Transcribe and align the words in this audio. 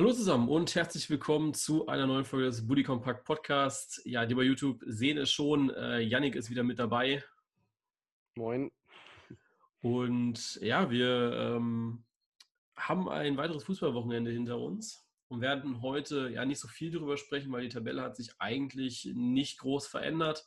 Hallo 0.00 0.14
zusammen 0.14 0.48
und 0.48 0.74
herzlich 0.74 1.10
willkommen 1.10 1.52
zu 1.52 1.86
einer 1.86 2.06
neuen 2.06 2.24
Folge 2.24 2.46
des 2.46 2.66
Buddy 2.66 2.84
Compact 2.84 3.22
Podcast. 3.26 4.00
Ja, 4.06 4.24
die 4.24 4.34
bei 4.34 4.44
YouTube 4.44 4.82
sehen 4.86 5.18
es 5.18 5.30
schon. 5.30 5.68
Äh, 5.68 6.00
Yannick 6.00 6.36
ist 6.36 6.48
wieder 6.48 6.62
mit 6.62 6.78
dabei. 6.78 7.22
Moin. 8.34 8.72
Und 9.82 10.58
ja, 10.62 10.90
wir 10.90 11.32
ähm, 11.34 12.02
haben 12.76 13.10
ein 13.10 13.36
weiteres 13.36 13.64
Fußballwochenende 13.64 14.30
hinter 14.30 14.58
uns 14.58 15.06
und 15.28 15.42
werden 15.42 15.82
heute 15.82 16.30
ja 16.30 16.46
nicht 16.46 16.60
so 16.60 16.68
viel 16.68 16.90
darüber 16.90 17.18
sprechen, 17.18 17.52
weil 17.52 17.64
die 17.64 17.68
Tabelle 17.68 18.00
hat 18.00 18.16
sich 18.16 18.30
eigentlich 18.38 19.12
nicht 19.14 19.58
groß 19.58 19.86
verändert. 19.86 20.46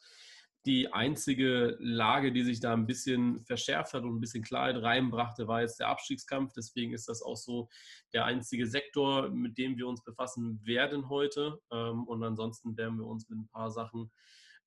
Die 0.65 0.93
einzige 0.93 1.75
Lage, 1.79 2.31
die 2.31 2.43
sich 2.43 2.61
da 2.61 2.71
ein 2.71 2.85
bisschen 2.85 3.43
verschärft 3.43 3.93
hat 3.93 4.03
und 4.03 4.15
ein 4.15 4.21
bisschen 4.21 4.45
Klarheit 4.45 4.81
reinbrachte, 4.81 5.45
war 5.45 5.61
jetzt 5.61 5.79
der 5.81 5.89
Abstiegskampf. 5.89 6.53
Deswegen 6.53 6.93
ist 6.93 7.09
das 7.09 7.21
auch 7.21 7.35
so 7.35 7.67
der 8.13 8.23
einzige 8.23 8.65
Sektor, 8.65 9.29
mit 9.29 9.57
dem 9.57 9.77
wir 9.77 9.87
uns 9.87 10.01
befassen 10.05 10.65
werden 10.65 11.09
heute. 11.09 11.59
Ähm, 11.69 12.05
und 12.05 12.23
ansonsten 12.23 12.77
werden 12.77 12.97
wir 12.97 13.05
uns 13.05 13.27
mit 13.27 13.39
ein 13.39 13.49
paar 13.49 13.71
Sachen 13.71 14.09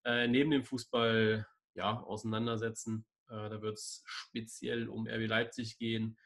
äh, 0.05 0.29
neben 0.29 0.51
dem 0.51 0.65
Fußball 0.65 1.47
ja, 1.75 2.01
auseinandersetzen. 2.03 3.07
Äh, 3.31 3.49
da 3.49 3.63
wird 3.63 3.79
es 3.79 4.03
speziell 4.05 4.89
um 4.89 5.07
RB 5.09 5.27
Leipzig 5.27 5.79
gehen 5.79 6.19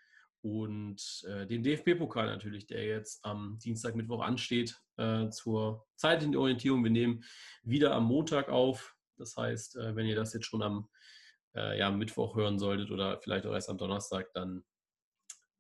und 0.42 1.23
äh, 1.28 1.47
den 1.47 1.62
DFB-Pokal 1.62 2.27
natürlich, 2.27 2.66
der 2.66 2.84
jetzt 2.87 3.25
am 3.25 3.59
Dienstag, 3.62 3.95
Mittwoch 3.95 4.23
ansteht 4.23 4.80
zur 5.30 5.87
zeitlichen 5.97 6.37
Orientierung. 6.37 6.84
Wir 6.84 6.91
nehmen 6.91 7.25
wieder 7.62 7.95
am 7.95 8.05
Montag 8.05 8.50
auf. 8.50 8.95
Das 9.20 9.37
heißt, 9.37 9.77
äh, 9.77 9.95
wenn 9.95 10.06
ihr 10.06 10.16
das 10.16 10.33
jetzt 10.33 10.47
schon 10.47 10.62
am 10.62 10.88
äh, 11.55 11.78
ja, 11.78 11.91
Mittwoch 11.91 12.37
hören 12.37 12.59
solltet 12.59 12.91
oder 12.91 13.20
vielleicht 13.20 13.47
auch 13.47 13.52
erst 13.52 13.70
am 13.70 13.78
Donnerstag, 13.78 14.33
dann 14.33 14.65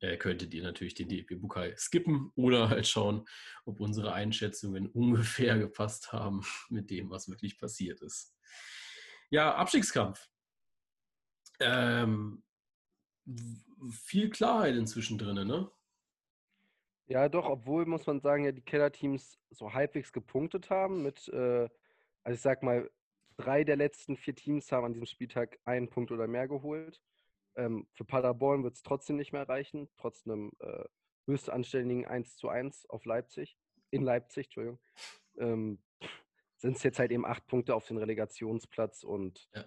äh, 0.00 0.16
könntet 0.16 0.54
ihr 0.54 0.62
natürlich 0.62 0.94
den 0.94 1.08
DFB-Pokal 1.08 1.76
skippen 1.76 2.32
oder 2.34 2.70
halt 2.70 2.86
schauen, 2.86 3.26
ob 3.64 3.80
unsere 3.80 4.12
Einschätzungen 4.12 4.86
ungefähr 4.92 5.58
gepasst 5.58 6.12
haben 6.12 6.42
mit 6.68 6.90
dem, 6.90 7.10
was 7.10 7.28
wirklich 7.28 7.58
passiert 7.58 8.00
ist. 8.00 8.34
Ja, 9.30 9.54
Abstiegskampf. 9.54 10.28
Ähm, 11.60 12.42
viel 13.92 14.30
Klarheit 14.30 14.74
inzwischen 14.74 15.18
drin, 15.18 15.46
ne? 15.46 15.70
Ja, 17.06 17.28
doch, 17.28 17.44
obwohl, 17.44 17.86
muss 17.86 18.06
man 18.06 18.20
sagen, 18.20 18.44
ja 18.44 18.52
die 18.52 18.62
Kellerteams 18.62 19.38
so 19.50 19.72
halbwegs 19.72 20.12
gepunktet 20.12 20.70
haben 20.70 21.02
mit, 21.02 21.28
äh, 21.28 21.68
also 22.22 22.34
ich 22.34 22.40
sag 22.40 22.62
mal, 22.62 22.88
drei 23.40 23.64
der 23.64 23.76
letzten 23.76 24.16
vier 24.16 24.34
Teams 24.34 24.70
haben 24.72 24.84
an 24.84 24.92
diesem 24.92 25.06
Spieltag 25.06 25.58
einen 25.64 25.88
Punkt 25.88 26.12
oder 26.12 26.26
mehr 26.26 26.48
geholt. 26.48 27.00
Ähm, 27.56 27.86
für 27.92 28.04
Paderborn 28.04 28.62
wird 28.62 28.74
es 28.74 28.82
trotzdem 28.82 29.16
nicht 29.16 29.32
mehr 29.32 29.48
reichen, 29.48 29.88
trotz 29.96 30.26
einem 30.26 30.52
äh, 30.60 30.84
höchst 31.26 31.50
anständigen 31.50 32.06
1 32.06 32.36
zu 32.36 32.48
1 32.48 32.88
auf 32.88 33.04
Leipzig, 33.04 33.56
in 33.90 34.02
Leipzig, 34.02 34.46
Entschuldigung. 34.46 34.80
Ähm, 35.38 35.78
sind 36.56 36.76
es 36.76 36.82
jetzt 36.82 36.98
halt 36.98 37.10
eben 37.10 37.24
acht 37.24 37.46
Punkte 37.46 37.74
auf 37.74 37.86
den 37.86 37.96
Relegationsplatz 37.96 39.02
und 39.02 39.48
ja. 39.54 39.64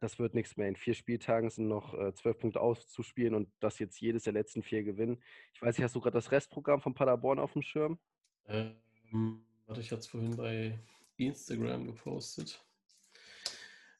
das 0.00 0.18
wird 0.18 0.34
nichts 0.34 0.56
mehr. 0.56 0.68
In 0.68 0.76
vier 0.76 0.94
Spieltagen 0.94 1.50
sind 1.50 1.68
noch 1.68 1.94
äh, 1.94 2.12
zwölf 2.14 2.38
Punkte 2.38 2.60
auszuspielen 2.60 3.34
und 3.34 3.48
das 3.60 3.78
jetzt 3.78 4.00
jedes 4.00 4.24
der 4.24 4.32
letzten 4.32 4.62
vier 4.62 4.82
gewinnen. 4.82 5.22
Ich 5.54 5.62
weiß 5.62 5.78
nicht, 5.78 5.84
hast 5.84 5.94
du 5.94 6.00
gerade 6.00 6.18
das 6.18 6.32
Restprogramm 6.32 6.80
von 6.80 6.94
Paderborn 6.94 7.38
auf 7.38 7.52
dem 7.52 7.62
Schirm? 7.62 7.98
Ähm, 8.46 9.44
warte, 9.66 9.80
ich 9.80 9.90
hatte 9.92 10.00
es 10.00 10.08
vorhin 10.08 10.36
bei 10.36 10.78
Instagram 11.26 11.86
gepostet. 11.86 12.64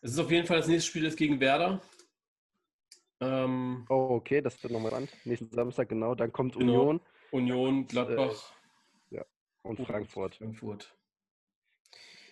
Es 0.00 0.12
ist 0.12 0.18
auf 0.18 0.30
jeden 0.30 0.46
Fall 0.46 0.58
das 0.58 0.68
nächste 0.68 0.88
Spiel 0.88 1.04
ist 1.04 1.16
gegen 1.16 1.40
Werder. 1.40 1.82
Ähm, 3.20 3.84
oh, 3.88 4.08
okay, 4.10 4.40
das 4.40 4.62
wird 4.62 4.72
nochmal 4.72 4.92
ran. 4.92 5.08
Nächsten 5.24 5.50
Samstag, 5.50 5.88
genau. 5.88 6.14
Dann 6.14 6.32
kommt 6.32 6.56
genau. 6.56 6.82
Union. 6.82 7.00
Union, 7.32 7.86
Gladbach. 7.86 8.52
Äh, 9.10 9.16
ja, 9.16 9.24
und 9.62 9.80
Frankfurt. 9.80 10.36
Frankfurt. 10.36 10.96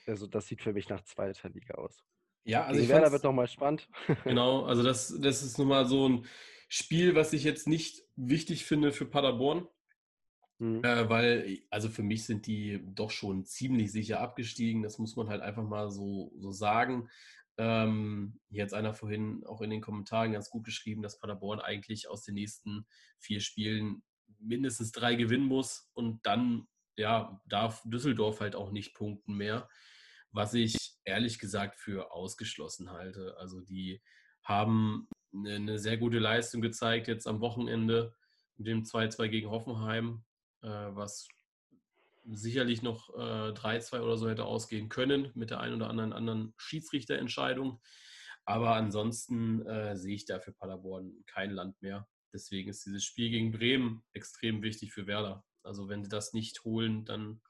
Also, 0.07 0.27
das 0.29 0.47
sieht 0.47 0.63
für 0.63 0.73
mich 0.73 0.89
nach 0.89 1.03
zweiter 1.03 1.49
Liga 1.49 1.75
aus. 1.75 2.05
Ja, 2.45 2.63
also 2.63 2.75
gegen 2.75 2.85
ich 2.85 2.89
Werder 2.91 3.11
wird 3.11 3.25
nochmal 3.25 3.49
spannend. 3.49 3.89
genau, 4.25 4.65
also 4.65 4.85
das, 4.85 5.13
das 5.19 5.43
ist 5.43 5.59
nochmal 5.59 5.87
so 5.87 6.09
ein 6.09 6.27
Spiel, 6.69 7.17
was 7.17 7.33
ich 7.33 7.43
jetzt 7.43 7.67
nicht 7.67 8.05
wichtig 8.15 8.65
finde 8.65 8.93
für 8.93 9.07
Paderborn. 9.07 9.67
Mhm. 10.59 10.83
Äh, 10.85 11.09
weil, 11.09 11.59
also 11.71 11.89
für 11.89 12.03
mich 12.03 12.25
sind 12.25 12.47
die 12.47 12.81
doch 12.95 13.11
schon 13.11 13.45
ziemlich 13.45 13.93
sicher 13.93 14.21
abgestiegen. 14.21 14.83
Das 14.83 14.99
muss 14.99 15.17
man 15.17 15.29
halt 15.29 15.43
einfach 15.43 15.65
mal 15.65 15.91
so, 15.91 16.33
so 16.39 16.53
sagen. 16.53 17.09
Ähm, 17.59 18.39
hier 18.51 18.65
hat 18.65 18.75
einer 18.75 18.95
vorhin 18.95 19.45
auch 19.47 19.61
in 19.63 19.71
den 19.71 19.81
Kommentaren 19.81 20.33
ganz 20.33 20.51
gut 20.51 20.65
geschrieben, 20.65 21.03
dass 21.03 21.19
Paderborn 21.19 21.61
eigentlich 21.61 22.09
aus 22.09 22.23
den 22.23 22.35
nächsten 22.35 22.87
vier 23.19 23.41
Spielen 23.41 24.03
mindestens 24.39 24.93
drei 24.93 25.15
gewinnen 25.15 25.47
muss 25.47 25.91
und 25.95 26.25
dann 26.27 26.67
ja, 26.97 27.41
darf 27.47 27.83
Düsseldorf 27.85 28.41
halt 28.41 28.55
auch 28.55 28.71
nicht 28.71 28.95
punkten 28.95 29.35
mehr, 29.35 29.69
was 30.33 30.55
ich 30.55 30.77
ehrlich 31.05 31.39
gesagt 31.39 31.79
für 31.79 32.13
ausgeschlossen 32.13 32.91
halte. 32.91 33.37
Also 33.39 33.61
die 33.61 34.03
haben 34.43 35.09
eine, 35.35 35.55
eine 35.55 35.79
sehr 35.79 35.97
gute 35.97 36.19
Leistung 36.19 36.61
gezeigt 36.61 37.09
jetzt 37.09 37.27
am 37.27 37.41
Wochenende 37.41 38.15
mit 38.57 38.67
dem 38.67 38.85
2-2 38.85 39.29
gegen 39.29 39.51
Hoffenheim 39.51 40.25
was 40.71 41.29
sicherlich 42.29 42.83
noch 42.83 43.11
äh, 43.15 43.53
3-2 43.53 44.01
oder 44.01 44.17
so 44.17 44.29
hätte 44.29 44.45
ausgehen 44.45 44.89
können 44.89 45.31
mit 45.35 45.51
der 45.51 45.61
einen 45.61 45.75
oder 45.75 45.89
anderen 45.89 46.13
anderen 46.13 46.55
Schiedsrichterentscheidung. 46.57 47.81
Aber 48.45 48.75
ansonsten 48.75 49.65
äh, 49.67 49.97
sehe 49.97 50.15
ich 50.15 50.25
da 50.25 50.39
für 50.39 50.53
Paderborn 50.53 51.25
kein 51.27 51.51
Land 51.51 51.81
mehr. 51.83 52.09
Deswegen 52.33 52.71
ist 52.71 52.85
dieses 52.85 53.05
Spiel 53.05 53.31
gegen 53.31 53.51
Bremen 53.51 54.05
extrem 54.13 54.63
wichtig 54.63 54.93
für 54.93 55.07
Werder. 55.07 55.45
Also 55.63 55.89
wenn 55.89 56.03
sie 56.03 56.09
das 56.09 56.33
nicht 56.33 56.65
holen, 56.65 57.05
dann 57.05 57.41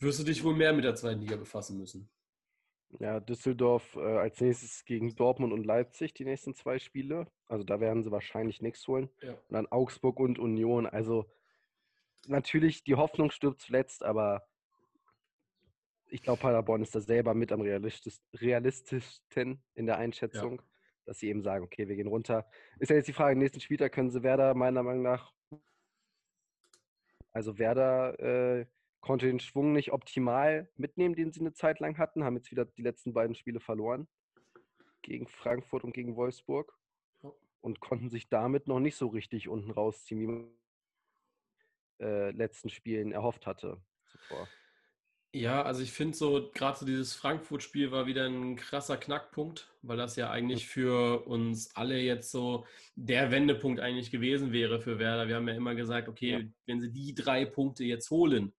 wirst 0.00 0.18
du 0.18 0.24
dich 0.24 0.42
wohl 0.42 0.54
mehr 0.54 0.72
mit 0.72 0.84
der 0.84 0.94
zweiten 0.94 1.20
Liga 1.20 1.36
befassen 1.36 1.78
müssen. 1.78 2.10
Ja, 2.98 3.20
Düsseldorf 3.20 3.94
äh, 3.94 4.00
als 4.00 4.40
nächstes 4.40 4.84
gegen 4.84 5.14
Dortmund 5.14 5.52
und 5.52 5.64
Leipzig 5.64 6.12
die 6.12 6.24
nächsten 6.24 6.54
zwei 6.54 6.80
Spiele. 6.80 7.30
Also 7.46 7.62
da 7.62 7.78
werden 7.78 8.02
sie 8.02 8.10
wahrscheinlich 8.10 8.62
nichts 8.62 8.86
holen. 8.88 9.10
Ja. 9.22 9.32
Und 9.32 9.52
dann 9.52 9.66
Augsburg 9.68 10.18
und 10.18 10.40
Union. 10.40 10.86
Also 10.86 11.30
natürlich, 12.26 12.84
die 12.84 12.94
Hoffnung 12.94 13.30
stirbt 13.30 13.60
zuletzt, 13.60 14.04
aber 14.04 14.46
ich 16.06 16.22
glaube, 16.22 16.40
Paderborn 16.40 16.82
ist 16.82 16.94
da 16.94 17.00
selber 17.00 17.34
mit 17.34 17.52
am 17.52 17.60
realistisch, 17.60 18.18
realistischsten 18.34 19.62
in 19.74 19.86
der 19.86 19.98
Einschätzung, 19.98 20.60
ja. 20.60 20.66
dass 21.06 21.18
sie 21.18 21.28
eben 21.28 21.42
sagen, 21.42 21.64
okay, 21.64 21.88
wir 21.88 21.96
gehen 21.96 22.08
runter. 22.08 22.48
Ist 22.78 22.90
ja 22.90 22.96
jetzt 22.96 23.08
die 23.08 23.12
Frage, 23.12 23.38
nächsten 23.38 23.60
Spieltag 23.60 23.92
können 23.92 24.10
sie 24.10 24.22
Werder 24.22 24.54
meiner 24.54 24.82
Meinung 24.82 25.02
nach, 25.02 25.32
also 27.32 27.58
Werder 27.58 28.18
äh, 28.18 28.66
konnte 29.00 29.26
den 29.26 29.40
Schwung 29.40 29.72
nicht 29.72 29.92
optimal 29.92 30.68
mitnehmen, 30.76 31.14
den 31.14 31.32
sie 31.32 31.40
eine 31.40 31.52
Zeit 31.52 31.78
lang 31.78 31.96
hatten, 31.98 32.24
haben 32.24 32.36
jetzt 32.36 32.50
wieder 32.50 32.64
die 32.64 32.82
letzten 32.82 33.12
beiden 33.12 33.34
Spiele 33.34 33.60
verloren 33.60 34.08
gegen 35.02 35.26
Frankfurt 35.28 35.84
und 35.84 35.92
gegen 35.92 36.16
Wolfsburg 36.16 36.76
und 37.60 37.80
konnten 37.80 38.10
sich 38.10 38.28
damit 38.28 38.66
noch 38.66 38.80
nicht 38.80 38.96
so 38.96 39.08
richtig 39.08 39.48
unten 39.48 39.70
rausziehen, 39.70 40.20
wie 40.20 40.26
man 40.26 40.50
äh, 42.00 42.30
letzten 42.30 42.68
Spielen 42.68 43.12
erhofft 43.12 43.46
hatte 43.46 43.80
zuvor. 44.06 44.48
Ja, 45.32 45.62
also 45.62 45.80
ich 45.80 45.92
finde 45.92 46.16
so, 46.16 46.50
gerade 46.52 46.76
so 46.76 46.84
dieses 46.84 47.14
Frankfurt-Spiel 47.14 47.92
war 47.92 48.06
wieder 48.06 48.26
ein 48.26 48.56
krasser 48.56 48.96
Knackpunkt, 48.96 49.72
weil 49.80 49.96
das 49.96 50.16
ja 50.16 50.28
eigentlich 50.28 50.66
für 50.66 51.24
uns 51.24 51.74
alle 51.76 52.00
jetzt 52.00 52.32
so 52.32 52.66
der 52.96 53.30
Wendepunkt 53.30 53.78
eigentlich 53.78 54.10
gewesen 54.10 54.50
wäre 54.50 54.80
für 54.80 54.98
Werder. 54.98 55.28
Wir 55.28 55.36
haben 55.36 55.46
ja 55.46 55.54
immer 55.54 55.76
gesagt, 55.76 56.08
okay, 56.08 56.30
ja. 56.30 56.40
wenn 56.66 56.80
sie 56.80 56.90
die 56.90 57.14
drei 57.14 57.44
Punkte 57.44 57.84
jetzt 57.84 58.10
holen, 58.10 58.52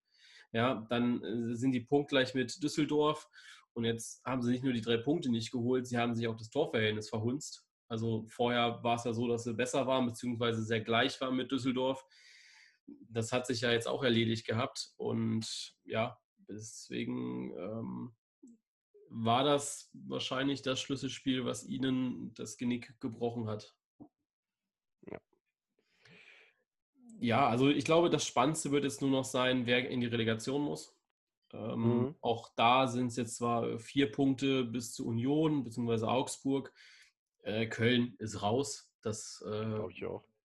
ja, 0.53 0.85
dann 0.89 1.21
äh, 1.23 1.55
sind 1.55 1.73
die 1.73 1.81
punktgleich 1.81 2.33
mit 2.35 2.63
Düsseldorf. 2.63 3.27
Und 3.73 3.83
jetzt 3.83 4.23
haben 4.25 4.41
sie 4.41 4.51
nicht 4.51 4.63
nur 4.63 4.73
die 4.73 4.81
drei 4.81 4.97
Punkte 4.97 5.29
nicht 5.29 5.51
geholt, 5.51 5.87
sie 5.87 5.97
haben 5.97 6.15
sich 6.15 6.27
auch 6.27 6.37
das 6.37 6.49
Torverhältnis 6.49 7.09
verhunzt. 7.09 7.65
Also 7.89 8.25
vorher 8.29 8.81
war 8.81 8.95
es 8.95 9.03
ja 9.03 9.11
so, 9.11 9.27
dass 9.27 9.43
sie 9.43 9.53
besser 9.53 9.87
waren, 9.87 10.05
beziehungsweise 10.05 10.63
sehr 10.63 10.79
gleich 10.79 11.19
waren 11.19 11.35
mit 11.35 11.51
Düsseldorf 11.51 12.05
das 13.09 13.31
hat 13.31 13.47
sich 13.47 13.61
ja 13.61 13.71
jetzt 13.71 13.87
auch 13.87 14.03
erledigt 14.03 14.45
gehabt. 14.45 14.93
Und 14.97 15.75
ja, 15.83 16.17
deswegen 16.47 17.53
ähm, 17.57 18.15
war 19.09 19.43
das 19.43 19.89
wahrscheinlich 19.93 20.61
das 20.61 20.79
Schlüsselspiel, 20.79 21.45
was 21.45 21.65
ihnen 21.65 22.33
das 22.33 22.57
Genick 22.57 22.99
gebrochen 22.99 23.47
hat. 23.47 23.75
Ja. 25.09 25.19
Ja, 27.19 27.49
also 27.49 27.69
ich 27.69 27.85
glaube, 27.85 28.09
das 28.09 28.25
Spannendste 28.25 28.71
wird 28.71 28.83
jetzt 28.83 29.01
nur 29.01 29.11
noch 29.11 29.25
sein, 29.25 29.65
wer 29.65 29.89
in 29.89 30.01
die 30.01 30.07
Relegation 30.07 30.61
muss. 30.61 30.97
Ähm, 31.53 31.81
mhm. 31.81 32.15
Auch 32.21 32.49
da 32.55 32.87
sind 32.87 33.07
es 33.07 33.17
jetzt 33.17 33.35
zwar 33.35 33.77
vier 33.79 34.11
Punkte 34.11 34.63
bis 34.63 34.93
zur 34.93 35.07
Union 35.07 35.63
bzw. 35.63 36.05
Augsburg. 36.05 36.73
Äh, 37.43 37.67
Köln 37.67 38.15
ist 38.19 38.41
raus. 38.41 38.91
Das 39.01 39.43
äh, 39.45 39.79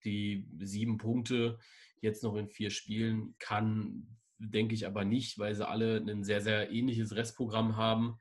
die 0.04 0.46
sieben 0.60 0.98
Punkte 0.98 1.58
jetzt 2.00 2.22
noch 2.22 2.36
in 2.36 2.48
vier 2.48 2.70
Spielen 2.70 3.34
kann, 3.38 4.18
denke 4.38 4.74
ich 4.74 4.86
aber 4.86 5.04
nicht, 5.04 5.38
weil 5.38 5.54
sie 5.54 5.66
alle 5.66 5.96
ein 5.96 6.24
sehr, 6.24 6.40
sehr 6.40 6.70
ähnliches 6.70 7.14
Restprogramm 7.14 7.76
haben. 7.76 8.18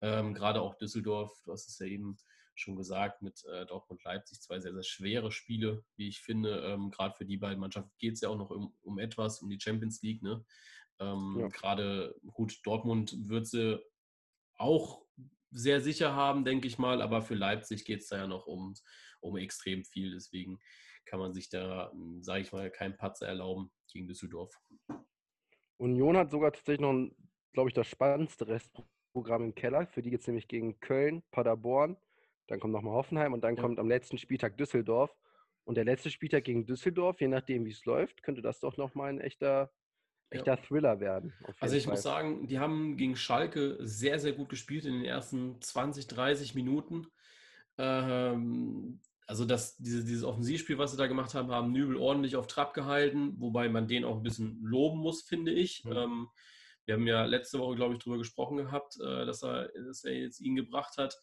Ähm, 0.00 0.34
gerade 0.34 0.62
auch 0.62 0.76
Düsseldorf, 0.76 1.32
du 1.44 1.52
hast 1.52 1.68
es 1.68 1.78
ja 1.78 1.86
eben 1.86 2.16
schon 2.54 2.76
gesagt, 2.76 3.22
mit 3.22 3.42
äh, 3.44 3.66
Dortmund-Leipzig 3.66 4.40
zwei 4.40 4.60
sehr, 4.60 4.72
sehr 4.72 4.82
schwere 4.82 5.32
Spiele, 5.32 5.84
wie 5.96 6.08
ich 6.08 6.20
finde. 6.20 6.60
Ähm, 6.60 6.90
Gerade 6.90 7.14
für 7.14 7.24
die 7.26 7.36
beiden 7.36 7.60
Mannschaften 7.60 7.92
geht 7.98 8.14
es 8.14 8.20
ja 8.20 8.28
auch 8.28 8.36
noch 8.36 8.50
um, 8.50 8.74
um, 8.82 8.98
etwas, 8.98 9.40
um 9.40 9.50
die 9.50 9.60
Champions 9.60 10.02
League. 10.02 10.22
Ne? 10.22 10.44
Ähm, 10.98 11.36
ja. 11.40 11.48
Gerade 11.48 12.14
gut, 12.32 12.60
Dortmund 12.64 13.28
wird 13.28 13.46
sie 13.46 13.80
auch 14.56 15.02
sehr 15.50 15.80
sicher 15.80 16.14
haben, 16.14 16.44
denke 16.44 16.68
ich 16.68 16.78
mal, 16.78 17.02
aber 17.02 17.22
für 17.22 17.34
Leipzig 17.34 17.84
geht 17.84 18.00
es 18.00 18.08
da 18.08 18.18
ja 18.18 18.26
noch 18.26 18.46
um, 18.46 18.74
um 19.20 19.36
extrem 19.36 19.84
viel. 19.84 20.12
Deswegen 20.12 20.60
kann 21.04 21.18
man 21.18 21.32
sich 21.32 21.48
da, 21.48 21.92
sage 22.20 22.42
ich 22.42 22.52
mal, 22.52 22.70
keinen 22.70 22.96
Patzer 22.96 23.26
erlauben 23.26 23.70
gegen 23.88 24.06
Düsseldorf. 24.06 24.54
Union 25.76 26.16
hat 26.16 26.30
sogar 26.30 26.52
tatsächlich 26.52 26.80
noch, 26.80 27.10
glaube 27.52 27.70
ich, 27.70 27.74
das 27.74 27.86
spannendste 27.86 28.46
Restprogramm 28.46 29.44
im 29.44 29.54
Keller. 29.54 29.86
Für 29.86 30.02
die 30.02 30.10
geht 30.10 30.20
es 30.20 30.26
nämlich 30.26 30.46
gegen 30.46 30.78
Köln, 30.80 31.22
Paderborn, 31.30 31.96
dann 32.50 32.60
kommt 32.60 32.72
nochmal 32.72 32.94
Hoffenheim 32.94 33.32
und 33.32 33.42
dann 33.42 33.56
ja. 33.56 33.62
kommt 33.62 33.78
am 33.78 33.88
letzten 33.88 34.18
Spieltag 34.18 34.56
Düsseldorf. 34.56 35.14
Und 35.64 35.76
der 35.76 35.84
letzte 35.84 36.10
Spieltag 36.10 36.44
gegen 36.44 36.66
Düsseldorf, 36.66 37.20
je 37.20 37.28
nachdem, 37.28 37.64
wie 37.64 37.70
es 37.70 37.84
läuft, 37.84 38.22
könnte 38.22 38.42
das 38.42 38.58
doch 38.58 38.76
nochmal 38.76 39.10
ein 39.10 39.20
echter, 39.20 39.72
echter 40.30 40.54
ja. 40.54 40.56
Thriller 40.56 40.98
werden. 40.98 41.32
Also 41.60 41.76
ich 41.76 41.84
Fall. 41.84 41.92
muss 41.92 42.02
sagen, 42.02 42.48
die 42.48 42.58
haben 42.58 42.96
gegen 42.96 43.14
Schalke 43.14 43.76
sehr, 43.80 44.18
sehr 44.18 44.32
gut 44.32 44.48
gespielt 44.48 44.84
in 44.84 44.94
den 44.94 45.04
ersten 45.04 45.60
20, 45.60 46.08
30 46.08 46.54
Minuten. 46.56 47.06
Ähm, 47.78 49.00
also 49.30 49.44
das, 49.44 49.76
diese, 49.76 50.04
dieses 50.04 50.24
Offensivspiel, 50.24 50.76
was 50.76 50.90
sie 50.90 50.96
da 50.96 51.06
gemacht 51.06 51.34
haben, 51.34 51.52
haben 51.52 51.70
Nübel 51.70 51.96
ordentlich 51.96 52.34
auf 52.34 52.48
Trab 52.48 52.74
gehalten, 52.74 53.34
wobei 53.38 53.68
man 53.68 53.86
den 53.86 54.04
auch 54.04 54.16
ein 54.16 54.24
bisschen 54.24 54.60
loben 54.60 54.98
muss, 54.98 55.22
finde 55.22 55.52
ich. 55.52 55.84
Mhm. 55.84 55.92
Ähm, 55.92 56.28
wir 56.84 56.94
haben 56.94 57.06
ja 57.06 57.24
letzte 57.26 57.60
Woche, 57.60 57.76
glaube 57.76 57.94
ich, 57.94 58.00
darüber 58.00 58.18
gesprochen 58.18 58.56
gehabt, 58.56 58.98
äh, 59.00 59.24
dass, 59.24 59.44
er, 59.44 59.68
dass 59.86 60.02
er 60.02 60.14
jetzt 60.14 60.40
ihn 60.40 60.56
gebracht 60.56 60.96
hat. 60.98 61.16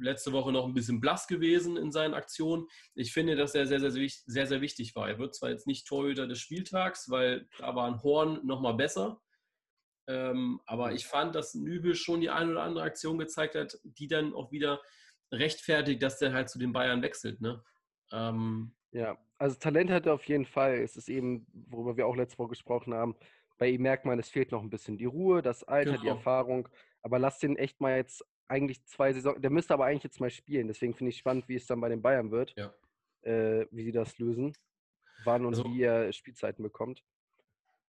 Letzte 0.00 0.32
Woche 0.32 0.52
noch 0.52 0.64
ein 0.64 0.72
bisschen 0.72 1.02
blass 1.02 1.26
gewesen 1.26 1.76
in 1.76 1.92
seinen 1.92 2.14
Aktionen. 2.14 2.66
Ich 2.94 3.12
finde, 3.12 3.36
dass 3.36 3.54
er 3.54 3.66
sehr, 3.66 3.78
sehr, 3.78 3.90
sehr, 3.90 4.46
sehr 4.46 4.60
wichtig 4.62 4.96
war. 4.96 5.06
Er 5.06 5.18
wird 5.18 5.34
zwar 5.34 5.50
jetzt 5.50 5.66
nicht 5.66 5.86
Torhüter 5.86 6.26
des 6.26 6.40
Spieltags, 6.40 7.10
weil 7.10 7.46
da 7.58 7.76
war 7.76 7.88
ein 7.88 8.02
Horn 8.02 8.40
nochmal 8.46 8.72
besser. 8.72 9.20
Ähm, 10.06 10.62
aber 10.64 10.92
ich 10.94 11.04
fand, 11.04 11.34
dass 11.34 11.52
Nübel 11.52 11.94
schon 11.94 12.22
die 12.22 12.30
eine 12.30 12.52
oder 12.52 12.62
andere 12.62 12.84
Aktion 12.84 13.18
gezeigt 13.18 13.54
hat, 13.54 13.78
die 13.84 14.08
dann 14.08 14.32
auch 14.32 14.50
wieder 14.50 14.80
rechtfertigt, 15.32 16.02
dass 16.02 16.18
der 16.18 16.32
halt 16.32 16.48
zu 16.48 16.58
den 16.58 16.72
Bayern 16.72 17.02
wechselt. 17.02 17.40
Ne? 17.40 17.62
Ähm, 18.12 18.72
ja, 18.92 19.18
also 19.38 19.56
Talent 19.56 19.90
hat 19.90 20.06
er 20.06 20.14
auf 20.14 20.24
jeden 20.24 20.46
Fall. 20.46 20.74
Es 20.74 20.96
ist 20.96 21.08
eben, 21.08 21.46
worüber 21.52 21.96
wir 21.96 22.06
auch 22.06 22.16
letzte 22.16 22.38
Woche 22.38 22.50
gesprochen 22.50 22.94
haben, 22.94 23.16
bei 23.58 23.68
ihm 23.68 23.82
merkt 23.82 24.04
man, 24.04 24.18
es 24.18 24.28
fehlt 24.28 24.52
noch 24.52 24.62
ein 24.62 24.70
bisschen 24.70 24.98
die 24.98 25.04
Ruhe, 25.04 25.42
das 25.42 25.64
Alter, 25.64 25.92
genau. 25.92 26.02
die 26.02 26.08
Erfahrung. 26.08 26.68
Aber 27.02 27.18
lass 27.18 27.38
den 27.38 27.56
echt 27.56 27.80
mal 27.80 27.96
jetzt 27.96 28.24
eigentlich 28.48 28.84
zwei 28.84 29.12
Saison, 29.12 29.40
der 29.40 29.50
müsste 29.50 29.74
aber 29.74 29.86
eigentlich 29.86 30.04
jetzt 30.04 30.20
mal 30.20 30.30
spielen. 30.30 30.68
Deswegen 30.68 30.94
finde 30.94 31.10
ich 31.10 31.18
spannend, 31.18 31.48
wie 31.48 31.56
es 31.56 31.66
dann 31.66 31.80
bei 31.80 31.88
den 31.88 32.02
Bayern 32.02 32.30
wird, 32.30 32.54
ja. 32.56 32.74
äh, 33.22 33.66
wie 33.70 33.84
sie 33.84 33.92
das 33.92 34.18
lösen, 34.18 34.54
wann 35.24 35.44
und 35.46 35.54
also, 35.54 35.64
wie 35.64 35.82
er 35.82 36.12
Spielzeiten 36.12 36.62
bekommt. 36.62 37.02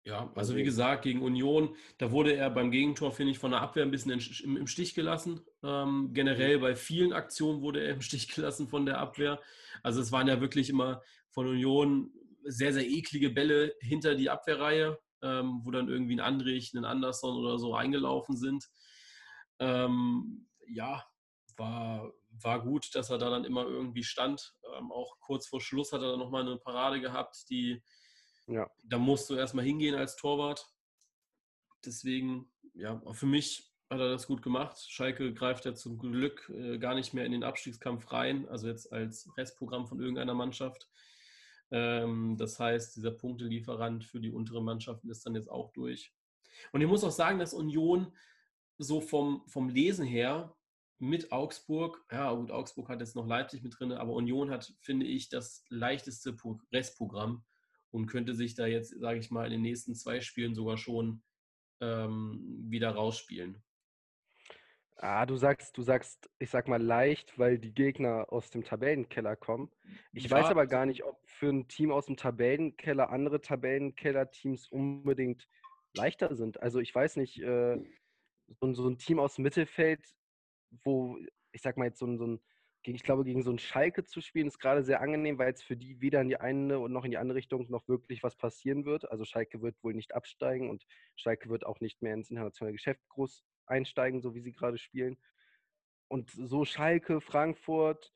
Ja, 0.06 0.32
also 0.36 0.56
wie 0.56 0.64
gesagt, 0.64 1.02
gegen 1.02 1.24
Union, 1.24 1.76
da 1.98 2.12
wurde 2.12 2.36
er 2.36 2.52
beim 2.52 2.70
Gegentor, 2.70 3.12
finde 3.12 3.32
ich, 3.32 3.40
von 3.40 3.50
der 3.50 3.62
Abwehr 3.62 3.84
ein 3.84 3.90
bisschen 3.90 4.12
im, 4.12 4.68
Stich 4.68 4.94
gelassen. 4.94 5.42
Ähm, 5.64 6.12
generell 6.14 6.60
bei 6.60 6.76
vielen 6.76 7.12
Aktionen 7.12 7.62
wurde 7.62 7.82
er 7.84 7.96
im 7.96 8.02
Stich 8.02 8.28
gelassen 8.36 8.68
von 8.68 8.86
der 8.86 9.00
Abwehr. 9.00 9.42
Also 9.82 10.02
es 10.02 10.12
waren 10.12 10.28
ja 10.28 10.40
wirklich 10.40 10.70
immer 10.70 11.02
von 11.32 11.48
Union 11.48 12.14
sehr, 12.44 12.72
sehr 12.72 12.88
eklige 12.88 13.32
Bälle 13.32 13.74
hinter 13.80 14.14
die 14.14 14.30
Abwehrreihe, 14.30 15.00
ähm, 15.24 15.62
wo 15.64 15.72
dann 15.72 15.90
irgendwie 15.90 16.18
ein 16.18 16.20
Andrich, 16.20 16.76
ein 16.76 16.86
Anderson 16.86 17.36
oder 17.36 17.58
so 17.58 17.74
reingelaufen 17.74 18.38
sind. 18.38 18.70
Ähm, 19.58 20.48
ja, 20.68 21.04
war, 21.58 22.14
war 22.30 22.62
gut, 22.62 22.94
dass 22.94 23.10
er 23.10 23.18
da 23.18 23.32
dann 23.32 23.44
immer 23.44 23.66
irgendwie 23.66 24.04
stand. 24.04 24.54
Ähm, 24.78 24.92
auch 24.92 25.18
kurz 25.20 25.48
vor 25.48 25.62
Schluss 25.62 25.92
hat 25.94 26.04
er 26.04 26.12
dann 26.12 26.20
nochmal 26.20 26.44
eine 26.44 26.58
Parade 26.58 27.02
gehabt, 27.02 27.50
die 27.50 27.82
ja. 28.48 28.70
Da 28.84 28.98
musst 28.98 29.30
du 29.30 29.36
erstmal 29.36 29.66
hingehen 29.66 29.96
als 29.96 30.16
Torwart. 30.16 30.68
Deswegen, 31.84 32.52
ja, 32.74 33.02
für 33.14 33.26
mich 33.26 33.72
hat 33.90 34.00
er 34.00 34.10
das 34.10 34.28
gut 34.28 34.42
gemacht. 34.42 34.78
Schalke 34.90 35.34
greift 35.34 35.66
ja 35.66 35.74
zum 35.74 35.98
Glück 35.98 36.52
äh, 36.56 36.78
gar 36.78 36.96
nicht 36.96 37.14
mehr 37.14 37.26
in 37.26 37.32
den 37.32 37.44
Abstiegskampf 37.44 38.12
rein, 38.12 38.48
also 38.50 38.68
jetzt 38.68 38.92
als 38.92 39.30
Restprogramm 39.38 39.88
von 39.88 40.00
irgendeiner 40.00 40.34
Mannschaft. 40.34 40.90
Ähm, 41.72 42.36
das 42.38 42.60
heißt, 42.60 42.96
dieser 42.96 43.12
Punktelieferant 43.12 44.04
für 44.04 44.20
die 44.20 44.32
untere 44.32 44.62
Mannschaften 44.62 45.10
ist 45.10 45.26
dann 45.26 45.36
jetzt 45.36 45.50
auch 45.50 45.72
durch. 45.74 46.14
Und 46.72 46.82
ich 46.82 46.88
muss 46.88 47.04
auch 47.04 47.12
sagen, 47.12 47.40
dass 47.40 47.54
Union 47.54 48.16
so 48.78 49.02
vom, 49.02 49.44
vom 49.48 49.70
Lesen 49.70 50.06
her 50.06 50.56
mit 50.98 51.32
Augsburg, 51.32 52.04
ja 52.12 52.32
gut, 52.34 52.52
Augsburg 52.52 52.90
hat 52.90 53.02
jetzt 53.02 53.16
noch 53.16 53.28
Leipzig 53.28 53.62
mit 53.64 53.78
drin, 53.78 53.92
aber 53.92 54.14
Union 54.14 54.50
hat, 54.50 54.74
finde 54.80 55.06
ich, 55.06 55.30
das 55.30 55.64
leichteste 55.70 56.36
Restprogramm 56.72 57.44
und 57.96 58.08
könnte 58.08 58.36
sich 58.36 58.56
da 58.56 58.68
jetzt, 58.68 59.00
sage 59.00 59.20
ich 59.20 59.32
mal, 59.32 59.46
in 59.46 59.54
den 59.54 59.62
nächsten 59.62 59.96
zwei 59.96 60.20
Spielen 60.20 60.54
sogar 60.54 60.78
schon 60.78 61.24
ähm, 61.82 62.66
wieder 62.68 62.92
rausspielen. 62.92 63.64
Ah, 64.98 65.26
du 65.26 65.38
sagst, 65.38 65.78
du 65.78 65.82
sagst, 65.82 66.30
ich 66.38 66.50
sag 66.50 66.68
mal 66.68 66.82
leicht, 66.82 67.40
weil 67.40 67.58
die 67.58 67.74
Gegner 67.74 68.32
aus 68.32 68.50
dem 68.50 68.64
Tabellenkeller 68.64 69.36
kommen. 69.38 69.72
Ich 70.12 70.26
ja, 70.26 70.32
weiß 70.32 70.48
aber 70.48 70.68
gar 70.68 70.86
nicht, 70.86 71.04
ob 71.04 71.18
für 71.26 71.50
ein 71.50 71.68
Team 71.68 71.92
aus 71.92 72.06
dem 72.06 72.18
Tabellenkeller 72.18 73.10
andere 73.10 73.42
Tabellenkeller-Teams 73.42 74.68
unbedingt 74.68 75.48
leichter 75.96 76.36
sind. 76.36 76.62
Also 76.62 76.80
ich 76.80 76.94
weiß 76.94 77.16
nicht, 77.16 77.42
äh, 77.42 77.78
so, 78.60 78.88
ein 78.90 78.98
Team 78.98 79.20
aus 79.20 79.36
dem 79.36 79.44
Mittelfeld, 79.44 80.06
wo, 80.84 81.18
ich 81.52 81.62
sag 81.62 81.78
mal 81.78 81.86
jetzt 81.86 82.00
so 82.00 82.08
ein, 82.08 82.18
so 82.18 82.28
ein 82.28 82.42
ich 82.94 83.04
glaube, 83.04 83.24
gegen 83.24 83.42
so 83.42 83.50
einen 83.50 83.60
Schalke 83.60 84.04
zu 84.04 84.22
spielen, 84.22 84.48
ist 84.48 84.60
gerade 84.60 84.84
sehr 84.84 85.02
angenehm, 85.02 85.40
weil 85.40 85.48
jetzt 85.48 85.64
für 85.64 85.76
die 85.76 86.02
weder 86.02 86.22
in 86.22 86.28
die 86.28 86.38
eine 86.38 86.78
und 86.80 86.92
noch 86.92 87.06
in 87.06 87.12
die 87.12 87.18
andere 87.18 87.38
Richtung 87.38 87.66
noch 87.70 87.88
wirklich 87.88 88.22
was 88.22 88.36
passieren 88.36 88.86
wird. 88.86 89.10
Also 89.10 89.26
Schalke 89.26 89.62
wird 89.62 89.82
wohl 89.84 89.94
nicht 89.94 90.14
absteigen 90.14 90.70
und 90.70 90.86
Schalke 91.16 91.50
wird 91.50 91.66
auch 91.66 91.80
nicht 91.80 92.02
mehr 92.02 92.14
ins 92.14 92.30
internationale 92.30 92.74
Geschäft 92.74 93.02
groß 93.10 93.44
einsteigen, 93.66 94.22
so 94.22 94.36
wie 94.36 94.42
sie 94.42 94.52
gerade 94.52 94.78
spielen. 94.78 95.18
Und 96.08 96.30
so 96.30 96.66
Schalke, 96.66 97.22
Frankfurt, 97.22 98.12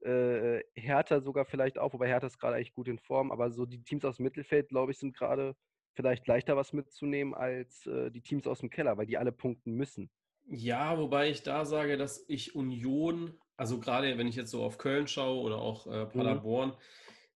äh, 0.00 0.60
Hertha 0.74 1.20
sogar 1.20 1.44
vielleicht 1.44 1.78
auch, 1.78 1.94
wobei 1.94 2.08
Hertha 2.08 2.26
ist 2.26 2.38
gerade 2.38 2.56
eigentlich 2.56 2.74
gut 2.74 2.88
in 2.88 2.98
Form, 2.98 3.30
aber 3.30 3.50
so 3.50 3.64
die 3.64 3.82
Teams 3.82 4.04
aus 4.04 4.16
dem 4.16 4.24
Mittelfeld, 4.24 4.68
glaube 4.68 4.92
ich, 4.92 4.98
sind 4.98 5.16
gerade 5.16 5.56
vielleicht 5.94 6.26
leichter 6.26 6.56
was 6.56 6.72
mitzunehmen 6.72 7.34
als 7.34 7.86
äh, 7.86 8.10
die 8.10 8.22
Teams 8.22 8.46
aus 8.46 8.60
dem 8.60 8.70
Keller, 8.70 8.96
weil 8.98 9.06
die 9.06 9.18
alle 9.18 9.32
punkten 9.32 9.72
müssen. 9.72 10.10
Ja, 10.46 10.98
wobei 10.98 11.30
ich 11.30 11.42
da 11.42 11.64
sage, 11.64 11.96
dass 11.96 12.24
ich 12.28 12.54
Union 12.54 13.38
also 13.62 13.78
gerade 13.78 14.18
wenn 14.18 14.26
ich 14.26 14.34
jetzt 14.34 14.50
so 14.50 14.64
auf 14.64 14.76
Köln 14.76 15.06
schaue 15.06 15.40
oder 15.40 15.58
auch 15.58 15.86
äh. 15.86 16.06
Paderborn, 16.06 16.70
mhm. 16.70 16.74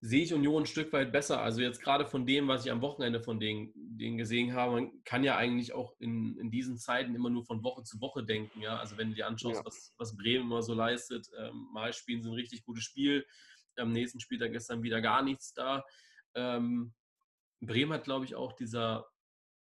sehe 0.01 0.23
ich 0.23 0.33
Union 0.33 0.63
ein 0.63 0.65
Stück 0.65 0.91
weit 0.91 1.13
besser. 1.13 1.39
Also 1.39 1.61
jetzt 1.61 1.81
gerade 1.81 2.05
von 2.05 2.25
dem, 2.25 2.49
was 2.49 2.65
ich 2.65 2.71
am 2.73 2.81
Wochenende 2.81 3.21
von 3.21 3.39
denen, 3.39 3.71
denen 3.73 4.17
gesehen 4.17 4.53
habe, 4.53 4.73
man 4.73 5.03
kann 5.05 5.23
ja 5.23 5.37
eigentlich 5.37 5.71
auch 5.71 5.95
in, 5.99 6.37
in 6.37 6.51
diesen 6.51 6.77
Zeiten 6.77 7.15
immer 7.15 7.29
nur 7.29 7.45
von 7.45 7.63
Woche 7.63 7.83
zu 7.83 8.01
Woche 8.01 8.25
denken. 8.25 8.59
Ja? 8.59 8.77
Also 8.77 8.97
wenn 8.97 9.07
du 9.07 9.15
dir 9.15 9.25
anschaust, 9.25 9.59
ja. 9.59 9.65
was, 9.65 9.93
was 9.97 10.17
Bremen 10.17 10.47
immer 10.47 10.61
so 10.61 10.73
leistet, 10.73 11.29
ähm, 11.39 11.69
mal 11.71 11.93
spielen 11.93 12.21
sie 12.21 12.29
ein 12.29 12.35
richtig 12.35 12.65
gutes 12.65 12.83
Spiel, 12.83 13.25
am 13.77 13.93
nächsten 13.93 14.19
Spieltag 14.19 14.51
gestern 14.51 14.83
wieder 14.83 14.99
gar 14.99 15.23
nichts 15.23 15.53
da. 15.53 15.85
Ähm, 16.35 16.93
Bremen 17.61 17.93
hat, 17.93 18.03
glaube 18.03 18.25
ich, 18.25 18.35
auch 18.35 18.51
dieser, 18.51 19.07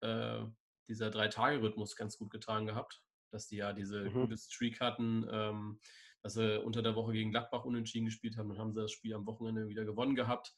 äh, 0.01 0.41
dieser 0.89 1.11
Drei-Tage-Rhythmus 1.13 1.95
ganz 1.95 2.19
gut 2.19 2.31
getan 2.31 2.67
gehabt, 2.67 3.05
dass 3.31 3.47
die 3.47 3.59
ja 3.59 3.73
diese 3.73 4.01
mhm. 4.01 4.15
gute 4.15 4.37
Streak 4.37 4.81
hatten. 4.81 5.29
Ähm, 5.31 5.79
dass 6.27 6.35
sie 6.35 6.61
unter 6.61 6.83
der 6.83 6.97
Woche 6.97 7.13
gegen 7.13 7.31
Gladbach 7.31 7.65
unentschieden 7.65 8.07
gespielt 8.07 8.37
haben. 8.37 8.49
Dann 8.49 8.59
haben 8.59 8.73
sie 8.73 8.81
das 8.81 8.91
Spiel 8.91 9.15
am 9.15 9.27
Wochenende 9.27 9.69
wieder 9.69 9.85
gewonnen 9.85 10.17
gehabt. 10.17 10.53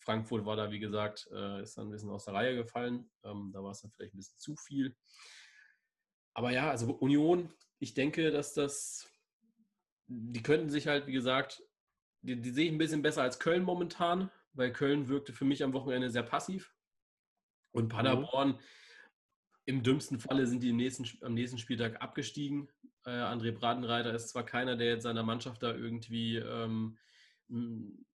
Frankfurt 0.00 0.44
war 0.44 0.56
da, 0.56 0.72
wie 0.72 0.80
gesagt, 0.80 1.28
äh, 1.32 1.62
ist 1.62 1.78
dann 1.78 1.86
ein 1.86 1.90
bisschen 1.92 2.10
aus 2.10 2.24
der 2.24 2.34
Reihe 2.34 2.56
gefallen. 2.56 3.08
Ähm, 3.22 3.52
da 3.54 3.62
war 3.62 3.70
es 3.70 3.80
dann 3.80 3.92
vielleicht 3.92 4.14
ein 4.14 4.16
bisschen 4.16 4.38
zu 4.40 4.56
viel. 4.56 4.96
Aber 6.34 6.50
ja, 6.50 6.68
also 6.68 6.92
Union, 6.92 7.52
ich 7.78 7.94
denke, 7.94 8.32
dass 8.32 8.52
das, 8.52 9.08
die 10.08 10.42
könnten 10.42 10.70
sich 10.70 10.88
halt, 10.88 11.06
wie 11.06 11.12
gesagt, 11.12 11.62
die, 12.22 12.40
die 12.40 12.50
sehe 12.50 12.66
ich 12.66 12.72
ein 12.72 12.78
bisschen 12.78 13.02
besser 13.02 13.22
als 13.22 13.38
Köln 13.38 13.62
momentan, 13.62 14.28
weil 14.54 14.72
Köln 14.72 15.06
wirkte 15.06 15.32
für 15.32 15.44
mich 15.44 15.62
am 15.62 15.72
Wochenende 15.72 16.10
sehr 16.10 16.24
passiv. 16.24 16.74
Und 17.70 17.84
mhm. 17.84 17.88
Paderborn, 17.90 18.48
mhm. 18.48 18.58
Im 19.66 19.82
dümmsten 19.82 20.18
Falle 20.18 20.46
sind 20.46 20.62
die 20.62 20.72
nächsten, 20.72 21.04
am 21.24 21.34
nächsten 21.34 21.58
Spieltag 21.58 22.00
abgestiegen. 22.00 22.68
Äh, 23.04 23.10
André 23.10 23.52
Bratenreiter 23.52 24.14
ist 24.14 24.28
zwar 24.28 24.44
keiner, 24.44 24.76
der 24.76 24.86
jetzt 24.86 25.02
seiner 25.02 25.24
Mannschaft 25.24 25.62
da 25.62 25.74
irgendwie, 25.74 26.36
ähm, 26.36 26.96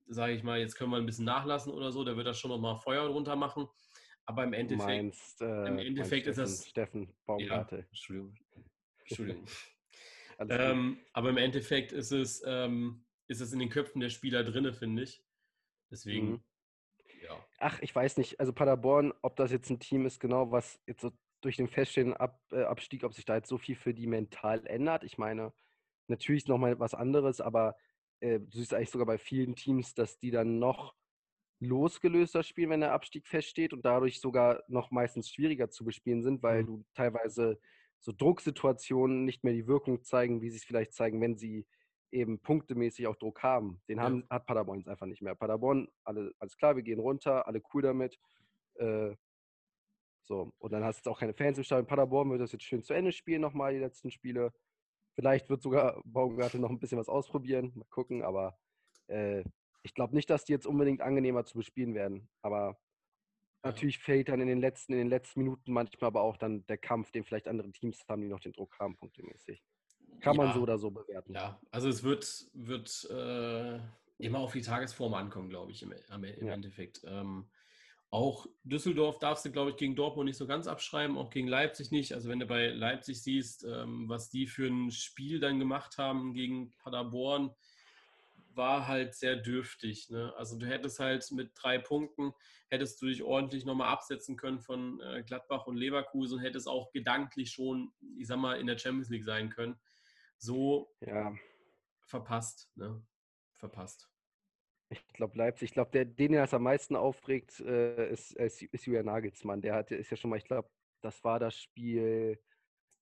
sage 0.07 0.33
ich 0.33 0.43
mal, 0.43 0.59
jetzt 0.59 0.75
können 0.75 0.91
wir 0.91 0.97
ein 0.97 1.07
bisschen 1.07 1.27
nachlassen 1.27 1.73
oder 1.73 1.93
so, 1.93 2.05
der 2.05 2.17
wird 2.17 2.27
da 2.27 2.35
schon 2.35 2.51
nochmal 2.51 2.77
Feuer 2.77 3.07
drunter 3.07 3.37
machen. 3.37 3.69
Aber 4.25 4.45
im 4.45 4.53
Endeffekt, 4.55 4.87
meinst, 4.87 5.43
äh, 5.43 5.67
im 5.67 5.79
Endeffekt 5.79 6.27
ist 6.27 6.39
das. 6.39 6.67
Steffen 6.67 7.13
Baumgarte. 7.27 7.77
Ja, 7.77 7.85
Entschuldigung. 7.89 8.35
Entschuldigung. 9.07 9.47
ähm, 10.39 10.99
aber 11.13 11.31
im 11.31 11.37
Endeffekt 11.37 11.93
ist 11.93 12.13
es, 12.13 12.43
ähm, 12.47 13.05
ist 13.29 13.41
es 13.41 13.53
in 13.53 13.59
den 13.59 13.69
Köpfen 13.69 14.01
der 14.01 14.11
Spieler 14.11 14.43
drin, 14.45 14.73
finde 14.73 15.03
ich. 15.03 15.23
Deswegen. 15.91 16.31
Mhm. 16.31 16.43
Ja. 17.23 17.45
Ach, 17.59 17.81
ich 17.83 17.95
weiß 17.95 18.17
nicht. 18.17 18.41
Also 18.41 18.53
Paderborn, 18.53 19.13
ob 19.23 19.37
das 19.37 19.53
jetzt 19.53 19.71
ein 19.71 19.81
Team 19.81 20.07
ist, 20.07 20.19
genau, 20.19 20.51
was 20.51 20.81
jetzt 20.87 21.03
so 21.03 21.13
durch 21.43 21.57
den 21.57 21.69
feststehenden 21.69 22.17
Ab, 22.17 22.41
äh, 22.53 22.63
Abstieg, 22.63 23.05
ob 23.05 23.15
sich 23.15 23.25
da 23.25 23.37
jetzt 23.37 23.49
so 23.49 23.59
viel 23.59 23.77
für 23.77 23.93
die 23.93 24.07
mental 24.07 24.67
ändert. 24.67 25.05
Ich 25.05 25.19
meine, 25.19 25.53
natürlich 26.09 26.47
nochmal 26.47 26.79
was 26.79 26.95
anderes, 26.95 27.41
aber 27.41 27.77
äh, 28.21 28.41
du 28.41 28.59
siehst 28.59 28.73
eigentlich 28.73 28.91
sogar 28.91 29.07
bei 29.07 29.19
vielen 29.19 29.55
Teams, 29.55 29.95
dass 29.95 30.19
die 30.19 30.31
dann 30.31 30.59
noch 30.59 30.95
losgelöster 31.61 32.43
spielen, 32.43 32.71
wenn 32.71 32.81
der 32.81 32.93
Abstieg 32.93 33.27
feststeht 33.27 33.73
und 33.73 33.85
dadurch 33.85 34.21
sogar 34.21 34.63
noch 34.69 34.91
meistens 34.91 35.31
schwieriger 35.31 35.71
zu 35.71 35.85
bespielen 35.85 36.23
sind, 36.23 36.43
weil 36.43 36.63
mhm. 36.63 36.67
du 36.67 36.85
teilweise 36.95 37.61
so 38.01 38.13
Drucksituationen 38.13 39.25
nicht 39.25 39.45
mehr 39.45 39.53
die 39.53 39.69
Wirkung 39.69 40.03
zeigen, 40.03 40.43
wie 40.43 40.51
sie 40.51 40.57
es 40.57 40.65
vielleicht 40.65 40.93
zeigen, 40.93 41.21
wenn 41.21 41.37
sie 41.37 41.67
eben 42.11 42.41
punktemäßig 42.41 43.07
auch 43.07 43.17
Druck 43.17 43.43
haben. 43.43 43.81
Den 43.89 44.01
haben, 44.01 44.23
ja. 44.23 44.37
hat 44.37 44.47
Paderborn 44.47 44.81
jetzt 44.81 44.89
einfach 44.89 45.07
nicht 45.07 45.23
mehr. 45.23 45.35
Paderborn, 45.35 45.89
alle, 46.05 46.33
alles 46.39 46.57
klar, 46.57 46.77
wir 46.77 46.83
gehen 46.83 46.99
runter, 46.99 47.47
alle 47.47 47.63
cool 47.73 47.83
damit. 47.83 48.19
Äh, 48.75 49.15
so, 50.33 50.51
und 50.61 50.73
dann 50.73 50.83
hast 50.83 50.97
du 50.97 50.99
jetzt 51.01 51.09
auch 51.09 51.21
keine 51.21 51.35
Fans 51.35 51.59
im 51.59 51.65
Stadion. 51.65 51.87
Paderborn 51.87 52.31
wird 52.31 52.41
das 52.41 52.53
jetzt 52.53 52.65
schön 52.65 52.83
zu 52.83 52.95
Ende 52.95 53.12
spielen, 53.12 53.43
nochmal 53.43 53.75
die 53.75 53.81
letzten 53.81 54.11
Spiele. 54.11 54.51
Vielleicht 55.15 55.51
wird 55.51 55.61
sogar 55.61 56.01
Baumgartel 56.07 56.59
noch 56.59 56.71
ein 56.71 56.79
bisschen 56.79 56.97
was 56.97 57.11
ausprobieren, 57.11 57.73
mal 57.75 57.85
gucken, 57.91 58.23
aber 58.23 58.59
äh, 59.09 59.45
ich 59.83 59.93
glaube 59.93 60.15
nicht, 60.15 60.31
dass 60.31 60.47
die 60.47 60.53
jetzt 60.53 60.67
unbedingt 60.67 61.03
angenehmer 61.03 61.45
zu 61.45 61.59
bespielen 61.59 61.95
werden. 61.95 62.31
Aber 62.41 62.79
natürlich 63.62 63.99
fehlt 63.99 64.31
dann 64.31 64.41
in 64.41 64.47
den 64.47 64.61
letzten, 64.61 64.95
in 64.95 65.01
den 65.01 65.11
letzten 65.11 65.41
Minuten 65.41 65.71
manchmal 65.71 66.09
aber 66.09 66.23
auch 66.23 66.39
dann 66.39 66.65
der 66.67 66.79
Kampf, 66.79 67.11
den 67.11 67.25
vielleicht 67.25 67.47
andere 67.47 67.71
Teams 67.71 68.03
haben, 68.09 68.23
die 68.23 68.29
noch 68.29 68.41
den 68.41 68.53
Druck 68.53 68.79
haben, 68.79 68.97
punktemäßig. 68.97 69.62
Kann 70.21 70.37
ja, 70.37 70.45
man 70.45 70.55
so 70.55 70.62
oder 70.62 70.79
so 70.79 70.91
bewerten. 70.91 71.35
Ja, 71.35 71.61
also 71.71 71.91
es 71.91 72.03
wird, 72.03 72.49
wird 72.55 73.07
äh, 73.11 73.81
immer 74.17 74.39
auf 74.39 74.53
die 74.53 74.62
Tagesform 74.62 75.12
ankommen, 75.12 75.51
glaube 75.51 75.73
ich, 75.73 75.83
im, 75.83 75.93
im 75.93 76.25
ja. 76.25 76.55
Endeffekt. 76.55 77.03
Ähm, 77.05 77.51
auch 78.12 78.47
Düsseldorf 78.62 79.19
darfst 79.19 79.47
du, 79.47 79.50
glaube 79.50 79.71
ich, 79.71 79.76
gegen 79.76 79.97
Dortmund 79.97 80.26
nicht 80.26 80.37
so 80.37 80.47
ganz 80.47 80.66
abschreiben, 80.66 81.16
auch 81.16 81.31
gegen 81.31 81.49
Leipzig 81.49 81.90
nicht. 81.90 82.12
Also 82.12 82.28
wenn 82.28 82.40
du 82.40 82.47
bei 82.47 82.69
Leipzig 82.69 83.23
siehst, 83.23 83.64
ähm, 83.64 84.07
was 84.07 84.28
die 84.28 84.47
für 84.47 84.66
ein 84.66 84.90
Spiel 84.90 85.40
dann 85.40 85.59
gemacht 85.59 85.97
haben 85.97 86.35
gegen 86.35 86.73
Paderborn, 86.78 87.54
war 88.54 88.87
halt 88.87 89.14
sehr 89.14 89.37
dürftig. 89.37 90.11
Ne? 90.11 90.31
Also 90.37 90.59
du 90.59 90.66
hättest 90.66 91.00
halt 91.00 91.26
mit 91.33 91.52
drei 91.54 91.78
Punkten, 91.78 92.35
hättest 92.69 93.00
du 93.00 93.07
dich 93.07 93.23
ordentlich 93.23 93.64
nochmal 93.64 93.88
absetzen 93.88 94.37
können 94.37 94.61
von 94.61 95.00
äh, 95.00 95.23
Gladbach 95.23 95.66
und 95.66 95.76
Leverkusen 95.76 96.37
und 96.37 96.45
hättest 96.45 96.69
auch 96.69 96.92
gedanklich 96.92 97.50
schon, 97.50 97.95
ich 98.19 98.26
sag 98.26 98.37
mal, 98.37 98.61
in 98.61 98.66
der 98.66 98.76
Champions 98.76 99.09
League 99.09 99.25
sein 99.25 99.49
können. 99.49 99.81
So 100.37 100.92
ja. 101.00 101.35
verpasst. 102.04 102.71
Ne? 102.75 103.02
Verpasst. 103.54 104.12
Ich 104.93 105.13
glaube, 105.15 105.39
Leipzig, 105.39 105.71
ich 105.71 105.75
glaube, 105.75 105.91
der, 105.91 106.05
den, 106.05 106.33
der 106.33 106.45
es 106.45 106.55
am 106.55 106.63
meisten 106.63 106.97
aufregt, 106.97 107.61
äh, 107.61 108.11
ist, 108.11 108.33
ist, 108.33 108.63
ist 108.63 108.87
Julian 108.87 109.07
Nagelsmann. 109.07 109.63
Der 109.63 109.75
hatte, 109.75 109.97
ist 109.97 110.11
ja 110.11 110.17
schon 110.17 110.31
mal, 110.31 110.37
ich 110.37 110.45
glaube, 110.45 110.69
das 111.01 111.25
war 111.25 111.39
das 111.39 111.57
Spiel 111.57 112.39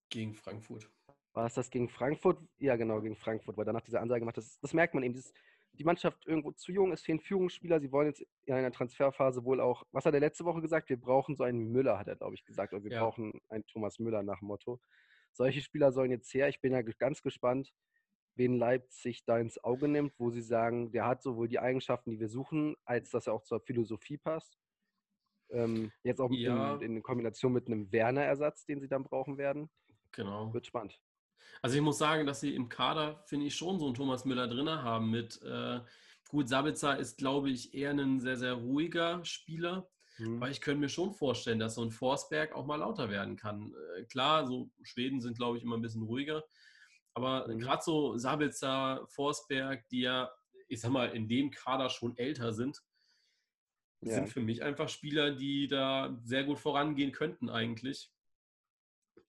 gegen 0.09 0.35
Frankfurt. 0.35 0.89
War 1.33 1.47
es 1.47 1.55
das 1.55 1.71
gegen 1.71 1.89
Frankfurt? 1.89 2.39
Ja, 2.59 2.77
genau, 2.77 3.01
gegen 3.01 3.17
Frankfurt, 3.17 3.57
weil 3.57 3.65
danach 3.65 3.83
diese 3.83 4.01
Ansage 4.01 4.21
gemacht 4.21 4.37
das, 4.37 4.59
das 4.61 4.73
merkt 4.73 4.95
man 4.95 5.03
eben. 5.03 5.15
Dieses, 5.15 5.33
die 5.73 5.85
Mannschaft 5.85 6.27
irgendwo 6.27 6.53
zu 6.53 6.73
jung, 6.73 6.93
es 6.93 7.03
fehlen 7.03 7.21
Führungsspieler. 7.21 7.81
Sie 7.81 7.93
wollen 7.93 8.09
jetzt 8.09 8.25
in 8.45 8.55
einer 8.55 8.73
Transferphase 8.73 9.45
wohl 9.45 9.61
auch, 9.61 9.85
was 9.93 10.05
hat 10.05 10.15
er 10.15 10.21
letzte 10.21 10.45
Woche 10.45 10.61
gesagt? 10.61 10.89
Wir 10.89 11.01
brauchen 11.01 11.37
so 11.37 11.45
einen 11.45 11.71
Müller, 11.71 11.99
hat 11.99 12.09
er, 12.09 12.17
glaube 12.17 12.35
ich, 12.35 12.45
gesagt. 12.45 12.73
Oder 12.73 12.85
wir 12.85 12.93
ja. 12.93 13.01
brauchen 13.03 13.41
einen 13.49 13.65
Thomas 13.67 13.99
Müller 13.99 14.23
nach 14.23 14.41
dem 14.41 14.49
Motto. 14.49 14.81
Solche 15.33 15.61
Spieler 15.61 15.93
sollen 15.93 16.11
jetzt 16.11 16.33
her. 16.35 16.49
Ich 16.49 16.61
bin 16.61 16.73
ja 16.73 16.83
ganz 16.83 17.23
gespannt, 17.23 17.73
wen 18.35 18.57
Leipzig 18.57 19.25
da 19.25 19.39
ins 19.39 19.63
Auge 19.63 19.89
nimmt, 19.89 20.13
wo 20.19 20.31
sie 20.31 20.43
sagen, 20.43 20.93
der 20.93 21.07
hat 21.07 21.23
sowohl 21.23 21.49
die 21.49 21.59
Eigenschaften, 21.59 22.11
die 22.11 22.21
wir 22.21 22.29
suchen, 22.29 22.77
als 22.85 23.11
dass 23.11 23.27
er 23.27 23.35
auch 23.35 23.43
zur 23.43 23.61
Philosophie 23.61 24.19
passt. 24.19 24.59
Ähm, 25.51 25.91
jetzt 26.03 26.21
auch 26.21 26.31
ja. 26.31 26.77
in, 26.77 26.97
in, 26.97 27.03
Kombination 27.03 27.53
mit 27.53 27.67
einem 27.67 27.91
Werner-Ersatz, 27.91 28.67
den 28.67 28.81
sie 28.81 28.89
dann 28.89 29.05
brauchen 29.05 29.37
werden. 29.37 29.69
Genau. 30.13 30.53
Wird 30.55 30.67
spannend. 30.67 31.01
Also 31.63 31.77
ich 31.77 31.83
muss 31.83 31.99
sagen, 31.99 32.27
dass 32.27 32.41
sie 32.41 32.55
im 32.55 32.69
Kader, 32.69 33.23
finde 33.27 33.47
ich, 33.47 33.55
schon 33.55 33.79
so 33.79 33.87
einen 33.87 33.95
Thomas 33.95 34.25
Müller 34.25 34.49
drin 34.49 34.69
haben 34.69 35.11
mit 35.11 35.43
äh, 35.43 35.81
gut, 36.29 36.49
Sabitzer 36.49 36.97
ist, 36.99 37.19
glaube 37.19 37.51
ich, 37.51 37.75
eher 37.75 37.91
ein 37.91 38.21
sehr, 38.21 38.37
sehr 38.37 38.55
ruhiger 38.55 39.25
Spieler. 39.25 39.89
Mhm. 40.19 40.37
Aber 40.37 40.51
ich 40.51 40.61
könnte 40.61 40.81
mir 40.81 40.89
schon 40.89 41.13
vorstellen, 41.13 41.59
dass 41.59 41.75
so 41.75 41.83
ein 41.83 41.91
Forsberg 41.91 42.53
auch 42.55 42.67
mal 42.67 42.77
lauter 42.77 43.11
werden 43.11 43.37
kann. 43.37 43.75
Äh, 43.97 44.05
klar, 44.05 44.47
so 44.47 44.71
Schweden 44.83 45.21
sind, 45.21 45.37
glaube 45.37 45.59
ich, 45.59 45.65
immer 45.65 45.77
ein 45.77 45.83
bisschen 45.83 46.03
ruhiger. 46.03 46.45
Aber 47.15 47.49
mhm. 47.49 47.59
gerade 47.59 47.83
so 47.83 48.17
Sabitzer, 48.17 49.07
Forsberg, 49.09 49.89
die 49.89 50.03
ja, 50.03 50.31
ich 50.69 50.81
sag 50.81 50.91
mal, 50.91 51.11
in 51.11 51.29
dem 51.29 51.51
Kader 51.51 51.91
schon 51.91 52.17
älter 52.17 52.53
sind, 52.53 52.81
ja. 54.03 54.15
sind 54.15 54.29
für 54.29 54.41
mich 54.41 54.63
einfach 54.63 54.89
Spieler, 54.89 55.33
die 55.33 55.69
da 55.69 56.19
sehr 56.23 56.45
gut 56.45 56.59
vorangehen 56.59 57.13
könnten 57.13 57.51
eigentlich. 57.51 58.11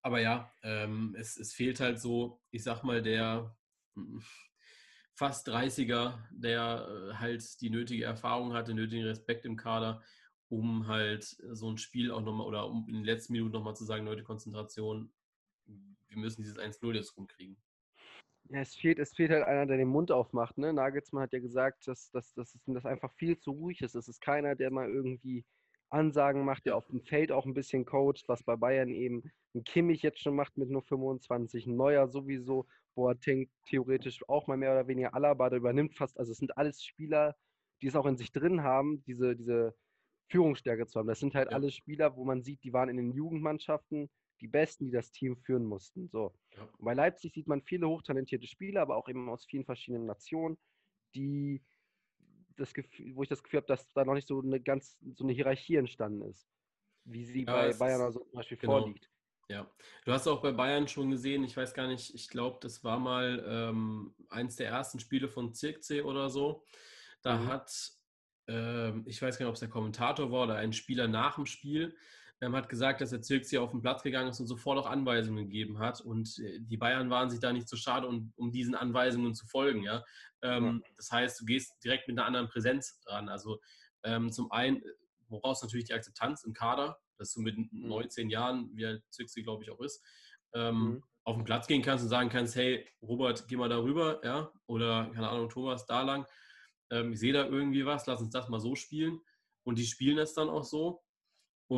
Aber 0.02 0.20
ja, 0.20 0.52
ähm, 0.64 1.16
es, 1.18 1.38
es 1.38 1.54
fehlt 1.54 1.80
halt 1.80 2.00
so, 2.00 2.42
ich 2.52 2.64
sag 2.64 2.84
mal, 2.84 3.02
der 3.02 3.56
hm, 3.96 4.24
fast 5.14 5.48
30er, 5.48 6.18
der 6.32 6.88
äh, 6.88 7.14
halt 7.16 7.62
die 7.62 7.70
nötige 7.70 8.06
Erfahrung 8.06 8.54
hat, 8.54 8.68
den 8.68 8.78
nötigen 8.78 9.06
Respekt 9.06 9.46
im 9.46 9.58
Kader, 9.58 10.02
um 10.50 10.88
halt 10.88 11.24
so 11.52 11.70
ein 11.70 11.78
Spiel 11.78 12.12
auch 12.12 12.22
nochmal 12.22 12.48
oder 12.48 12.68
um 12.68 12.88
in 12.88 12.96
den 12.96 13.04
letzten 13.04 13.34
Minuten 13.34 13.54
nochmal 13.54 13.76
zu 13.76 13.86
sagen, 13.86 14.06
Leute, 14.06 14.24
Konzentration, 14.24 15.14
wir 15.66 16.18
müssen 16.18 16.42
dieses 16.42 16.58
1-0 16.58 16.94
jetzt 16.94 17.16
rumkriegen. 17.16 17.58
Ja, 18.52 18.60
es 18.60 18.76
fehlt, 18.76 19.00
es 19.00 19.16
fehlt 19.16 19.32
halt 19.32 19.46
einer, 19.46 19.66
der 19.66 19.78
den 19.78 19.88
Mund 19.88 20.12
aufmacht. 20.12 20.58
Ne? 20.58 20.74
Nagelsmann 20.74 21.24
hat 21.24 21.32
ja 21.32 21.40
gesagt, 21.40 21.88
dass, 21.88 22.12
dass, 22.12 22.34
dass, 22.34 22.58
dass 22.66 22.86
einfach 22.86 23.14
viel 23.14 23.38
zu 23.40 23.52
ruhig 23.52 23.82
ist. 23.82 23.96
Es 23.96 24.10
ist 24.10 24.20
keiner, 24.20 24.56
der 24.56 24.72
mal 24.72 24.90
irgendwie 24.90 25.46
Ansagen 25.90 26.44
macht, 26.44 26.66
der 26.66 26.76
auf 26.76 26.86
dem 26.88 27.02
Feld 27.02 27.32
auch 27.32 27.46
ein 27.46 27.54
bisschen 27.54 27.86
coacht, 27.86 28.24
was 28.28 28.44
bei 28.44 28.58
Bayern 28.58 28.90
eben 28.90 29.24
ein 29.56 29.64
Kimmich 29.64 30.02
jetzt 30.02 30.20
schon 30.22 30.36
macht 30.36 30.58
mit 30.58 30.70
nur 30.70 30.82
25, 30.82 31.66
ein 31.66 31.78
Neuer 31.78 32.10
sowieso, 32.10 32.68
Boateng 32.94 33.50
theoretisch 33.68 34.22
auch 34.28 34.48
mal 34.48 34.58
mehr 34.58 34.72
oder 34.72 34.88
weniger 34.88 35.14
Alaba, 35.14 35.50
der 35.50 35.60
übernimmt 35.60 35.96
fast, 35.96 36.20
also 36.20 36.34
es 36.34 36.38
sind 36.38 36.58
alles 36.58 36.84
Spieler, 36.84 37.36
die 37.82 37.88
es 37.88 37.96
auch 37.96 38.06
in 38.06 38.18
sich 38.18 38.34
drin 38.34 38.64
haben, 38.64 39.02
diese, 39.06 39.36
diese 39.36 39.76
Führungsstärke 40.30 40.88
zu 40.88 41.00
haben. 41.00 41.08
Das 41.08 41.20
sind 41.20 41.36
halt 41.36 41.52
ja. 41.52 41.56
alle 41.56 41.72
Spieler, 41.72 42.18
wo 42.18 42.26
man 42.26 42.44
sieht, 42.44 42.64
die 42.64 42.74
waren 42.74 42.90
in 42.90 42.98
den 42.98 43.14
Jugendmannschaften, 43.14 44.10
die 44.42 44.48
Besten, 44.48 44.86
die 44.86 44.92
das 44.92 45.12
Team 45.12 45.38
führen 45.38 45.66
mussten. 45.66 46.10
So. 46.10 46.34
Ja. 46.56 46.68
Bei 46.80 46.94
Leipzig 46.94 47.34
sieht 47.34 47.48
man 47.48 47.62
viele 47.62 47.88
hochtalentierte 47.88 48.48
Spieler, 48.48 48.82
aber 48.82 48.98
auch 48.98 49.08
eben 49.08 49.30
aus 49.30 49.46
vielen 49.46 49.66
verschiedenen 49.66 50.08
Nationen, 50.08 50.58
die 51.16 51.64
das 52.58 52.74
Gefühl, 52.74 53.16
wo 53.16 53.24
ich 53.24 53.30
das 53.30 53.44
Gefühl 53.44 53.60
habe, 53.60 53.68
dass 53.68 53.92
da 53.94 54.04
noch 54.04 54.16
nicht 54.16 54.28
so 54.28 54.42
eine 54.42 54.60
ganz 54.60 54.98
so 55.14 55.24
eine 55.24 55.34
Hierarchie 55.34 55.76
entstanden 55.76 56.24
ist, 56.24 56.48
wie 57.06 57.24
sie 57.24 57.46
ja, 57.46 57.54
bei 57.54 57.74
Bayern 57.74 58.02
also 58.02 58.20
zum 58.20 58.32
Beispiel 58.34 58.58
genau. 58.58 58.80
vorliegt. 58.80 59.10
Ja, 59.50 59.70
du 60.06 60.14
hast 60.14 60.28
auch 60.28 60.42
bei 60.42 60.52
Bayern 60.52 60.88
schon 60.88 61.12
gesehen, 61.12 61.44
ich 61.44 61.58
weiß 61.58 61.74
gar 61.74 61.88
nicht, 61.88 62.16
ich 62.16 62.30
glaube, 62.30 62.60
das 62.62 62.84
war 62.84 63.00
mal 63.00 63.44
ähm, 63.46 64.16
eins 64.30 64.56
der 64.56 64.70
ersten 64.70 65.00
Spiele 65.00 65.28
von 65.28 65.54
Zirkzee 65.54 66.02
oder 66.02 66.30
so. 66.30 66.64
Da 67.22 67.38
mhm. 67.38 67.48
hat, 67.48 67.92
ähm, 68.48 69.04
ich 69.06 69.22
weiß 69.22 69.38
gar 69.38 69.46
nicht, 69.46 69.50
ob 69.50 69.56
es 69.56 69.60
der 69.60 69.70
Kommentator 69.70 70.32
war 70.32 70.44
oder 70.44 70.56
ein 70.56 70.72
Spieler 70.72 71.08
nach 71.08 71.36
dem 71.36 71.46
Spiel, 71.46 71.98
hat 72.50 72.70
gesagt, 72.70 73.02
dass 73.02 73.12
der 73.12 73.22
Zirkzee 73.22 73.60
auf 73.60 73.72
den 73.72 73.82
Platz 73.82 74.02
gegangen 74.02 74.30
ist 74.30 74.40
und 74.40 74.48
sofort 74.48 74.80
auch 74.80 74.88
Anweisungen 74.88 75.46
gegeben 75.46 75.78
hat. 75.80 76.02
Und 76.02 76.40
äh, 76.40 76.60
die 76.60 76.78
Bayern 76.78 77.10
waren 77.10 77.30
sich 77.30 77.40
da 77.40 77.54
nicht 77.54 77.70
so 77.70 77.76
schade, 77.76 78.08
um, 78.08 78.34
um 78.36 78.52
diesen 78.52 78.74
Anweisungen 78.74 79.36
zu 79.36 79.46
folgen. 79.46 79.84
Ja? 79.84 80.04
Ähm, 80.42 80.82
ja. 80.84 80.92
Das 80.98 81.12
heißt, 81.12 81.40
du 81.40 81.46
gehst 81.46 81.84
direkt 81.84 82.08
mit 82.08 82.18
einer 82.18 82.26
anderen 82.26 82.48
Präsenz 82.48 83.00
ran. 83.06 83.30
Also 83.30 83.60
ähm, 84.04 84.32
zum 84.32 84.52
einen, 84.52 84.82
woraus 85.28 85.62
natürlich 85.62 85.86
die 85.86 85.94
Akzeptanz 85.94 86.44
im 86.44 86.54
Kader, 86.54 87.00
dass 87.18 87.32
du 87.34 87.42
mit 87.42 87.58
mhm. 87.58 87.70
19 87.72 88.30
Jahren, 88.30 88.76
wie 88.76 88.88
alt 88.88 89.04
Zirkzee, 89.12 89.44
glaube 89.44 89.64
ich, 89.64 89.70
auch 89.70 89.80
ist, 89.80 90.04
ähm, 90.54 90.76
mhm. 90.76 91.04
auf 91.24 91.36
den 91.36 91.46
Platz 91.46 91.68
gehen 91.68 91.84
kannst 91.84 92.04
und 92.04 92.10
sagen 92.10 92.30
kannst, 92.30 92.56
hey, 92.56 92.88
Robert, 93.04 93.48
geh 93.48 93.56
mal 93.56 93.70
darüber, 93.70 94.20
ja, 94.26 94.52
oder, 94.66 95.12
keine 95.14 95.30
Ahnung, 95.30 95.50
Thomas, 95.50 95.86
da 95.86 96.02
lang. 96.02 96.26
Ähm, 96.90 97.14
ich 97.14 97.20
sehe 97.20 97.34
da 97.34 97.46
irgendwie 97.46 97.86
was, 97.86 98.08
lass 98.08 98.20
uns 98.20 98.32
das 98.32 98.50
mal 98.50 98.60
so 98.60 98.76
spielen. 98.76 99.22
Und 99.64 99.78
die 99.78 99.86
spielen 99.86 100.18
es 100.18 100.34
dann 100.34 100.50
auch 100.50 100.64
so. 100.64 101.04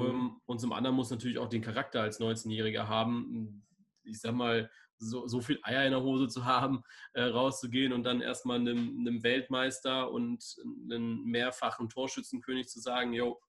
Mhm. 0.01 0.09
Ähm, 0.09 0.41
und 0.45 0.59
zum 0.59 0.73
anderen 0.73 0.95
muss 0.95 1.11
natürlich 1.11 1.37
auch 1.37 1.49
den 1.49 1.61
Charakter 1.61 2.01
als 2.01 2.19
19-Jähriger 2.19 2.87
haben, 2.87 3.65
ich 4.03 4.19
sag 4.19 4.33
mal, 4.33 4.69
so, 4.97 5.27
so 5.27 5.41
viel 5.41 5.59
Eier 5.63 5.85
in 5.85 5.91
der 5.91 6.01
Hose 6.01 6.27
zu 6.27 6.45
haben, 6.45 6.83
äh, 7.13 7.23
rauszugehen 7.23 7.93
und 7.93 8.03
dann 8.03 8.21
erstmal 8.21 8.59
einem, 8.59 8.99
einem 8.99 9.23
Weltmeister 9.23 10.11
und 10.11 10.55
einem 10.85 11.23
mehrfachen 11.25 11.89
Torschützenkönig 11.89 12.67
zu 12.67 12.79
sagen, 12.79 13.13
jo, 13.13 13.39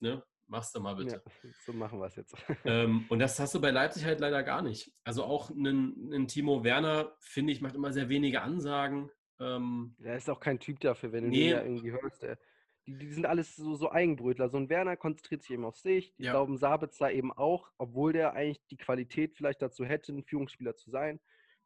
ne, 0.00 0.22
machst 0.46 0.74
du 0.74 0.80
mal 0.80 0.96
bitte. 0.96 1.22
Ja, 1.24 1.32
so 1.66 1.72
machen 1.72 2.00
wir 2.00 2.06
es 2.06 2.16
jetzt. 2.16 2.34
ähm, 2.64 3.06
und 3.08 3.18
das 3.20 3.38
hast 3.38 3.54
du 3.54 3.60
bei 3.60 3.70
Leipzig 3.70 4.04
halt 4.04 4.20
leider 4.20 4.42
gar 4.42 4.62
nicht. 4.62 4.92
Also 5.04 5.24
auch 5.24 5.50
ein 5.50 6.26
Timo 6.28 6.64
Werner, 6.64 7.16
finde 7.20 7.52
ich, 7.52 7.60
macht 7.60 7.74
immer 7.74 7.92
sehr 7.92 8.08
wenige 8.08 8.42
Ansagen. 8.42 9.10
Ähm, 9.38 9.94
er 10.02 10.16
ist 10.16 10.28
auch 10.28 10.40
kein 10.40 10.58
Typ 10.58 10.80
dafür, 10.80 11.12
wenn 11.12 11.24
du 11.24 11.30
nee. 11.30 11.44
ihn 11.44 11.50
ja 11.50 11.62
irgendwie 11.62 11.92
hörst. 11.92 12.22
Der, 12.22 12.38
die, 12.98 13.06
die 13.06 13.12
sind 13.12 13.26
alles 13.26 13.56
so, 13.56 13.74
so 13.74 13.90
Eigenbrötler. 13.90 14.48
So 14.48 14.56
ein 14.56 14.68
Werner 14.68 14.96
konzentriert 14.96 15.42
sich 15.42 15.52
eben 15.52 15.64
auf 15.64 15.76
sich. 15.76 16.14
Ich 16.18 16.26
ja. 16.26 16.32
glaube, 16.32 16.52
ein 16.52 16.58
Sabitzer 16.58 17.12
eben 17.12 17.32
auch, 17.32 17.70
obwohl 17.78 18.12
der 18.12 18.34
eigentlich 18.34 18.64
die 18.66 18.76
Qualität 18.76 19.34
vielleicht 19.34 19.62
dazu 19.62 19.84
hätte, 19.84 20.12
ein 20.12 20.24
Führungsspieler 20.24 20.76
zu 20.76 20.90
sein. 20.90 21.20